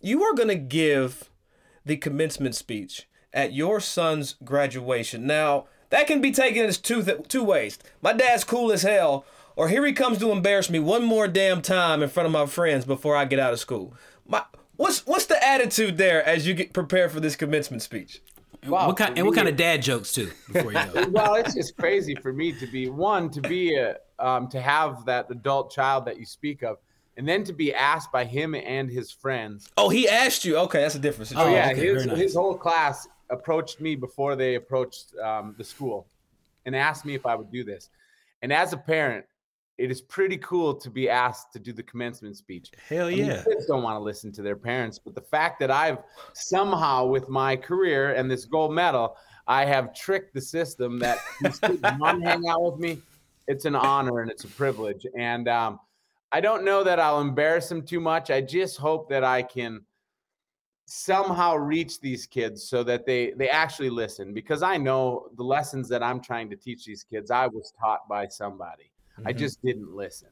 you 0.00 0.22
are 0.22 0.34
going 0.34 0.48
to 0.48 0.54
give 0.54 1.28
the 1.84 1.98
commencement 1.98 2.54
speech 2.54 3.06
at 3.32 3.52
your 3.52 3.80
son's 3.80 4.34
graduation. 4.44 5.26
Now, 5.26 5.66
that 5.90 6.06
can 6.06 6.20
be 6.20 6.30
taken 6.32 6.64
as 6.64 6.78
two 6.78 7.02
th- 7.02 7.28
two 7.28 7.42
ways. 7.44 7.78
My 8.02 8.12
dad's 8.12 8.44
cool 8.44 8.72
as 8.72 8.82
hell, 8.82 9.24
or 9.56 9.68
here 9.68 9.84
he 9.84 9.92
comes 9.92 10.18
to 10.18 10.30
embarrass 10.30 10.70
me 10.70 10.78
one 10.78 11.04
more 11.04 11.26
damn 11.28 11.62
time 11.62 12.02
in 12.02 12.08
front 12.08 12.26
of 12.26 12.32
my 12.32 12.46
friends 12.46 12.84
before 12.84 13.16
I 13.16 13.24
get 13.24 13.38
out 13.38 13.52
of 13.52 13.58
school. 13.60 13.94
My 14.26 14.44
what's 14.76 15.06
what's 15.06 15.26
the 15.26 15.42
attitude 15.44 15.98
there 15.98 16.22
as 16.24 16.46
you 16.46 16.54
get 16.54 16.72
prepared 16.72 17.10
for 17.12 17.20
this 17.20 17.36
commencement 17.36 17.82
speech? 17.82 18.22
Wow, 18.66 18.88
what 18.88 18.96
kind 18.98 19.14
for 19.14 19.18
and 19.18 19.26
what 19.26 19.34
kind 19.34 19.48
of 19.48 19.56
dad 19.56 19.80
jokes 19.82 20.12
too? 20.12 20.30
Before 20.52 20.72
you 20.72 20.78
go. 20.94 21.08
well, 21.08 21.34
it's 21.34 21.54
just 21.54 21.76
crazy 21.76 22.14
for 22.14 22.32
me 22.32 22.52
to 22.52 22.66
be 22.66 22.88
one 22.90 23.30
to 23.30 23.40
be 23.40 23.74
a 23.76 23.96
um, 24.18 24.48
to 24.48 24.60
have 24.60 25.06
that 25.06 25.30
adult 25.30 25.72
child 25.72 26.04
that 26.04 26.18
you 26.18 26.26
speak 26.26 26.62
of, 26.62 26.76
and 27.16 27.26
then 27.26 27.42
to 27.44 27.54
be 27.54 27.72
asked 27.74 28.12
by 28.12 28.24
him 28.24 28.54
and 28.54 28.90
his 28.90 29.10
friends 29.10 29.66
Oh, 29.78 29.88
he 29.88 30.06
asked 30.08 30.44
you. 30.44 30.56
Okay, 30.58 30.82
that's 30.82 30.94
a 30.94 30.98
difference. 30.98 31.32
Oh, 31.34 31.46
Oh, 31.46 31.48
yeah, 31.48 31.70
okay, 31.72 31.86
his, 31.94 32.06
nice. 32.06 32.18
his 32.18 32.34
whole 32.34 32.54
class 32.56 33.08
approached 33.30 33.80
me 33.80 33.94
before 33.94 34.36
they 34.36 34.56
approached 34.56 35.14
um, 35.22 35.54
the 35.58 35.64
school 35.64 36.06
and 36.66 36.76
asked 36.76 37.04
me 37.04 37.14
if 37.14 37.26
I 37.26 37.34
would 37.34 37.50
do 37.50 37.64
this. 37.64 37.90
And 38.42 38.52
as 38.52 38.72
a 38.72 38.76
parent, 38.76 39.24
it 39.78 39.90
is 39.90 40.02
pretty 40.02 40.36
cool 40.38 40.74
to 40.74 40.90
be 40.90 41.08
asked 41.08 41.52
to 41.54 41.58
do 41.58 41.72
the 41.72 41.82
commencement 41.82 42.36
speech. 42.36 42.70
Hell 42.86 43.06
I 43.06 43.10
mean, 43.10 43.26
yeah. 43.26 43.42
kids 43.42 43.66
don't 43.66 43.82
want 43.82 43.96
to 43.96 44.00
listen 44.00 44.30
to 44.32 44.42
their 44.42 44.56
parents, 44.56 44.98
but 44.98 45.14
the 45.14 45.22
fact 45.22 45.58
that 45.60 45.70
I've 45.70 45.98
somehow, 46.34 47.06
with 47.06 47.30
my 47.30 47.56
career 47.56 48.12
and 48.12 48.30
this 48.30 48.44
gold 48.44 48.74
medal, 48.74 49.16
I 49.46 49.64
have 49.64 49.94
tricked 49.94 50.34
the 50.34 50.40
system 50.40 50.98
that 50.98 51.18
these 51.40 51.58
kids 51.58 51.80
want 51.98 52.22
to 52.22 52.28
hang 52.28 52.46
out 52.46 52.62
with 52.62 52.78
me. 52.78 52.98
It's 53.48 53.64
an 53.64 53.74
honor 53.74 54.20
and 54.20 54.30
it's 54.30 54.44
a 54.44 54.48
privilege. 54.48 55.06
And 55.16 55.48
um, 55.48 55.80
I 56.30 56.40
don't 56.40 56.64
know 56.64 56.84
that 56.84 57.00
I'll 57.00 57.20
embarrass 57.20 57.68
them 57.68 57.82
too 57.82 58.00
much. 58.00 58.30
I 58.30 58.42
just 58.42 58.76
hope 58.76 59.08
that 59.08 59.24
I 59.24 59.42
can 59.42 59.80
somehow 60.90 61.54
reach 61.54 62.00
these 62.00 62.26
kids 62.26 62.64
so 62.64 62.82
that 62.82 63.06
they 63.06 63.30
they 63.36 63.48
actually 63.48 63.90
listen 63.90 64.34
because 64.34 64.60
I 64.60 64.76
know 64.76 65.28
the 65.36 65.44
lessons 65.44 65.88
that 65.88 66.02
I'm 66.02 66.20
trying 66.20 66.50
to 66.50 66.56
teach 66.56 66.84
these 66.84 67.04
kids 67.04 67.30
I 67.30 67.46
was 67.46 67.72
taught 67.78 68.08
by 68.08 68.26
somebody. 68.26 68.90
I 69.24 69.32
just 69.32 69.62
didn't 69.62 69.94
listen. 69.94 70.28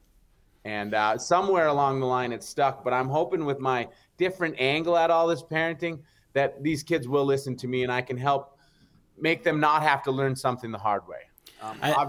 And 0.65 0.93
uh, 0.93 1.17
somewhere 1.17 1.67
along 1.67 2.01
the 2.01 2.07
line 2.07 2.33
it 2.33 2.43
stuck, 2.43 2.83
but 2.83 2.91
I'm 2.91 3.07
hoping 3.07 3.45
with 3.45 3.59
my 3.59 3.87
different 4.17 4.55
angle 4.59 4.97
at 4.97 5.09
all 5.09 5.27
this 5.27 5.43
parenting 5.43 6.01
that 6.33 6.61
these 6.61 6.83
kids 6.83 7.07
will 7.07 7.23
listen 7.25 7.55
to 7.57 7.67
me 7.67 7.83
and 7.83 7.91
I 7.91 8.01
can 8.01 8.17
help 8.17 8.57
make 9.17 9.43
them 9.43 9.59
not 9.61 9.81
have 9.83 10.03
to 10.03 10.11
learn 10.11 10.35
something 10.35 10.71
the 10.71 10.77
hard 10.77 11.07
way. 11.07 11.21
Um, 11.61 11.77
I- 11.81 12.07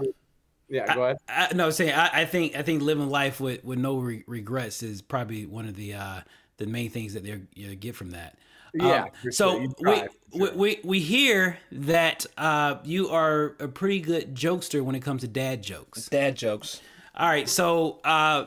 yeah, 0.67 0.95
go 0.95 1.03
ahead. 1.03 1.17
I, 1.27 1.53
no, 1.53 1.65
I'm 1.65 1.71
saying 1.73 1.93
I, 1.93 2.21
I 2.21 2.25
think 2.25 2.55
I 2.55 2.61
think 2.61 2.81
living 2.81 3.09
life 3.09 3.41
with, 3.41 3.63
with 3.63 3.77
no 3.77 3.97
re- 3.97 4.23
regrets 4.25 4.81
is 4.83 5.01
probably 5.01 5.45
one 5.45 5.67
of 5.67 5.75
the 5.75 5.93
uh, 5.95 6.21
the 6.61 6.67
main 6.67 6.89
things 6.89 7.13
that 7.15 7.23
they 7.23 7.41
you 7.55 7.75
get 7.75 7.95
from 7.95 8.11
that. 8.11 8.37
Yeah, 8.73 9.07
Um, 9.25 9.31
so 9.31 9.51
sure. 9.51 9.59
We, 9.61 9.67
try, 9.83 10.07
we, 10.33 10.39
sure. 10.39 10.55
we 10.55 10.79
we 10.83 10.99
hear 10.99 11.57
that 11.73 12.25
uh, 12.37 12.77
you 12.85 13.09
are 13.09 13.55
a 13.59 13.67
pretty 13.67 13.99
good 13.99 14.33
jokester 14.35 14.81
when 14.81 14.95
it 14.95 15.01
comes 15.01 15.21
to 15.21 15.27
dad 15.27 15.61
jokes. 15.61 16.07
Dad 16.07 16.35
jokes. 16.37 16.79
All 17.15 17.27
right, 17.27 17.49
so 17.49 17.99
uh, 18.05 18.45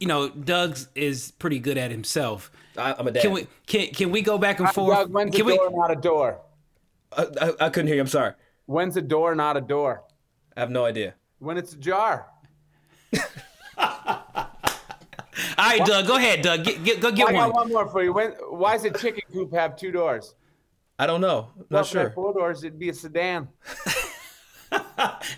you 0.00 0.08
know 0.08 0.28
Doug's 0.30 0.88
is 0.94 1.30
pretty 1.32 1.60
good 1.60 1.78
at 1.78 1.90
himself. 1.90 2.50
I, 2.76 2.94
I'm 2.98 3.06
a 3.06 3.12
dad. 3.12 3.22
Can 3.22 3.32
we 3.32 3.46
can 3.66 3.88
can 3.88 4.10
we 4.10 4.22
go 4.22 4.38
back 4.38 4.58
and 4.58 4.68
forth? 4.70 4.96
Doug, 4.96 5.12
when's 5.12 5.34
a 5.34 5.38
Can 5.38 5.46
we? 5.46 5.56
not 5.72 5.92
a 5.92 5.96
door? 5.96 6.40
I, 7.16 7.26
I, 7.40 7.52
I 7.66 7.68
couldn't 7.68 7.86
hear 7.86 7.96
you. 7.96 8.02
I'm 8.02 8.08
sorry. 8.08 8.32
When's 8.66 8.96
a 8.96 9.02
door 9.02 9.34
not 9.34 9.56
a 9.56 9.60
door? 9.60 10.02
I 10.56 10.60
have 10.60 10.70
no 10.70 10.84
idea. 10.84 11.14
When 11.38 11.56
it's 11.56 11.74
a 11.74 11.76
jar. 11.76 12.26
All 15.58 15.64
right, 15.66 15.84
Doug, 15.84 16.06
go 16.06 16.16
ahead, 16.16 16.42
Doug. 16.42 16.64
Get, 16.64 16.84
get, 16.84 17.00
go 17.00 17.10
get 17.10 17.28
I 17.28 17.32
got 17.32 17.52
one. 17.52 17.52
one 17.52 17.68
more 17.72 17.88
for 17.88 18.02
you. 18.02 18.12
When, 18.12 18.30
why 18.50 18.74
does 18.74 18.84
a 18.84 18.90
chicken 18.90 19.22
coop 19.32 19.52
have 19.52 19.76
two 19.76 19.90
doors? 19.90 20.34
I 20.98 21.06
don't 21.06 21.20
know. 21.20 21.48
Well, 21.56 21.66
Not 21.70 21.80
if 21.84 21.86
sure. 21.88 22.10
Four 22.10 22.32
doors, 22.34 22.64
it'd 22.64 22.78
be 22.78 22.88
a 22.90 22.94
sedan. 22.94 23.48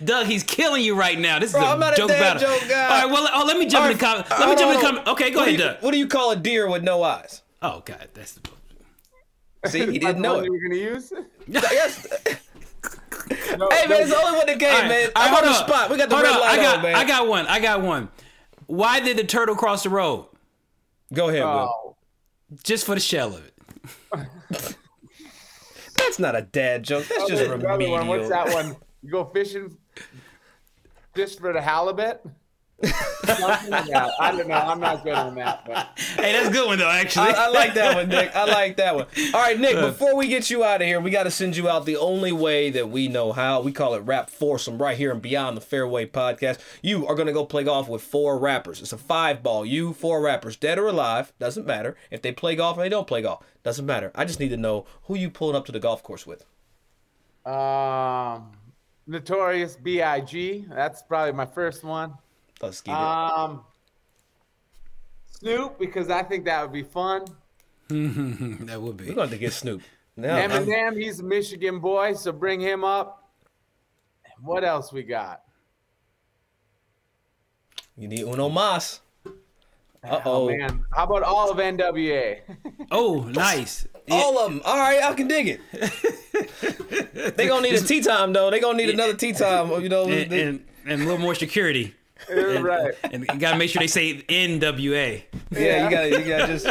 Doug, 0.03 0.25
he's 0.25 0.43
killing 0.43 0.83
you 0.83 0.95
right 0.95 1.19
now. 1.19 1.39
This 1.39 1.51
is 1.51 1.55
Bro, 1.57 1.65
a 1.65 1.71
I'm 1.73 1.79
not 1.79 1.93
a 1.93 1.97
joke 1.97 2.09
dad 2.09 2.19
battle. 2.39 2.49
joke 2.59 2.69
guy. 2.69 2.83
All 2.83 2.89
right, 2.89 3.11
well, 3.11 3.29
oh, 3.33 3.45
let 3.45 3.57
me 3.57 3.65
jump 3.67 3.85
in 3.91 3.97
the 3.97 4.03
comment. 4.03 4.29
Let 4.29 4.49
me 4.49 4.55
jump 4.55 4.73
in 4.73 4.79
the 4.79 4.85
comment. 4.85 5.07
Okay, 5.07 5.31
go 5.31 5.39
what 5.39 5.47
ahead, 5.49 5.59
you, 5.59 5.65
Doug. 5.65 5.77
What 5.81 5.91
do 5.91 5.97
you 5.97 6.07
call 6.07 6.31
a 6.31 6.35
deer 6.35 6.69
with 6.69 6.83
no 6.83 7.03
eyes? 7.03 7.41
Oh 7.61 7.81
God, 7.85 8.07
that's 8.13 8.33
the. 8.33 8.49
See, 9.67 9.79
he 9.79 9.83
Is 9.85 9.87
that 9.87 9.99
didn't 9.99 10.15
the 10.15 10.21
know 10.21 10.35
one 10.35 10.43
it. 10.43 10.45
You 10.45 10.51
were 10.53 10.59
gonna 10.59 10.75
use? 10.75 11.13
Yes. 11.47 12.07
No, 13.57 13.67
Hey 13.69 13.83
no, 13.83 13.89
man, 13.89 14.01
it's 14.01 14.13
only 14.13 14.37
one 14.37 14.47
that 14.47 14.57
game, 14.59 14.73
All 14.73 14.81
right, 14.81 14.87
man. 14.87 15.09
I'm 15.15 15.33
on 15.35 15.43
the 15.43 15.53
spot. 15.53 15.89
We 15.89 15.97
got 15.97 16.09
the 16.09 16.15
Hold 16.15 16.25
red 16.27 16.35
on, 16.35 16.41
light 16.41 16.59
I 16.59 16.61
got, 16.63 16.77
on, 16.77 16.83
man. 16.83 16.95
I 16.95 17.03
got 17.05 17.27
one. 17.27 17.45
I 17.47 17.59
got 17.59 17.81
one. 17.81 18.09
Why 18.69 18.99
did 18.99 19.17
the 19.17 19.23
turtle 19.23 19.55
cross 19.55 19.81
the 19.81 19.89
road? 19.89 20.27
Go 21.11 21.29
ahead, 21.29 21.43
Will. 21.43 21.49
Oh, 21.75 21.95
Just 22.63 22.85
for 22.85 22.93
the 22.93 23.01
shell 23.01 23.33
of 23.35 23.43
it. 23.43 23.55
That's 25.97 26.19
not 26.19 26.35
a 26.35 26.43
dad 26.43 26.83
joke. 26.83 27.05
That's 27.07 27.21
just 27.21 27.29
there's 27.29 27.47
another 27.49 27.67
remedial. 27.67 27.93
one. 27.93 28.07
What's 28.07 28.29
that 28.29 28.53
one? 28.53 28.75
You 29.01 29.09
go 29.09 29.25
fishing 29.25 29.75
just 31.15 31.39
for 31.39 31.51
the 31.51 31.59
halibut? 31.59 32.23
Something 32.83 33.69
like 33.71 33.85
that. 33.87 34.11
I 34.19 34.31
don't 34.31 34.47
know. 34.47 34.53
I'm 34.55 34.79
not 34.79 35.03
good 35.03 35.13
on 35.13 35.35
that, 35.35 35.65
but 35.65 35.89
Hey, 36.15 36.31
that's 36.31 36.47
a 36.49 36.51
good 36.51 36.65
one 36.67 36.79
though. 36.79 36.89
Actually, 36.89 37.27
I, 37.33 37.45
I 37.45 37.47
like 37.49 37.73
that 37.73 37.95
one, 37.95 38.07
Nick. 38.09 38.33
I 38.35 38.45
like 38.45 38.77
that 38.77 38.95
one. 38.95 39.05
All 39.33 39.41
right, 39.41 39.59
Nick. 39.59 39.75
Before 39.75 40.15
we 40.15 40.27
get 40.27 40.49
you 40.49 40.63
out 40.63 40.81
of 40.81 40.87
here, 40.87 40.99
we 41.01 41.11
got 41.11 41.23
to 41.23 41.31
send 41.31 41.57
you 41.57 41.67
out 41.67 41.85
the 41.85 41.97
only 41.97 42.31
way 42.31 42.69
that 42.69 42.89
we 42.89 43.07
know 43.07 43.31
how. 43.33 43.61
We 43.61 43.71
call 43.71 43.93
it 43.95 43.99
Rap 43.99 44.29
Foursome 44.29 44.79
right 44.79 44.97
here 44.97 45.11
and 45.11 45.21
Beyond 45.21 45.57
the 45.57 45.61
Fairway 45.61 46.05
podcast. 46.05 46.59
You 46.81 47.05
are 47.07 47.15
gonna 47.15 47.33
go 47.33 47.45
play 47.45 47.63
golf 47.65 47.89
with 47.89 48.01
four 48.01 48.37
rappers. 48.39 48.81
It's 48.81 48.93
a 48.93 48.97
five 48.97 49.43
ball. 49.43 49.65
You 49.65 49.93
four 49.93 50.21
rappers, 50.21 50.55
dead 50.55 50.79
or 50.79 50.87
alive, 50.87 51.33
doesn't 51.39 51.65
matter. 51.67 51.97
If 52.09 52.21
they 52.21 52.31
play 52.31 52.55
golf 52.55 52.77
or 52.77 52.81
they 52.81 52.89
don't 52.89 53.07
play 53.07 53.21
golf, 53.21 53.43
doesn't 53.63 53.85
matter. 53.85 54.11
I 54.15 54.23
just 54.25 54.39
need 54.39 54.49
to 54.49 54.57
know 54.57 54.85
who 55.03 55.15
you 55.15 55.29
pulling 55.29 55.55
up 55.57 55.65
to 55.65 55.71
the 55.73 55.79
golf 55.79 56.01
course 56.01 56.25
with. 56.25 56.45
um, 57.45 58.51
Notorious 59.07 59.75
B.I.G. 59.75 60.65
That's 60.69 61.01
probably 61.01 61.33
my 61.33 61.45
first 61.47 61.83
one. 61.83 62.13
Let's 62.61 62.81
get 62.81 62.91
it. 62.91 62.97
Um, 62.97 63.61
Snoop 65.31 65.79
because 65.79 66.09
I 66.09 66.23
think 66.23 66.45
that 66.45 66.61
would 66.61 66.73
be 66.73 66.83
fun. 66.83 67.25
that 67.89 68.79
would 68.81 68.97
be. 68.97 69.05
We're 69.07 69.13
going 69.15 69.29
to 69.29 69.37
get 69.37 69.53
Snoop. 69.53 69.81
Now, 70.17 70.35
I'm- 70.35 70.49
Eminem, 70.51 71.01
he's 71.01 71.21
a 71.21 71.23
Michigan 71.23 71.79
boy, 71.79 72.13
so 72.13 72.33
bring 72.33 72.59
him 72.59 72.83
up. 72.83 73.31
What 74.41 74.65
else 74.65 74.91
we 74.91 75.03
got? 75.03 75.43
You 77.97 78.09
need 78.09 78.23
Uno 78.23 78.49
Mas. 78.49 78.99
Uh 79.25 79.29
Oh 80.03 80.21
oh. 80.25 80.47
man, 80.49 80.85
how 80.93 81.03
about 81.05 81.23
all 81.23 81.49
of 81.51 81.57
NWA? 81.57 82.39
Oh, 82.91 83.23
nice. 83.33 83.87
All 84.09 84.39
of 84.39 84.51
them. 84.51 84.61
All 84.65 84.77
right, 84.77 85.01
I 85.03 85.13
can 85.13 85.27
dig 85.29 85.47
it. 85.71 87.35
they 87.37 87.47
gonna 87.47 87.61
need 87.69 87.75
a 87.75 87.81
tee 87.81 88.01
time 88.01 88.33
though. 88.33 88.49
They 88.49 88.59
gonna 88.59 88.77
need 88.77 88.89
another 88.89 89.13
tee 89.13 89.31
time. 89.33 89.69
You 89.81 89.89
know, 89.89 90.03
and, 90.09 90.29
they- 90.31 90.43
and, 90.43 90.65
and 90.85 91.01
a 91.01 91.05
little 91.05 91.19
more 91.19 91.35
security. 91.35 91.93
And, 92.29 92.63
right. 92.63 92.93
And 93.03 93.25
you 93.31 93.39
gotta 93.39 93.57
make 93.57 93.69
sure 93.69 93.79
they 93.79 93.87
say 93.87 94.21
NWA. 94.23 95.23
Yeah, 95.51 95.85
you 95.85 95.89
gotta, 95.89 96.09
you 96.09 96.27
gotta 96.27 96.47
just, 96.47 96.65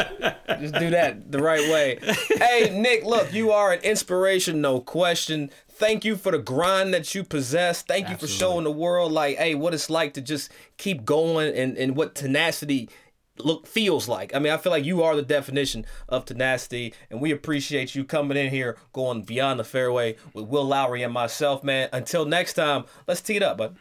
just 0.61 0.73
do 0.75 0.89
that 0.91 1.31
the 1.31 1.41
right 1.41 1.69
way. 1.71 1.99
Hey, 2.37 2.77
Nick, 2.77 3.05
look, 3.05 3.33
you 3.33 3.51
are 3.51 3.73
an 3.73 3.81
inspiration, 3.81 4.61
no 4.61 4.79
question. 4.79 5.49
Thank 5.71 6.03
you 6.03 6.17
for 6.17 6.31
the 6.31 6.39
grind 6.39 6.93
that 6.93 7.15
you 7.15 7.23
possess. 7.23 7.81
Thank 7.81 8.09
you 8.09 8.17
for 8.17 8.27
showing 8.27 8.65
the 8.65 8.71
world, 8.71 9.11
like, 9.11 9.37
hey, 9.37 9.55
what 9.55 9.73
it's 9.73 9.89
like 9.89 10.13
to 10.15 10.21
just 10.21 10.51
keep 10.77 11.05
going 11.05 11.55
and, 11.55 11.77
and 11.77 11.95
what 11.95 12.15
tenacity 12.15 12.89
look 13.37 13.65
feels 13.65 14.07
like. 14.07 14.35
I 14.35 14.39
mean, 14.39 14.51
I 14.51 14.57
feel 14.57 14.71
like 14.71 14.83
you 14.83 15.03
are 15.03 15.15
the 15.15 15.21
definition 15.21 15.85
of 16.07 16.25
tenacity, 16.25 16.93
and 17.09 17.21
we 17.21 17.31
appreciate 17.31 17.95
you 17.95 18.03
coming 18.03 18.37
in 18.37 18.49
here, 18.49 18.77
going 18.93 19.23
beyond 19.23 19.59
the 19.59 19.63
fairway 19.63 20.17
with 20.33 20.47
Will 20.47 20.65
Lowry 20.65 21.03
and 21.03 21.13
myself, 21.13 21.63
man. 21.63 21.89
Until 21.93 22.25
next 22.25 22.53
time, 22.53 22.85
let's 23.07 23.21
tee 23.21 23.37
it 23.37 23.43
up, 23.43 23.57
bud. 23.57 23.77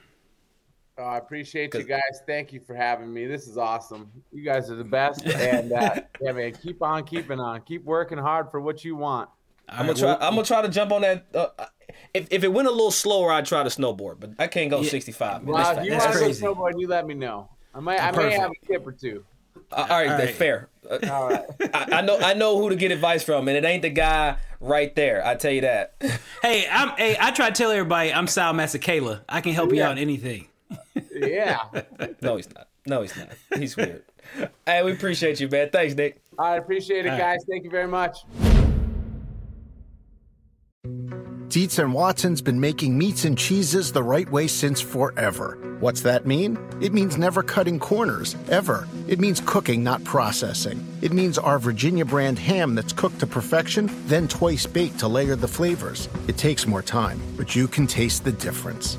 Oh, 0.99 1.05
I 1.05 1.19
appreciate 1.19 1.75
you 1.75 1.85
guys. 1.85 2.23
Thank 2.27 2.53
you 2.53 2.59
for 2.61 2.75
having 2.75 3.13
me. 3.13 3.27
This 3.27 3.47
is 3.47 3.57
awesome. 3.57 4.11
You 4.33 4.43
guys 4.43 4.69
are 4.71 4.77
the 4.77 4.85
best. 4.85 5.25
And 5.39 5.73
uh, 5.73 6.01
yeah, 6.21 6.33
man, 6.33 6.53
keep 6.53 6.83
on 6.83 7.05
keeping 7.05 7.39
on. 7.39 7.61
Keep 7.63 7.85
working 7.85 8.19
hard 8.19 8.51
for 8.51 8.61
what 8.61 8.85
you 8.85 8.97
want. 8.97 9.31
I'm 9.69 9.87
gonna 9.87 9.99
try. 9.99 10.15
I'm 10.15 10.35
gonna 10.35 10.45
try 10.45 10.63
to 10.63 10.69
jump 10.69 10.93
on 10.93 11.03
that. 11.03 11.27
Uh, 11.33 11.49
if 12.13 12.29
if 12.33 12.43
it 12.43 12.49
went 12.49 12.67
a 12.67 12.71
little 12.71 12.91
slower, 12.91 13.33
I'd 13.33 13.47
try 13.47 13.63
to 13.63 13.69
snowboard, 13.69 14.19
but 14.19 14.31
I 14.39 14.47
can't 14.49 14.71
go 14.71 14.83
65. 14.83 15.45
man. 15.45 15.53
Well, 15.53 15.63
That's 15.63 15.79
if 15.79 15.85
you 15.85 15.93
fa- 15.93 15.99
want 15.99 16.13
to 16.13 16.21
go 16.21 16.55
snowboard, 16.55 16.81
you 16.81 16.89
let 16.89 17.07
me 17.07 17.15
know. 17.15 17.49
I 17.75 17.81
might, 17.81 18.01
I 18.01 18.11
may 18.11 18.17
Perfect. 18.17 18.41
have 18.41 18.51
a 18.51 18.67
tip 18.67 18.87
or 18.87 18.93
two. 18.93 19.25
Uh, 19.71 19.87
all 19.89 19.99
right, 19.99 20.09
All 20.09 20.19
then, 20.19 20.35
fair. 20.35 20.69
Uh, 20.89 20.99
All 21.11 21.29
right. 21.29 21.45
I, 21.75 21.99
I 21.99 22.01
know. 22.01 22.19
I 22.19 22.35
know 22.35 22.59
who 22.59 22.71
to 22.71 22.77
get 22.77 22.91
advice 22.91 23.23
from, 23.23 23.47
and 23.47 23.57
it 23.57 23.65
ain't 23.65 23.83
the 23.83 23.91
guy 23.91 24.37
right 24.61 24.95
there. 24.97 25.25
I 25.25 25.37
tell 25.37 25.53
you 25.53 25.61
that. 25.61 25.95
Hey, 26.43 26.67
I'm. 26.69 26.89
Hey, 26.97 27.17
I 27.21 27.31
try 27.31 27.51
to 27.51 27.55
tell 27.55 27.71
everybody 27.71 28.13
I'm 28.13 28.27
Sal 28.27 28.55
Masekela. 28.55 29.21
I 29.29 29.41
can 29.41 29.53
help 29.53 29.73
you 29.73 29.83
out 29.83 29.93
in 29.93 29.99
anything. 29.99 30.48
Yeah. 31.13 31.65
no, 32.23 32.37
he's 32.37 32.53
not. 32.55 32.69
No, 32.87 33.03
he's 33.03 33.17
not. 33.17 33.29
He's 33.57 33.77
weird. 33.77 34.03
hey, 34.67 34.83
we 34.83 34.93
appreciate 34.93 35.41
you, 35.41 35.49
man. 35.49 35.71
Thanks, 35.71 35.95
Nick. 35.95 36.23
I 36.39 36.57
appreciate 36.57 37.07
it, 37.07 37.19
guys. 37.19 37.41
Thank 37.49 37.65
you 37.65 37.71
very 37.71 37.89
much. 37.89 38.19
Dietz 41.49 41.79
and 41.79 41.95
Watson's 41.95 42.43
been 42.43 42.61
making 42.61 42.97
meats 42.99 43.25
and 43.25 43.37
cheeses 43.37 43.91
the 43.91 44.03
right 44.03 44.31
way 44.31 44.47
since 44.47 44.83
forever. 44.83 45.59
What's 45.81 46.03
that 46.03 46.27
mean? 46.27 46.59
It 46.83 46.93
means 46.93 47.17
never 47.17 47.43
cutting 47.43 47.79
corners, 47.79 48.37
ever. 48.51 48.87
It 49.09 49.19
means 49.19 49.41
cooking, 49.41 49.83
not 49.83 50.05
processing. 50.05 50.87
It 51.01 51.13
means 51.13 51.39
our 51.39 51.59
Virginia 51.59 52.05
brand 52.05 52.39
ham 52.39 52.75
that's 52.75 52.93
cooked 52.93 53.21
to 53.21 53.27
perfection, 53.27 53.89
then 54.07 54.29
twice 54.29 54.67
baked 54.67 54.99
to 54.99 55.09
layer 55.09 55.37
the 55.37 55.49
flavors. 55.49 56.11
It 56.29 56.37
takes 56.37 56.67
more 56.67 56.83
time, 56.83 57.19
but 57.37 57.57
you 57.57 57.67
can 57.67 57.87
taste 57.87 58.25
the 58.25 58.33
difference. 58.33 58.99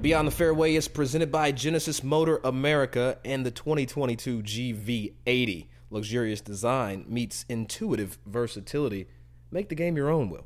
Beyond 0.00 0.28
the 0.28 0.32
Fairway 0.32 0.76
is 0.76 0.86
presented 0.86 1.32
by 1.32 1.50
Genesis 1.50 2.04
Motor 2.04 2.40
America 2.44 3.18
and 3.24 3.44
the 3.44 3.50
2022 3.50 4.42
GV80. 4.42 5.66
Luxurious 5.90 6.40
design 6.40 7.04
meets 7.08 7.44
intuitive 7.48 8.18
versatility. 8.24 9.08
Make 9.50 9.68
the 9.68 9.74
game 9.74 9.96
your 9.96 10.08
own, 10.10 10.30
Will. 10.30 10.44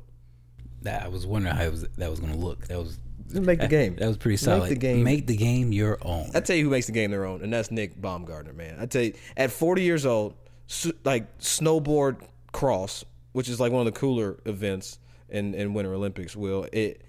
That 0.81 1.03
I 1.03 1.07
was 1.07 1.27
wondering 1.27 1.55
how 1.55 1.69
was, 1.69 1.83
that 1.87 2.09
was 2.09 2.19
going 2.19 2.33
to 2.33 2.37
look. 2.39 2.67
That 2.67 2.79
was 2.79 2.97
Make 3.29 3.59
the 3.59 3.67
game. 3.67 3.95
that 3.97 4.07
was 4.07 4.17
pretty 4.17 4.33
Make 4.33 4.39
solid. 4.39 4.69
the 4.71 4.75
game. 4.75 5.03
Make 5.03 5.27
the 5.27 5.35
game 5.37 5.71
your 5.71 5.97
own. 6.01 6.29
I 6.33 6.39
tell 6.39 6.55
you 6.55 6.65
who 6.65 6.69
makes 6.71 6.87
the 6.87 6.91
game 6.91 7.11
their 7.11 7.25
own, 7.25 7.41
and 7.43 7.51
that's 7.53 7.71
Nick 7.71 7.99
Baumgartner, 7.99 8.53
man. 8.53 8.77
I 8.79 8.85
tell 8.85 9.01
you, 9.03 9.13
at 9.37 9.51
40 9.51 9.81
years 9.81 10.05
old, 10.05 10.33
s- 10.69 10.91
like 11.03 11.37
snowboard 11.39 12.21
cross, 12.51 13.05
which 13.33 13.49
is 13.49 13.59
like 13.59 13.71
one 13.71 13.85
of 13.87 13.93
the 13.93 13.99
cooler 13.99 14.39
events 14.45 14.99
in, 15.29 15.53
in 15.55 15.73
Winter 15.73 15.93
Olympics, 15.93 16.35
will 16.35 16.67
it? 16.73 17.03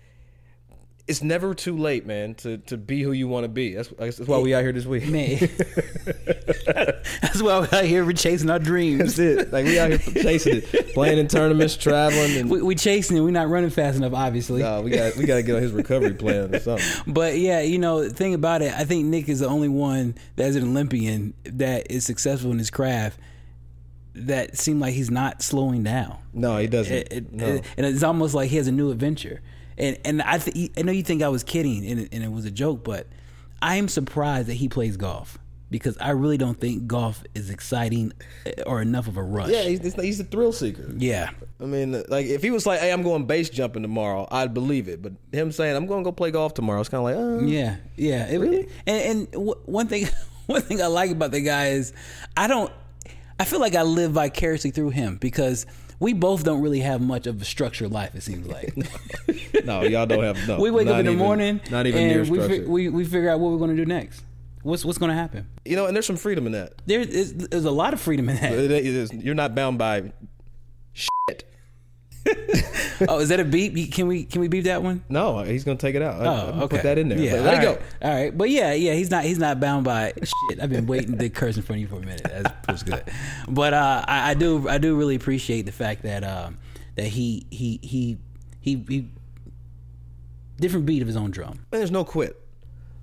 It's 1.07 1.23
never 1.23 1.53
too 1.55 1.77
late, 1.77 2.07
man, 2.07 2.35
to, 2.37 2.57
to 2.59 2.79
be 2.79 3.03
who 3.03 3.13
you 3.13 3.29
want 3.29 3.45
to 3.45 3.49
be. 3.49 3.75
That's, 3.75 3.91
that's 3.99 4.21
why 4.21 4.39
we 4.39 4.55
out 4.55 4.63
here 4.63 4.73
this 4.73 4.87
week. 4.87 5.07
Man, 5.07 5.39
that's 7.21 7.43
why 7.43 7.59
we're 7.61 7.69
out 7.73 7.85
here 7.85 8.05
we're 8.07 8.13
chasing 8.13 8.49
our 8.49 8.59
dreams. 8.59 9.17
That's 9.17 9.19
it. 9.19 9.53
Like 9.53 9.67
we 9.67 9.79
out 9.79 9.91
here 9.91 9.99
chasing 10.23 10.63
it, 10.65 10.95
playing 10.95 11.19
in 11.19 11.29
tournaments, 11.29 11.77
traveling, 11.77 12.37
and 12.39 12.51
We, 12.51 12.63
we 12.63 12.75
chasing 12.75 13.17
it. 13.17 13.21
We're 13.21 13.31
not 13.33 13.49
running 13.49 13.69
fast 13.71 13.97
enough, 13.99 14.15
obviously. 14.15 14.63
Nah, 14.63 14.81
we 14.81 14.91
got 14.91 15.17
we 15.17 15.25
got 15.27 15.37
to 15.37 15.43
get 15.43 15.57
on 15.57 15.63
his 15.63 15.73
recovery 15.73 16.15
plan 16.15 16.55
or 16.55 16.61
something. 16.61 17.13
But 17.13 17.37
yeah, 17.39 17.61
you 17.61 17.79
know, 17.79 18.03
the 18.03 18.15
thing 18.15 18.33
about 18.35 18.63
it, 18.63 18.73
I 18.73 18.85
think 18.85 19.05
Nick 19.05 19.29
is 19.29 19.41
the 19.41 19.47
only 19.49 19.69
one 19.69 20.15
that's 20.37 20.57
an 20.57 20.63
Olympian 20.63 21.35
that 21.45 21.91
is 21.91 22.05
successful 22.07 22.51
in 22.51 22.59
his 22.59 22.71
craft. 22.71 23.19
That 24.15 24.57
seemed 24.57 24.81
like 24.81 24.95
he's 24.95 25.11
not 25.11 25.43
slowing 25.43 25.83
down. 25.83 26.17
No, 26.33 26.57
he 26.59 26.69
doesn't. 26.69 26.95
It- 26.95 27.13
it- 27.13 27.33
no. 27.33 27.47
it- 27.47 27.65
and 27.77 27.85
it's 27.85 28.05
almost 28.05 28.33
like 28.33 28.49
he 28.49 28.57
has 28.57 28.69
a 28.69 28.73
new 28.73 28.91
adventure. 28.93 29.43
And 29.79 29.99
and 30.05 30.23
I 30.23 30.39
th- 30.39 30.71
I 30.77 30.83
know 30.83 30.93
you 30.93 31.03
think 31.03 31.23
I 31.23 31.29
was 31.29 31.43
kidding 31.45 31.85
and 31.87 32.01
it, 32.01 32.09
and 32.13 32.23
it 32.25 32.31
was 32.31 32.45
a 32.45 32.51
joke, 32.51 32.85
but 32.85 33.07
I 33.63 33.77
am 33.77 33.89
surprised 33.89 34.49
that 34.49 34.55
he 34.55 34.69
plays 34.69 34.97
golf 34.97 35.39
because 35.71 35.97
I 35.99 36.11
really 36.11 36.37
don't 36.37 36.61
think 36.61 36.87
golf 36.87 37.25
is 37.35 37.51
exciting 37.51 38.13
or 38.67 38.81
enough 38.83 39.09
of 39.09 39.17
a 39.17 39.23
rush. 39.23 39.49
yeah, 39.51 39.63
he's, 39.63 39.95
he's 39.95 40.21
a 40.21 40.25
thrill 40.25 40.53
seeker. 40.53 40.89
yeah. 40.97 41.31
I 41.61 41.65
mean, 41.65 42.03
like 42.09 42.27
if 42.27 42.43
he 42.43 42.51
was 42.51 42.67
like, 42.67 42.81
"Hey, 42.81 42.93
I'm 42.93 43.03
going 43.03 43.25
base 43.27 43.49
jumping 43.51 43.83
tomorrow," 43.83 44.29
I'd 44.31 44.53
believe 44.55 44.89
it. 44.89 45.01
But 45.03 45.15
him 45.33 45.51
saying, 45.51 45.75
"I'm 45.75 45.87
going 45.87 46.05
to 46.05 46.09
go 46.09 46.13
play 46.13 46.31
golf 46.31 46.55
tomorrow," 46.55 46.81
it's 46.81 46.89
kind 46.91 47.09
of 47.09 47.17
like, 47.17 47.43
uh, 47.43 47.47
Yeah, 47.47 47.77
yeah. 47.97 48.29
It, 48.29 48.39
Really? 48.39 48.69
And 48.87 49.03
and 49.03 49.31
w- 49.33 49.59
one 49.65 49.87
thing, 49.89 50.07
one 50.47 50.61
thing 50.63 50.83
I 50.83 50.87
like 50.87 51.11
about 51.11 51.31
the 51.33 51.41
guy 51.41 51.69
is, 51.69 51.93
I 52.37 52.47
don't. 52.47 52.71
I 53.41 53.45
feel 53.45 53.59
like 53.61 53.75
I 53.75 53.83
live 53.83 54.13
vicariously 54.13 54.71
through 54.71 54.91
him 54.91 55.17
because 55.17 55.67
we 56.05 56.13
both 56.13 56.45
don't 56.45 56.61
really 56.61 56.81
have 56.81 57.01
much 57.01 57.27
of 57.27 57.41
a 57.41 57.45
structured 57.45 57.91
life. 57.91 58.15
It 58.15 58.23
seems 58.23 58.47
like 58.47 58.75
no, 59.65 59.83
y'all 59.83 60.07
don't 60.07 60.23
have 60.23 60.39
no. 60.47 60.59
we 60.61 60.71
wake 60.71 60.87
up 60.89 60.99
in 61.01 61.07
the 61.07 61.13
even- 61.13 61.25
morning, 61.25 61.61
not 61.71 61.87
even 61.87 62.07
near 62.09 62.25
we, 62.25 62.39
fi- 62.39 62.61
we 62.65 62.89
we 62.91 63.05
figure 63.05 63.31
out 63.31 63.41
what 63.41 63.51
we're 63.53 63.59
going 63.59 63.75
to 63.75 63.77
do 63.77 63.87
next. 63.87 64.23
What's 64.63 64.85
what's 64.85 64.99
going 64.99 65.11
to 65.11 65.15
happen? 65.17 65.47
you 65.65 65.77
know, 65.77 65.87
and 65.87 65.95
there's 65.97 66.07
some 66.07 66.17
freedom 66.17 66.47
in 66.47 66.53
that. 66.53 66.75
There 66.87 67.01
is 67.01 67.35
there's 67.35 67.65
a 67.65 67.71
lot 67.71 67.93
of 67.95 68.01
freedom 68.01 68.29
in 68.29 68.37
that. 68.37 68.53
It- 68.53 68.71
it 68.71 68.85
is- 68.87 69.13
you're 69.13 69.35
not 69.35 69.55
bound 69.55 69.79
by. 69.79 70.13
oh, 73.09 73.19
is 73.19 73.29
that 73.29 73.41
a 73.41 73.45
beep? 73.45 73.93
Can 73.93 74.07
we 74.07 74.25
can 74.25 74.41
we 74.41 74.49
beep 74.49 74.65
that 74.65 74.83
one? 74.83 75.05
No, 75.09 75.43
he's 75.43 75.65
going 75.65 75.77
to 75.77 75.87
take 75.87 75.95
it 75.95 76.03
out. 76.03 76.25
Oh, 76.25 76.63
okay. 76.65 76.77
Put 76.77 76.83
that 76.85 76.99
in 76.99 77.09
there. 77.09 77.19
Yeah, 77.19 77.41
let 77.41 77.63
it 77.63 77.67
all 77.67 77.75
go. 77.75 77.83
All 78.03 78.15
right, 78.15 78.37
but 78.37 78.51
yeah, 78.51 78.73
yeah, 78.73 78.95
he's 78.95 79.11
not 79.11 79.25
he's 79.25 79.39
not 79.39 79.61
bound 79.61 79.85
by 79.85 80.13
shit. 80.17 80.61
I've 80.63 80.71
been 80.71 80.87
waiting 80.87 81.19
to 81.19 81.29
curse 81.29 81.57
in 81.57 81.63
front 81.63 81.79
of 81.79 81.81
you 81.83 81.89
for 81.89 82.03
a 82.03 82.07
minute. 82.07 82.23
That's, 82.25 82.67
that's 82.67 82.83
good. 82.83 83.05
But 83.49 83.75
uh, 83.75 84.05
I, 84.09 84.31
I 84.31 84.35
do 84.35 84.69
I 84.69 84.79
do 84.79 84.97
really 84.97 85.17
appreciate 85.17 85.67
the 85.67 85.73
fact 85.73 86.03
that 86.03 86.25
um, 86.25 86.59
that 86.97 87.07
he 87.07 87.47
he 87.51 87.79
he 87.83 88.19
he 88.61 88.85
he 88.89 89.09
different 90.59 90.87
beat 90.87 91.03
of 91.03 91.09
his 91.09 91.17
own 91.17 91.31
drum. 91.31 91.53
And 91.73 91.81
there's 91.81 91.91
no 91.91 92.05
quit. 92.05 92.41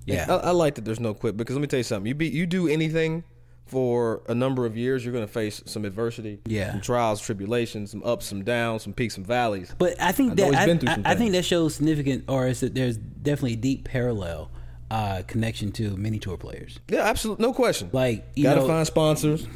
Yeah. 0.04 0.26
I, 0.28 0.48
I 0.48 0.50
like 0.50 0.74
that 0.76 0.84
there's 0.84 1.00
no 1.00 1.14
quit 1.14 1.36
because 1.36 1.54
let 1.54 1.60
me 1.60 1.68
tell 1.68 1.78
you 1.78 1.84
something. 1.84 2.08
You 2.08 2.14
be 2.14 2.28
you 2.28 2.46
do 2.46 2.68
anything 2.68 3.24
for 3.72 4.20
a 4.28 4.34
number 4.34 4.66
of 4.66 4.76
years, 4.76 5.02
you're 5.02 5.14
going 5.14 5.26
to 5.26 5.32
face 5.32 5.62
some 5.64 5.86
adversity, 5.86 6.38
Yeah. 6.44 6.72
some 6.72 6.82
trials, 6.82 7.22
tribulations, 7.22 7.90
some 7.90 8.02
ups, 8.04 8.26
some 8.26 8.44
downs, 8.44 8.82
some 8.82 8.92
peaks 8.92 9.16
and 9.16 9.26
valleys. 9.26 9.74
But 9.78 9.98
I 9.98 10.12
think 10.12 10.32
I 10.32 10.34
that 10.34 10.54
I, 10.54 10.62
I- 10.62 10.66
some 10.94 11.02
I 11.06 11.14
think 11.14 11.32
that 11.32 11.44
shows 11.46 11.74
significant, 11.76 12.24
or 12.28 12.46
is 12.46 12.60
that 12.60 12.74
there's 12.74 12.98
definitely 12.98 13.54
a 13.54 13.56
deep 13.56 13.84
parallel 13.84 14.50
uh, 14.90 15.22
connection 15.26 15.72
to 15.72 15.96
many 15.96 16.18
tour 16.18 16.36
players. 16.36 16.78
Yeah, 16.90 17.00
absolutely, 17.04 17.46
no 17.46 17.54
question. 17.54 17.88
Like 17.92 18.26
you 18.36 18.42
gotta 18.42 18.60
know, 18.60 18.66
find 18.68 18.86
sponsors. 18.86 19.46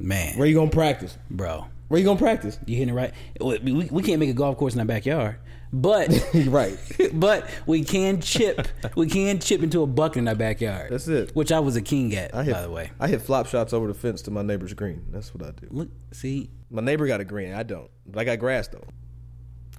man, 0.00 0.38
Where 0.38 0.48
you 0.48 0.54
gonna 0.54 0.70
practice? 0.70 1.18
bro, 1.30 1.66
Where 1.88 2.00
you 2.00 2.06
gonna 2.06 2.18
practice? 2.18 2.58
you 2.64 2.76
hitting 2.78 2.94
it 2.94 2.96
right. 2.96 3.12
We, 3.38 3.58
we, 3.72 3.84
we 3.90 4.02
can't 4.02 4.20
make 4.20 4.30
a 4.30 4.32
golf 4.32 4.56
course 4.56 4.72
in 4.72 4.80
our 4.80 4.86
backyard, 4.86 5.36
but 5.72 6.08
right. 6.46 6.78
but 7.12 7.48
we 7.66 7.84
can 7.84 8.20
chip. 8.20 8.68
We 8.94 9.08
can 9.08 9.38
chip 9.38 9.62
into 9.62 9.82
a 9.82 9.86
bucket 9.86 10.18
in 10.18 10.28
our 10.28 10.34
backyard. 10.34 10.92
That's 10.92 11.08
it. 11.08 11.34
Which 11.34 11.52
I 11.52 11.60
was 11.60 11.76
a 11.76 11.82
king 11.82 12.14
at, 12.14 12.34
I 12.34 12.44
hit, 12.44 12.54
by 12.54 12.62
the 12.62 12.70
way. 12.70 12.90
I 13.00 13.08
hit 13.08 13.22
flop 13.22 13.46
shots 13.46 13.72
over 13.72 13.86
the 13.86 13.94
fence 13.94 14.22
to 14.22 14.30
my 14.30 14.42
neighbor's 14.42 14.74
green. 14.74 15.06
That's 15.10 15.34
what 15.34 15.46
I 15.46 15.50
do. 15.52 15.66
Look, 15.70 15.88
see, 16.12 16.50
My 16.70 16.82
neighbor 16.82 17.06
got 17.06 17.20
a 17.20 17.24
green. 17.24 17.52
I 17.52 17.62
don't. 17.62 17.90
But 18.06 18.20
I 18.20 18.24
got 18.24 18.38
grass 18.38 18.68
though. 18.68 18.84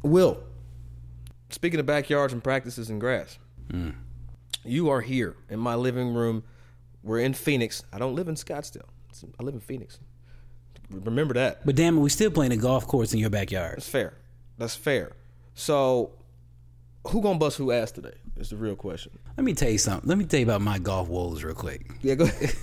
Will, 0.03 0.43
speaking 1.49 1.79
of 1.79 1.85
backyards 1.85 2.33
and 2.33 2.43
practices 2.43 2.89
and 2.89 2.99
grass, 2.99 3.39
hmm. 3.71 3.91
you 4.63 4.89
are 4.89 5.01
here 5.01 5.35
in 5.49 5.59
my 5.59 5.75
living 5.75 6.13
room. 6.13 6.43
We're 7.03 7.19
in 7.19 7.33
Phoenix. 7.33 7.83
I 7.93 7.99
don't 7.99 8.15
live 8.15 8.27
in 8.27 8.35
Scottsdale. 8.35 8.89
I 9.39 9.43
live 9.43 9.55
in 9.55 9.61
Phoenix. 9.61 9.99
Remember 10.89 11.33
that. 11.33 11.65
but 11.65 11.75
damn 11.75 11.97
it, 11.97 12.01
we 12.01 12.09
still 12.09 12.31
playing 12.31 12.51
a 12.51 12.57
golf 12.57 12.87
course 12.87 13.13
in 13.13 13.19
your 13.19 13.29
backyard. 13.29 13.77
That's 13.77 13.89
fair. 13.89 14.13
That's 14.57 14.75
fair. 14.75 15.11
So, 15.67 16.11
who 17.07 17.19
gonna 17.19 17.39
bust 17.39 17.57
who 17.57 17.71
ass 17.71 17.91
today? 17.91 18.13
Is 18.35 18.51
the 18.51 18.57
real 18.57 18.75
question. 18.75 19.17
Let 19.35 19.43
me 19.43 19.55
tell 19.55 19.71
you 19.71 19.79
something. 19.79 20.07
Let 20.07 20.19
me 20.19 20.25
tell 20.25 20.39
you 20.39 20.45
about 20.45 20.61
my 20.61 20.77
golf 20.77 21.09
woes 21.09 21.43
real 21.43 21.55
quick. 21.55 21.89
Yeah, 22.03 22.13
go 22.13 22.25
ahead. 22.25 22.53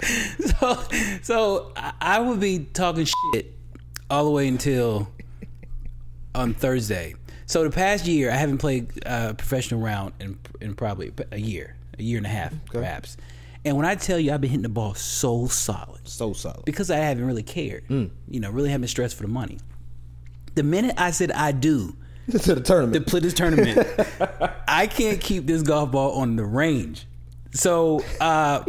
so, 0.60 0.82
so 1.22 1.72
I- 1.76 2.20
would 2.20 2.40
be 2.40 2.58
talking 2.74 3.06
shit 3.06 3.54
all 4.10 4.26
the 4.26 4.30
way 4.30 4.48
until 4.48 5.08
on 6.34 6.52
Thursday. 6.52 7.14
So 7.46 7.64
the 7.64 7.70
past 7.70 8.04
year, 8.06 8.30
I 8.30 8.34
haven't 8.36 8.58
played 8.58 8.90
a 9.06 9.32
professional 9.32 9.80
round 9.80 10.12
in 10.20 10.38
in 10.60 10.74
probably 10.74 11.10
a 11.32 11.38
year, 11.40 11.74
a 11.98 12.02
year 12.02 12.18
and 12.18 12.26
a 12.26 12.30
half, 12.30 12.52
perhaps. 12.66 13.16
And 13.64 13.78
when 13.78 13.86
I 13.86 13.94
tell 13.94 14.18
you, 14.18 14.32
I've 14.32 14.42
been 14.42 14.50
hitting 14.50 14.62
the 14.62 14.68
ball 14.68 14.92
so 14.94 15.46
solid 15.46 16.06
so 16.06 16.34
solid. 16.34 16.66
because 16.66 16.90
I 16.90 16.96
haven't 16.98 17.24
really 17.26 17.42
cared. 17.42 17.86
Mm. 17.88 18.10
You 18.28 18.40
know, 18.40 18.50
really 18.50 18.68
haven't 18.70 18.88
stressed 18.88 19.16
for 19.16 19.22
the 19.22 19.28
money. 19.28 19.58
The 20.60 20.64
minute 20.64 20.96
I 20.98 21.10
said 21.10 21.32
I 21.32 21.52
do 21.52 21.96
to 22.30 22.36
the 22.36 22.60
tournament. 22.60 22.62
to 22.62 22.62
tournament. 22.62 23.06
play 23.06 23.20
this 23.20 23.32
tournament, 23.32 23.78
I 24.68 24.86
can't 24.86 25.18
keep 25.18 25.46
this 25.46 25.62
golf 25.62 25.90
ball 25.90 26.20
on 26.20 26.36
the 26.36 26.44
range. 26.44 27.06
So 27.54 28.04
uh, 28.20 28.62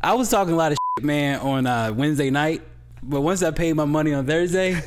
I 0.00 0.14
was 0.14 0.30
talking 0.30 0.52
a 0.54 0.56
lot 0.56 0.72
of 0.72 0.78
shit, 0.98 1.04
man, 1.04 1.38
on 1.38 1.64
uh, 1.68 1.92
Wednesday 1.94 2.30
night. 2.30 2.62
But 3.04 3.20
once 3.20 3.44
I 3.44 3.52
paid 3.52 3.74
my 3.74 3.84
money 3.84 4.12
on 4.12 4.26
Thursday, 4.26 4.82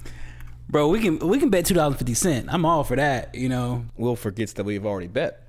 bro, 0.68 0.88
we 0.88 1.00
can 1.00 1.18
we 1.18 1.38
can 1.38 1.48
bet 1.48 1.64
two 1.64 1.72
dollars 1.72 1.96
fifty 1.96 2.12
cent. 2.12 2.52
I'm 2.52 2.66
all 2.66 2.84
for 2.84 2.96
that. 2.96 3.34
You 3.34 3.48
know, 3.48 3.86
Will 3.96 4.16
forgets 4.16 4.52
that 4.52 4.64
we've 4.64 4.84
already 4.84 5.06
bet 5.06 5.48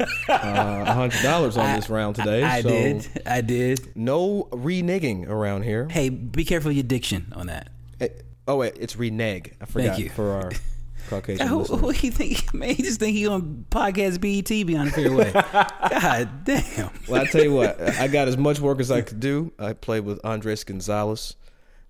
uh, 0.28 0.92
hundred 0.92 1.22
dollars 1.22 1.56
on 1.56 1.76
this 1.76 1.88
round 1.88 2.16
today. 2.16 2.42
I 2.42 2.62
so 2.62 2.68
did, 2.68 3.22
I 3.26 3.40
did. 3.42 3.94
No 3.94 4.48
reneging 4.50 5.28
around 5.28 5.62
here. 5.62 5.86
Hey, 5.88 6.08
be 6.08 6.44
careful 6.44 6.70
of 6.72 6.76
your 6.76 6.82
diction 6.82 7.32
on 7.36 7.46
that. 7.46 7.68
Oh 8.48 8.56
wait, 8.56 8.74
it's 8.78 8.96
renege. 8.96 9.52
I 9.60 9.64
forgot 9.66 9.98
you. 9.98 10.08
for 10.10 10.30
our 10.32 10.50
Caucasian 11.08 11.46
Who, 11.46 11.58
listeners. 11.60 11.80
who 11.80 11.90
he 11.90 12.10
think? 12.10 12.52
Man, 12.54 12.74
he 12.74 12.82
just 12.82 12.98
think 13.00 13.16
he 13.16 13.26
on 13.26 13.66
podcast 13.70 14.20
BET 14.20 14.66
beyond 14.66 14.88
the 14.88 14.92
fairway. 14.92 15.32
God 15.32 16.44
damn. 16.44 16.90
Well, 17.08 17.22
I 17.22 17.24
tell 17.26 17.42
you 17.42 17.52
what, 17.52 17.80
I 18.00 18.08
got 18.08 18.28
as 18.28 18.36
much 18.36 18.60
work 18.60 18.80
as 18.80 18.90
I 18.90 19.02
could 19.02 19.20
do. 19.20 19.52
I 19.58 19.72
played 19.72 20.04
with 20.04 20.20
Andres 20.24 20.64
Gonzalez, 20.64 21.36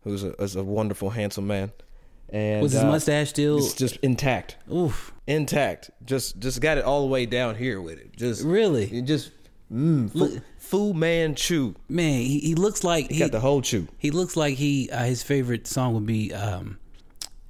who's 0.02 0.24
a, 0.24 0.32
is 0.42 0.56
a 0.56 0.64
wonderful, 0.64 1.10
handsome 1.10 1.46
man. 1.46 1.72
And 2.30 2.62
Was 2.62 2.72
his 2.72 2.82
uh, 2.82 2.86
mustache 2.86 3.28
still? 3.28 3.58
It's 3.58 3.74
just 3.74 3.96
intact, 3.96 4.56
Oof. 4.72 5.12
intact. 5.26 5.90
Just 6.06 6.38
just 6.38 6.62
got 6.62 6.78
it 6.78 6.84
all 6.84 7.02
the 7.02 7.08
way 7.08 7.26
down 7.26 7.56
here 7.56 7.78
with 7.80 7.98
it. 7.98 8.16
Just 8.16 8.42
Really? 8.42 9.02
just 9.02 9.30
mm, 9.70 10.42
Fu 10.72 10.94
Manchu. 10.94 11.74
Man, 11.86 12.22
he, 12.22 12.38
he 12.38 12.54
looks 12.54 12.82
like 12.82 13.10
he 13.10 13.18
Got 13.18 13.30
the 13.30 13.40
whole 13.40 13.60
chew. 13.60 13.88
He 13.98 14.10
looks 14.10 14.38
like 14.38 14.54
he 14.54 14.88
uh, 14.90 15.04
his 15.04 15.22
favorite 15.22 15.66
song 15.66 15.92
would 15.92 16.06
be 16.06 16.32
um, 16.32 16.78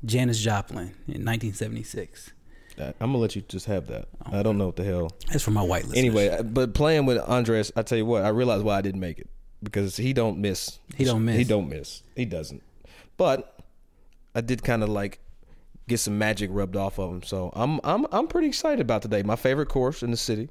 Janis 0.04 0.40
Joplin 0.40 0.86
in 1.06 1.24
1976. 1.24 2.32
Uh, 2.76 2.86
I'm 2.98 3.12
gonna 3.12 3.18
let 3.18 3.36
you 3.36 3.42
just 3.42 3.66
have 3.66 3.86
that. 3.86 4.08
I 4.26 4.42
don't 4.42 4.58
know 4.58 4.66
what 4.66 4.74
the 4.74 4.82
hell. 4.82 5.12
That's 5.30 5.44
for 5.44 5.52
my 5.52 5.62
white 5.62 5.84
listeners. 5.84 5.98
Anyway, 5.98 6.30
uh, 6.30 6.42
but 6.42 6.74
playing 6.74 7.06
with 7.06 7.18
Andres, 7.18 7.70
I 7.76 7.82
tell 7.82 7.96
you 7.96 8.06
what, 8.06 8.24
I 8.24 8.30
realized 8.30 8.64
why 8.64 8.78
I 8.78 8.80
didn't 8.80 8.98
make 8.98 9.20
it 9.20 9.28
because 9.62 9.96
he 9.96 10.12
don't 10.12 10.38
miss. 10.38 10.80
He 10.96 11.04
don't 11.04 11.24
miss. 11.24 11.36
He 11.36 11.44
don't 11.44 11.68
miss. 11.68 12.02
He 12.16 12.24
doesn't. 12.24 12.60
But 13.18 13.56
I 14.34 14.40
did 14.40 14.64
kind 14.64 14.82
of 14.82 14.88
like 14.88 15.20
get 15.86 16.00
some 16.00 16.18
magic 16.18 16.50
rubbed 16.52 16.74
off 16.74 16.98
of 16.98 17.08
him. 17.08 17.22
So 17.22 17.52
I'm 17.54 17.78
I'm 17.84 18.04
I'm 18.10 18.26
pretty 18.26 18.48
excited 18.48 18.80
about 18.80 19.02
today. 19.02 19.22
My 19.22 19.36
favorite 19.36 19.68
course 19.68 20.02
in 20.02 20.10
the 20.10 20.16
city, 20.16 20.48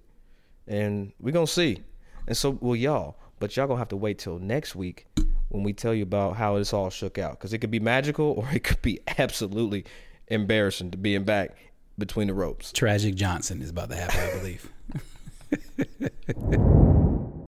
and 0.70 1.12
we're 1.20 1.34
gonna 1.34 1.48
see. 1.48 1.84
And 2.32 2.38
so 2.38 2.58
will 2.62 2.78
y'all. 2.78 3.18
But 3.40 3.58
y'all 3.58 3.68
gonna 3.68 3.80
have 3.80 3.90
to 3.90 3.98
wait 3.98 4.18
till 4.18 4.40
next 4.40 4.74
week 4.74 5.06
when 5.50 5.64
we 5.64 5.74
tell 5.74 5.94
you 5.94 6.04
about 6.04 6.38
how 6.38 6.58
this 6.58 6.72
all 6.72 6.90
shook 6.90 7.18
out 7.18 7.32
because 7.32 7.52
it 7.52 7.58
could 7.58 7.70
be 7.70 7.82
magical 7.82 8.28
or 8.38 8.48
it 8.54 8.64
could 8.64 8.82
be 8.82 9.02
absolutely 9.18 9.84
embarrassing 10.30 10.92
to 10.92 10.98
being 10.98 11.26
back 11.26 11.58
between 11.98 12.28
the 12.28 12.34
ropes. 12.34 12.72
Tragic 12.72 13.16
Johnson 13.16 13.62
is 13.62 13.70
about 13.70 13.90
to 13.90 13.98
happen, 13.98 14.18
I 14.22 14.40
believe. 14.40 14.72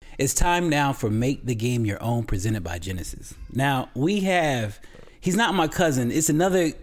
it's 0.19 0.35
time 0.35 0.69
now 0.69 0.93
for 0.93 1.09
Make 1.09 1.47
the 1.47 1.55
Game 1.55 1.83
Your 1.83 1.97
Own, 2.03 2.23
presented 2.25 2.63
by 2.63 2.77
Genesis. 2.77 3.33
Now, 3.51 3.89
we 3.95 4.19
have, 4.19 4.79
he's 5.19 5.35
not 5.35 5.55
my 5.55 5.67
cousin, 5.67 6.11
it's 6.11 6.29
another 6.29 6.73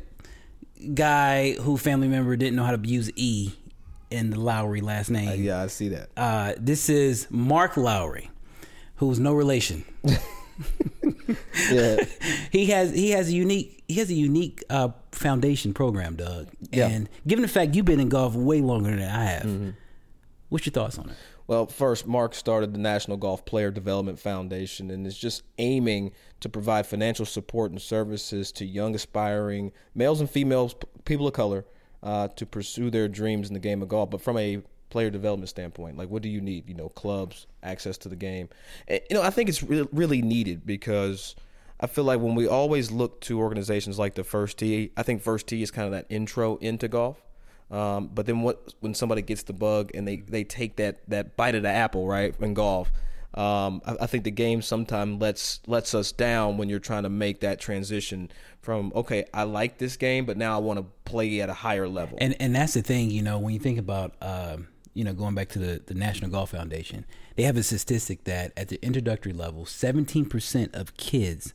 guy 0.94 1.52
who 1.52 1.76
family 1.76 2.08
member 2.08 2.34
didn't 2.34 2.56
know 2.56 2.64
how 2.64 2.74
to 2.74 2.88
use 2.88 3.08
E 3.14 3.52
in 4.14 4.30
the 4.30 4.38
Lowry 4.40 4.80
last 4.80 5.10
name. 5.10 5.42
Yeah, 5.42 5.62
I 5.62 5.66
see 5.66 5.88
that. 5.88 6.08
Uh, 6.16 6.54
this 6.58 6.88
is 6.88 7.26
Mark 7.30 7.76
Lowry, 7.76 8.30
who's 8.96 9.18
no 9.18 9.32
relation. 9.34 9.84
Yeah. 11.70 11.96
he 12.52 12.66
has 12.66 12.92
he 12.92 13.10
has 13.10 13.28
a 13.28 13.32
unique 13.32 13.82
he 13.88 13.94
has 13.94 14.08
a 14.10 14.14
unique 14.14 14.62
uh, 14.70 14.90
foundation 15.12 15.74
program, 15.74 16.16
Doug. 16.16 16.48
Yeah. 16.70 16.88
And 16.88 17.08
given 17.26 17.42
the 17.42 17.48
fact 17.48 17.74
you've 17.74 17.86
been 17.86 17.98
in 18.00 18.08
golf 18.08 18.34
way 18.34 18.60
longer 18.60 18.90
than 18.90 19.08
I 19.08 19.24
have, 19.24 19.42
Mm-hmm. 19.44 19.70
what's 20.50 20.64
your 20.66 20.72
thoughts 20.72 20.98
on 20.98 21.10
it? 21.10 21.16
Well, 21.46 21.66
first, 21.66 22.06
Mark 22.06 22.34
started 22.34 22.72
the 22.72 22.78
National 22.78 23.16
Golf 23.16 23.44
Player 23.44 23.70
Development 23.70 24.18
Foundation 24.18 24.90
and 24.90 25.06
is 25.06 25.18
just 25.18 25.42
aiming 25.58 26.12
to 26.40 26.48
provide 26.48 26.86
financial 26.86 27.26
support 27.26 27.70
and 27.70 27.80
services 27.82 28.50
to 28.52 28.64
young, 28.64 28.94
aspiring 28.94 29.72
males 29.94 30.20
and 30.20 30.30
females, 30.30 30.74
people 31.04 31.26
of 31.26 31.34
color, 31.34 31.64
uh, 32.04 32.28
to 32.28 32.46
pursue 32.46 32.90
their 32.90 33.08
dreams 33.08 33.48
in 33.48 33.54
the 33.54 33.60
game 33.60 33.82
of 33.82 33.88
golf. 33.88 34.10
But 34.10 34.20
from 34.20 34.38
a 34.38 34.62
player 34.90 35.10
development 35.10 35.48
standpoint, 35.48 35.96
like 35.96 36.10
what 36.10 36.22
do 36.22 36.28
you 36.28 36.40
need? 36.40 36.68
You 36.68 36.74
know, 36.74 36.90
clubs, 36.90 37.46
access 37.62 37.98
to 37.98 38.08
the 38.08 38.14
game. 38.14 38.48
And, 38.86 39.00
you 39.10 39.16
know, 39.16 39.22
I 39.22 39.30
think 39.30 39.48
it's 39.48 39.62
re- 39.62 39.88
really 39.90 40.22
needed 40.22 40.64
because 40.64 41.34
I 41.80 41.88
feel 41.88 42.04
like 42.04 42.20
when 42.20 42.36
we 42.36 42.46
always 42.46 42.92
look 42.92 43.20
to 43.22 43.40
organizations 43.40 43.98
like 43.98 44.14
the 44.14 44.22
First 44.22 44.58
Tee, 44.58 44.92
I 44.96 45.02
think 45.02 45.22
First 45.22 45.48
Tee 45.48 45.62
is 45.62 45.70
kind 45.72 45.86
of 45.86 45.92
that 45.92 46.06
intro 46.08 46.56
into 46.56 46.86
golf. 46.86 47.20
Um, 47.70 48.10
but 48.14 48.26
then 48.26 48.42
what 48.42 48.74
when 48.80 48.94
somebody 48.94 49.22
gets 49.22 49.42
the 49.42 49.54
bug 49.54 49.90
and 49.94 50.06
they, 50.06 50.16
they 50.16 50.44
take 50.44 50.76
that, 50.76 51.00
that 51.08 51.36
bite 51.36 51.54
of 51.54 51.62
the 51.62 51.70
apple 51.70 52.06
right 52.06 52.34
in 52.38 52.54
golf, 52.54 52.92
um, 53.34 53.82
I, 53.84 53.96
I 54.02 54.06
think 54.06 54.24
the 54.24 54.30
game 54.30 54.62
sometimes 54.62 55.20
lets 55.20 55.60
lets 55.66 55.94
us 55.94 56.12
down 56.12 56.56
when 56.56 56.68
you're 56.68 56.78
trying 56.78 57.02
to 57.02 57.08
make 57.08 57.40
that 57.40 57.60
transition 57.60 58.30
from 58.62 58.92
okay 58.94 59.24
I 59.34 59.42
like 59.42 59.78
this 59.78 59.96
game 59.96 60.24
but 60.24 60.36
now 60.36 60.54
I 60.54 60.60
want 60.60 60.78
to 60.78 60.86
play 61.04 61.40
at 61.40 61.48
a 61.48 61.54
higher 61.54 61.88
level. 61.88 62.18
And 62.20 62.36
and 62.40 62.54
that's 62.54 62.74
the 62.74 62.82
thing, 62.82 63.10
you 63.10 63.22
know, 63.22 63.38
when 63.38 63.52
you 63.52 63.60
think 63.60 63.78
about 63.78 64.14
um, 64.22 64.68
you 64.94 65.04
know 65.04 65.12
going 65.12 65.34
back 65.34 65.48
to 65.50 65.58
the 65.58 65.82
the 65.84 65.94
National 65.94 66.30
Golf 66.30 66.50
Foundation, 66.50 67.04
they 67.36 67.42
have 67.42 67.56
a 67.56 67.62
statistic 67.62 68.24
that 68.24 68.52
at 68.56 68.68
the 68.68 68.78
introductory 68.82 69.32
level, 69.32 69.66
seventeen 69.66 70.26
percent 70.26 70.74
of 70.74 70.96
kids, 70.96 71.54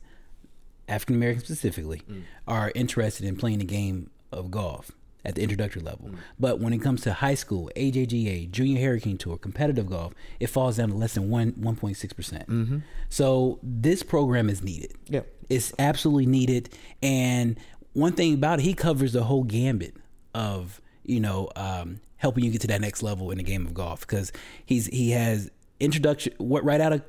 African 0.88 1.16
Americans 1.16 1.44
specifically, 1.44 2.02
are 2.46 2.72
interested 2.74 3.26
in 3.26 3.36
playing 3.36 3.58
the 3.58 3.64
game 3.64 4.10
of 4.32 4.50
golf 4.50 4.92
at 5.24 5.34
the 5.34 5.42
introductory 5.42 5.82
level. 5.82 6.08
Mm. 6.08 6.16
But 6.38 6.60
when 6.60 6.72
it 6.72 6.78
comes 6.78 7.02
to 7.02 7.12
high 7.12 7.34
school, 7.34 7.70
AJGA, 7.76 8.50
Junior 8.50 8.80
Hurricane 8.84 9.18
Tour, 9.18 9.36
competitive 9.36 9.88
golf, 9.88 10.14
it 10.38 10.48
falls 10.48 10.76
down 10.76 10.90
to 10.90 10.94
less 10.94 11.14
than 11.14 11.30
one 11.30 11.50
one 11.56 11.76
point 11.76 11.96
six 11.96 12.12
percent. 12.12 12.48
Mm-hmm. 12.48 12.78
So 13.08 13.58
this 13.62 14.02
program 14.02 14.48
is 14.48 14.62
needed. 14.62 14.94
Yeah. 15.08 15.22
It's 15.48 15.72
absolutely 15.78 16.26
needed. 16.26 16.70
And 17.02 17.58
one 17.92 18.12
thing 18.12 18.34
about 18.34 18.60
it, 18.60 18.62
he 18.62 18.74
covers 18.74 19.12
the 19.12 19.24
whole 19.24 19.44
gambit 19.44 19.96
of 20.34 20.80
you 21.04 21.20
know 21.20 21.50
um, 21.56 22.00
helping 22.16 22.44
you 22.44 22.50
get 22.50 22.60
to 22.62 22.68
that 22.68 22.80
next 22.80 23.02
level 23.02 23.30
in 23.30 23.38
the 23.38 23.44
game 23.44 23.66
of 23.66 23.74
golf 23.74 24.00
because 24.00 24.32
he's 24.64 24.86
he 24.86 25.10
has 25.10 25.50
introduction 25.80 26.32
what 26.38 26.64
right 26.64 26.80
out 26.80 26.92
of 26.92 27.02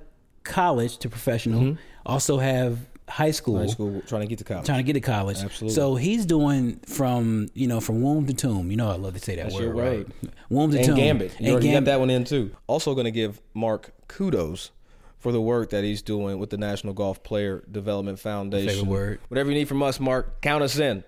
college 0.43 0.97
to 0.97 1.09
professional. 1.09 1.62
Mm-hmm. 1.62 1.82
Also 2.05 2.39
have 2.39 2.80
high 3.12 3.32
school, 3.32 3.57
High 3.59 3.68
school, 3.68 4.01
trying 4.07 4.22
to 4.22 4.28
get 4.28 4.38
to 4.39 4.43
college. 4.45 4.66
trying 4.66 4.80
to 4.80 4.84
get 4.84 4.93
to 4.93 5.01
college. 5.01 5.38
Absolutely. 5.39 5.76
So 5.76 5.95
he's 5.95 6.26
doing 6.26 6.78
from 6.88 7.49
you 7.53 7.68
know 7.68 7.80
from 7.82 8.01
womb 8.01 8.26
to 8.28 8.34
tomb. 8.34 8.72
You 8.72 8.78
know 8.78 8.89
I 8.89 8.95
love 8.95 9.14
to 9.14 9.20
say 9.20 9.36
that 9.36 9.43
That's 9.49 9.55
word. 9.55 9.76
right? 9.76 10.07
Womb 10.49 10.72
to 10.72 10.78
and 10.78 10.86
tomb. 10.86 10.95
Gambit. 10.95 11.36
You 11.39 11.53
And 11.55 11.64
Gambit. 11.64 11.86
that 11.86 11.99
one 11.99 12.09
in 12.09 12.24
too. 12.24 12.51
Also, 12.68 12.93
going 12.93 13.05
to 13.05 13.12
give 13.12 13.41
Mark 13.53 13.91
kudos 14.07 14.72
for 15.20 15.32
the 15.32 15.41
work 15.41 15.70
that 15.70 15.84
he's 15.84 16.01
doing 16.01 16.39
with 16.39 16.49
the 16.49 16.57
National 16.57 16.93
Golf 16.93 17.22
Player 17.24 17.64
Development 17.72 18.18
Foundation. 18.18 18.70
Favorite 18.70 18.89
word. 18.89 19.20
Whatever 19.28 19.49
you 19.51 19.55
need 19.57 19.68
from 19.68 19.84
us, 19.84 19.99
Mark, 19.99 20.41
count 20.41 20.64
us 20.64 20.80
in. 20.80 21.03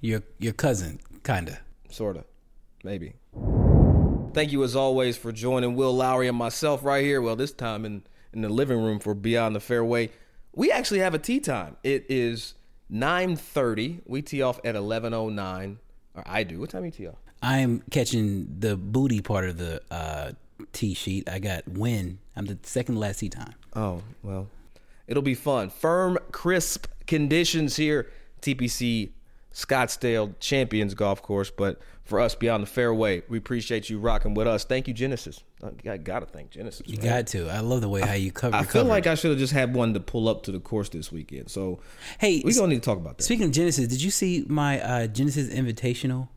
Your 0.00 0.22
your 0.38 0.52
cousin, 0.52 1.00
kinda. 1.22 1.58
Sorta. 1.90 2.24
Maybe. 2.82 3.14
Thank 4.34 4.50
you 4.52 4.64
as 4.64 4.74
always 4.74 5.16
for 5.16 5.30
joining 5.30 5.76
Will 5.76 5.94
Lowry 5.94 6.26
and 6.28 6.36
myself 6.36 6.82
right 6.84 7.04
here. 7.04 7.22
Well, 7.22 7.36
this 7.36 7.52
time 7.52 7.84
in, 7.84 8.02
in 8.32 8.40
the 8.42 8.48
living 8.48 8.82
room 8.82 8.98
for 8.98 9.14
Beyond 9.14 9.54
the 9.54 9.60
Fairway. 9.60 10.10
We 10.54 10.70
actually 10.70 11.00
have 11.00 11.14
a 11.14 11.18
tee 11.18 11.40
time. 11.40 11.76
It 11.82 12.06
is 12.08 12.54
9.30. 12.92 14.00
We 14.06 14.22
tee 14.22 14.42
off 14.42 14.60
at 14.64 14.74
11.09. 14.74 15.76
Or 16.14 16.22
I 16.26 16.44
do. 16.44 16.60
What 16.60 16.70
time 16.70 16.84
you 16.84 16.90
tee 16.90 17.08
off? 17.08 17.16
I'm 17.42 17.82
catching 17.90 18.56
the 18.58 18.76
booty 18.76 19.20
part 19.20 19.48
of 19.48 19.58
the 19.58 19.82
uh, 19.90 20.32
tee 20.72 20.94
sheet. 20.94 21.28
I 21.28 21.38
got 21.38 21.68
win. 21.68 22.18
I'm 22.36 22.46
the 22.46 22.58
second 22.62 22.96
last 22.98 23.18
tee 23.18 23.28
time. 23.28 23.54
Oh, 23.74 24.02
well, 24.22 24.48
it'll 25.06 25.22
be 25.22 25.34
fun. 25.34 25.70
Firm, 25.70 26.18
crisp 26.32 26.86
conditions 27.06 27.76
here. 27.76 28.10
TPC 28.40 29.10
Scottsdale 29.52 30.34
Champions 30.40 30.94
Golf 30.94 31.20
Course. 31.22 31.50
But 31.50 31.80
for 32.04 32.20
us 32.20 32.34
beyond 32.34 32.62
the 32.62 32.66
fairway, 32.66 33.22
we 33.28 33.38
appreciate 33.38 33.88
you 33.88 33.98
rocking 33.98 34.34
with 34.34 34.46
us. 34.46 34.64
Thank 34.64 34.86
you, 34.88 34.94
Genesis. 34.94 35.42
I 35.88 35.96
got 35.96 36.20
to 36.20 36.26
thank 36.26 36.50
Genesis. 36.50 36.82
You 36.86 36.98
man. 36.98 37.06
got 37.06 37.26
to. 37.28 37.48
I 37.48 37.60
love 37.60 37.80
the 37.80 37.88
way 37.88 38.02
how 38.02 38.12
you 38.12 38.30
cover. 38.30 38.54
I 38.56 38.64
feel 38.64 38.84
like 38.84 39.06
I 39.06 39.14
should 39.14 39.30
have 39.30 39.38
just 39.38 39.54
had 39.54 39.74
one 39.74 39.94
to 39.94 40.00
pull 40.00 40.28
up 40.28 40.42
to 40.42 40.52
the 40.52 40.60
course 40.60 40.90
this 40.90 41.10
weekend. 41.10 41.50
So, 41.50 41.80
Hey, 42.18 42.42
we 42.44 42.52
gonna 42.54 42.68
need 42.68 42.74
to 42.76 42.80
talk 42.82 42.98
about 42.98 43.16
that. 43.16 43.24
Speaking 43.24 43.46
of 43.46 43.52
Genesis, 43.52 43.88
did 43.88 44.02
you 44.02 44.10
see 44.10 44.44
my 44.48 44.80
uh, 44.80 45.06
Genesis 45.06 45.48
Invitational 45.54 46.28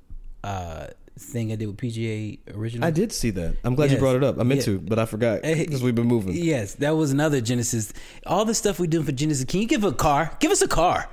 uh, 0.46 0.88
thing 1.20 1.52
I 1.52 1.56
did 1.56 1.66
with 1.66 1.76
PGA 1.76 2.40
Original? 2.56 2.88
I 2.88 2.92
did 2.92 3.12
see 3.12 3.32
that. 3.32 3.58
I'm 3.66 3.76
glad 3.76 3.92
you 3.92 3.98
brought 3.98 4.16
it 4.16 4.24
up. 4.24 4.40
I 4.40 4.44
meant 4.44 4.62
Yeah. 4.62 4.66
to, 4.76 4.80
but 4.80 4.98
I 5.00 5.06
forgot 5.06 5.42
because 5.42 5.84
we've 5.84 5.96
been 5.96 6.08
moving. 6.08 6.34
Yes, 6.36 6.76
that 6.76 6.92
was 6.96 7.12
another 7.12 7.42
Genesis. 7.42 7.92
All 8.26 8.46
the 8.46 8.56
stuff 8.56 8.80
we 8.80 8.88
doing 8.88 9.06
for 9.06 9.12
Genesis. 9.12 9.44
Can 9.44 9.60
you 9.60 9.68
give 9.68 9.84
a 9.84 9.92
car? 9.92 10.32
Give 10.40 10.52
us 10.52 10.62
a 10.62 10.68
car. 10.70 11.10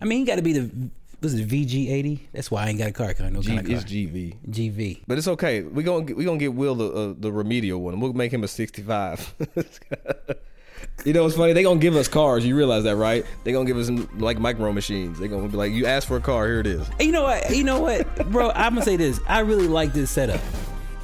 I 0.00 0.06
mean, 0.06 0.18
you 0.20 0.26
got 0.26 0.36
to 0.36 0.42
be 0.42 0.54
the 0.54 0.90
was 1.22 1.34
it 1.34 1.46
VG80? 1.48 2.20
That's 2.32 2.50
why 2.50 2.64
I 2.64 2.68
ain't 2.70 2.78
got 2.78 2.88
a 2.88 2.92
car. 2.92 3.12
'cause 3.12 3.26
I 3.26 3.28
know 3.30 3.42
G, 3.42 3.48
kind 3.48 3.60
of 3.60 3.66
car. 3.66 3.74
it's 3.76 3.84
GV. 3.84 4.36
GV. 4.50 5.02
But 5.06 5.18
it's 5.18 5.28
okay. 5.28 5.62
We 5.62 5.82
gonna 5.82 6.14
we 6.14 6.24
gonna 6.24 6.38
get 6.38 6.54
Will 6.54 6.74
the 6.74 6.86
uh, 6.92 7.14
the 7.18 7.30
remedial 7.32 7.80
one. 7.82 8.00
We'll 8.00 8.12
make 8.12 8.32
him 8.32 8.42
a 8.44 8.48
65. 8.48 9.34
you 11.04 11.12
know 11.12 11.22
what's 11.24 11.36
funny? 11.36 11.52
They 11.52 11.62
gonna 11.62 11.80
give 11.80 11.96
us 11.96 12.08
cars. 12.08 12.44
You 12.46 12.56
realize 12.56 12.84
that, 12.84 12.96
right? 12.96 13.24
They 13.44 13.52
gonna 13.52 13.66
give 13.66 13.76
us 13.76 13.90
like 14.18 14.38
micro 14.38 14.72
machines. 14.72 15.18
They 15.18 15.28
gonna 15.28 15.48
be 15.48 15.56
like, 15.56 15.72
you 15.72 15.86
asked 15.86 16.08
for 16.08 16.16
a 16.16 16.20
car, 16.20 16.46
here 16.46 16.60
it 16.60 16.66
is. 16.66 16.88
You 16.98 17.12
know 17.12 17.22
what? 17.22 17.50
You 17.54 17.64
know 17.64 17.80
what, 17.80 18.30
bro? 18.30 18.50
I'm 18.50 18.74
gonna 18.74 18.84
say 18.84 18.96
this. 18.96 19.20
I 19.28 19.40
really 19.40 19.68
like 19.68 19.92
this 19.92 20.10
setup. 20.10 20.40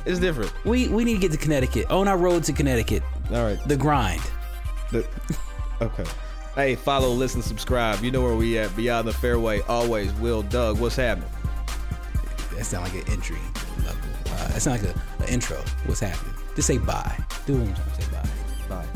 It's 0.07 0.21
different. 0.21 0.53
We 0.65 0.89
we 0.89 1.05
need 1.05 1.15
to 1.15 1.21
get 1.21 1.33
to 1.33 1.39
Connecticut. 1.39 1.91
On 1.91 2.07
our 2.09 2.17
road 2.17 2.45
to 2.45 2.53
Connecticut. 2.53 3.03
All 3.33 3.43
right. 3.45 3.59
The 3.67 3.77
grind. 3.77 4.23
The- 4.93 5.07
okay. 5.83 6.05
Hey, 6.57 6.75
follow, 6.75 7.11
listen, 7.11 7.43
subscribe. 7.43 8.03
You 8.03 8.11
know 8.11 8.23
where 8.23 8.35
we 8.35 8.57
at. 8.57 8.75
Beyond 8.75 9.07
the 9.07 9.13
fairway. 9.13 9.61
Always. 9.69 10.11
Will 10.15 10.43
Doug. 10.43 10.81
What's 10.81 10.97
happening? 10.97 11.29
That 12.55 12.65
sound 12.65 12.85
like 12.85 12.95
an 12.95 13.13
entry 13.13 13.37
level. 13.85 14.01
Uh, 14.25 14.49
that 14.49 14.63
sound 14.63 14.83
like 14.83 14.95
an 14.95 15.29
intro. 15.29 15.59
What's 15.85 16.01
happening? 16.01 16.35
Just 16.55 16.69
say 16.69 16.79
bye. 16.79 17.19
Do 17.45 17.57
it 17.57 17.59
one 17.59 17.67
more 17.67 17.77
time. 17.77 18.01
Say 18.01 18.11
bye. 18.11 18.29
Bye. 18.71 18.96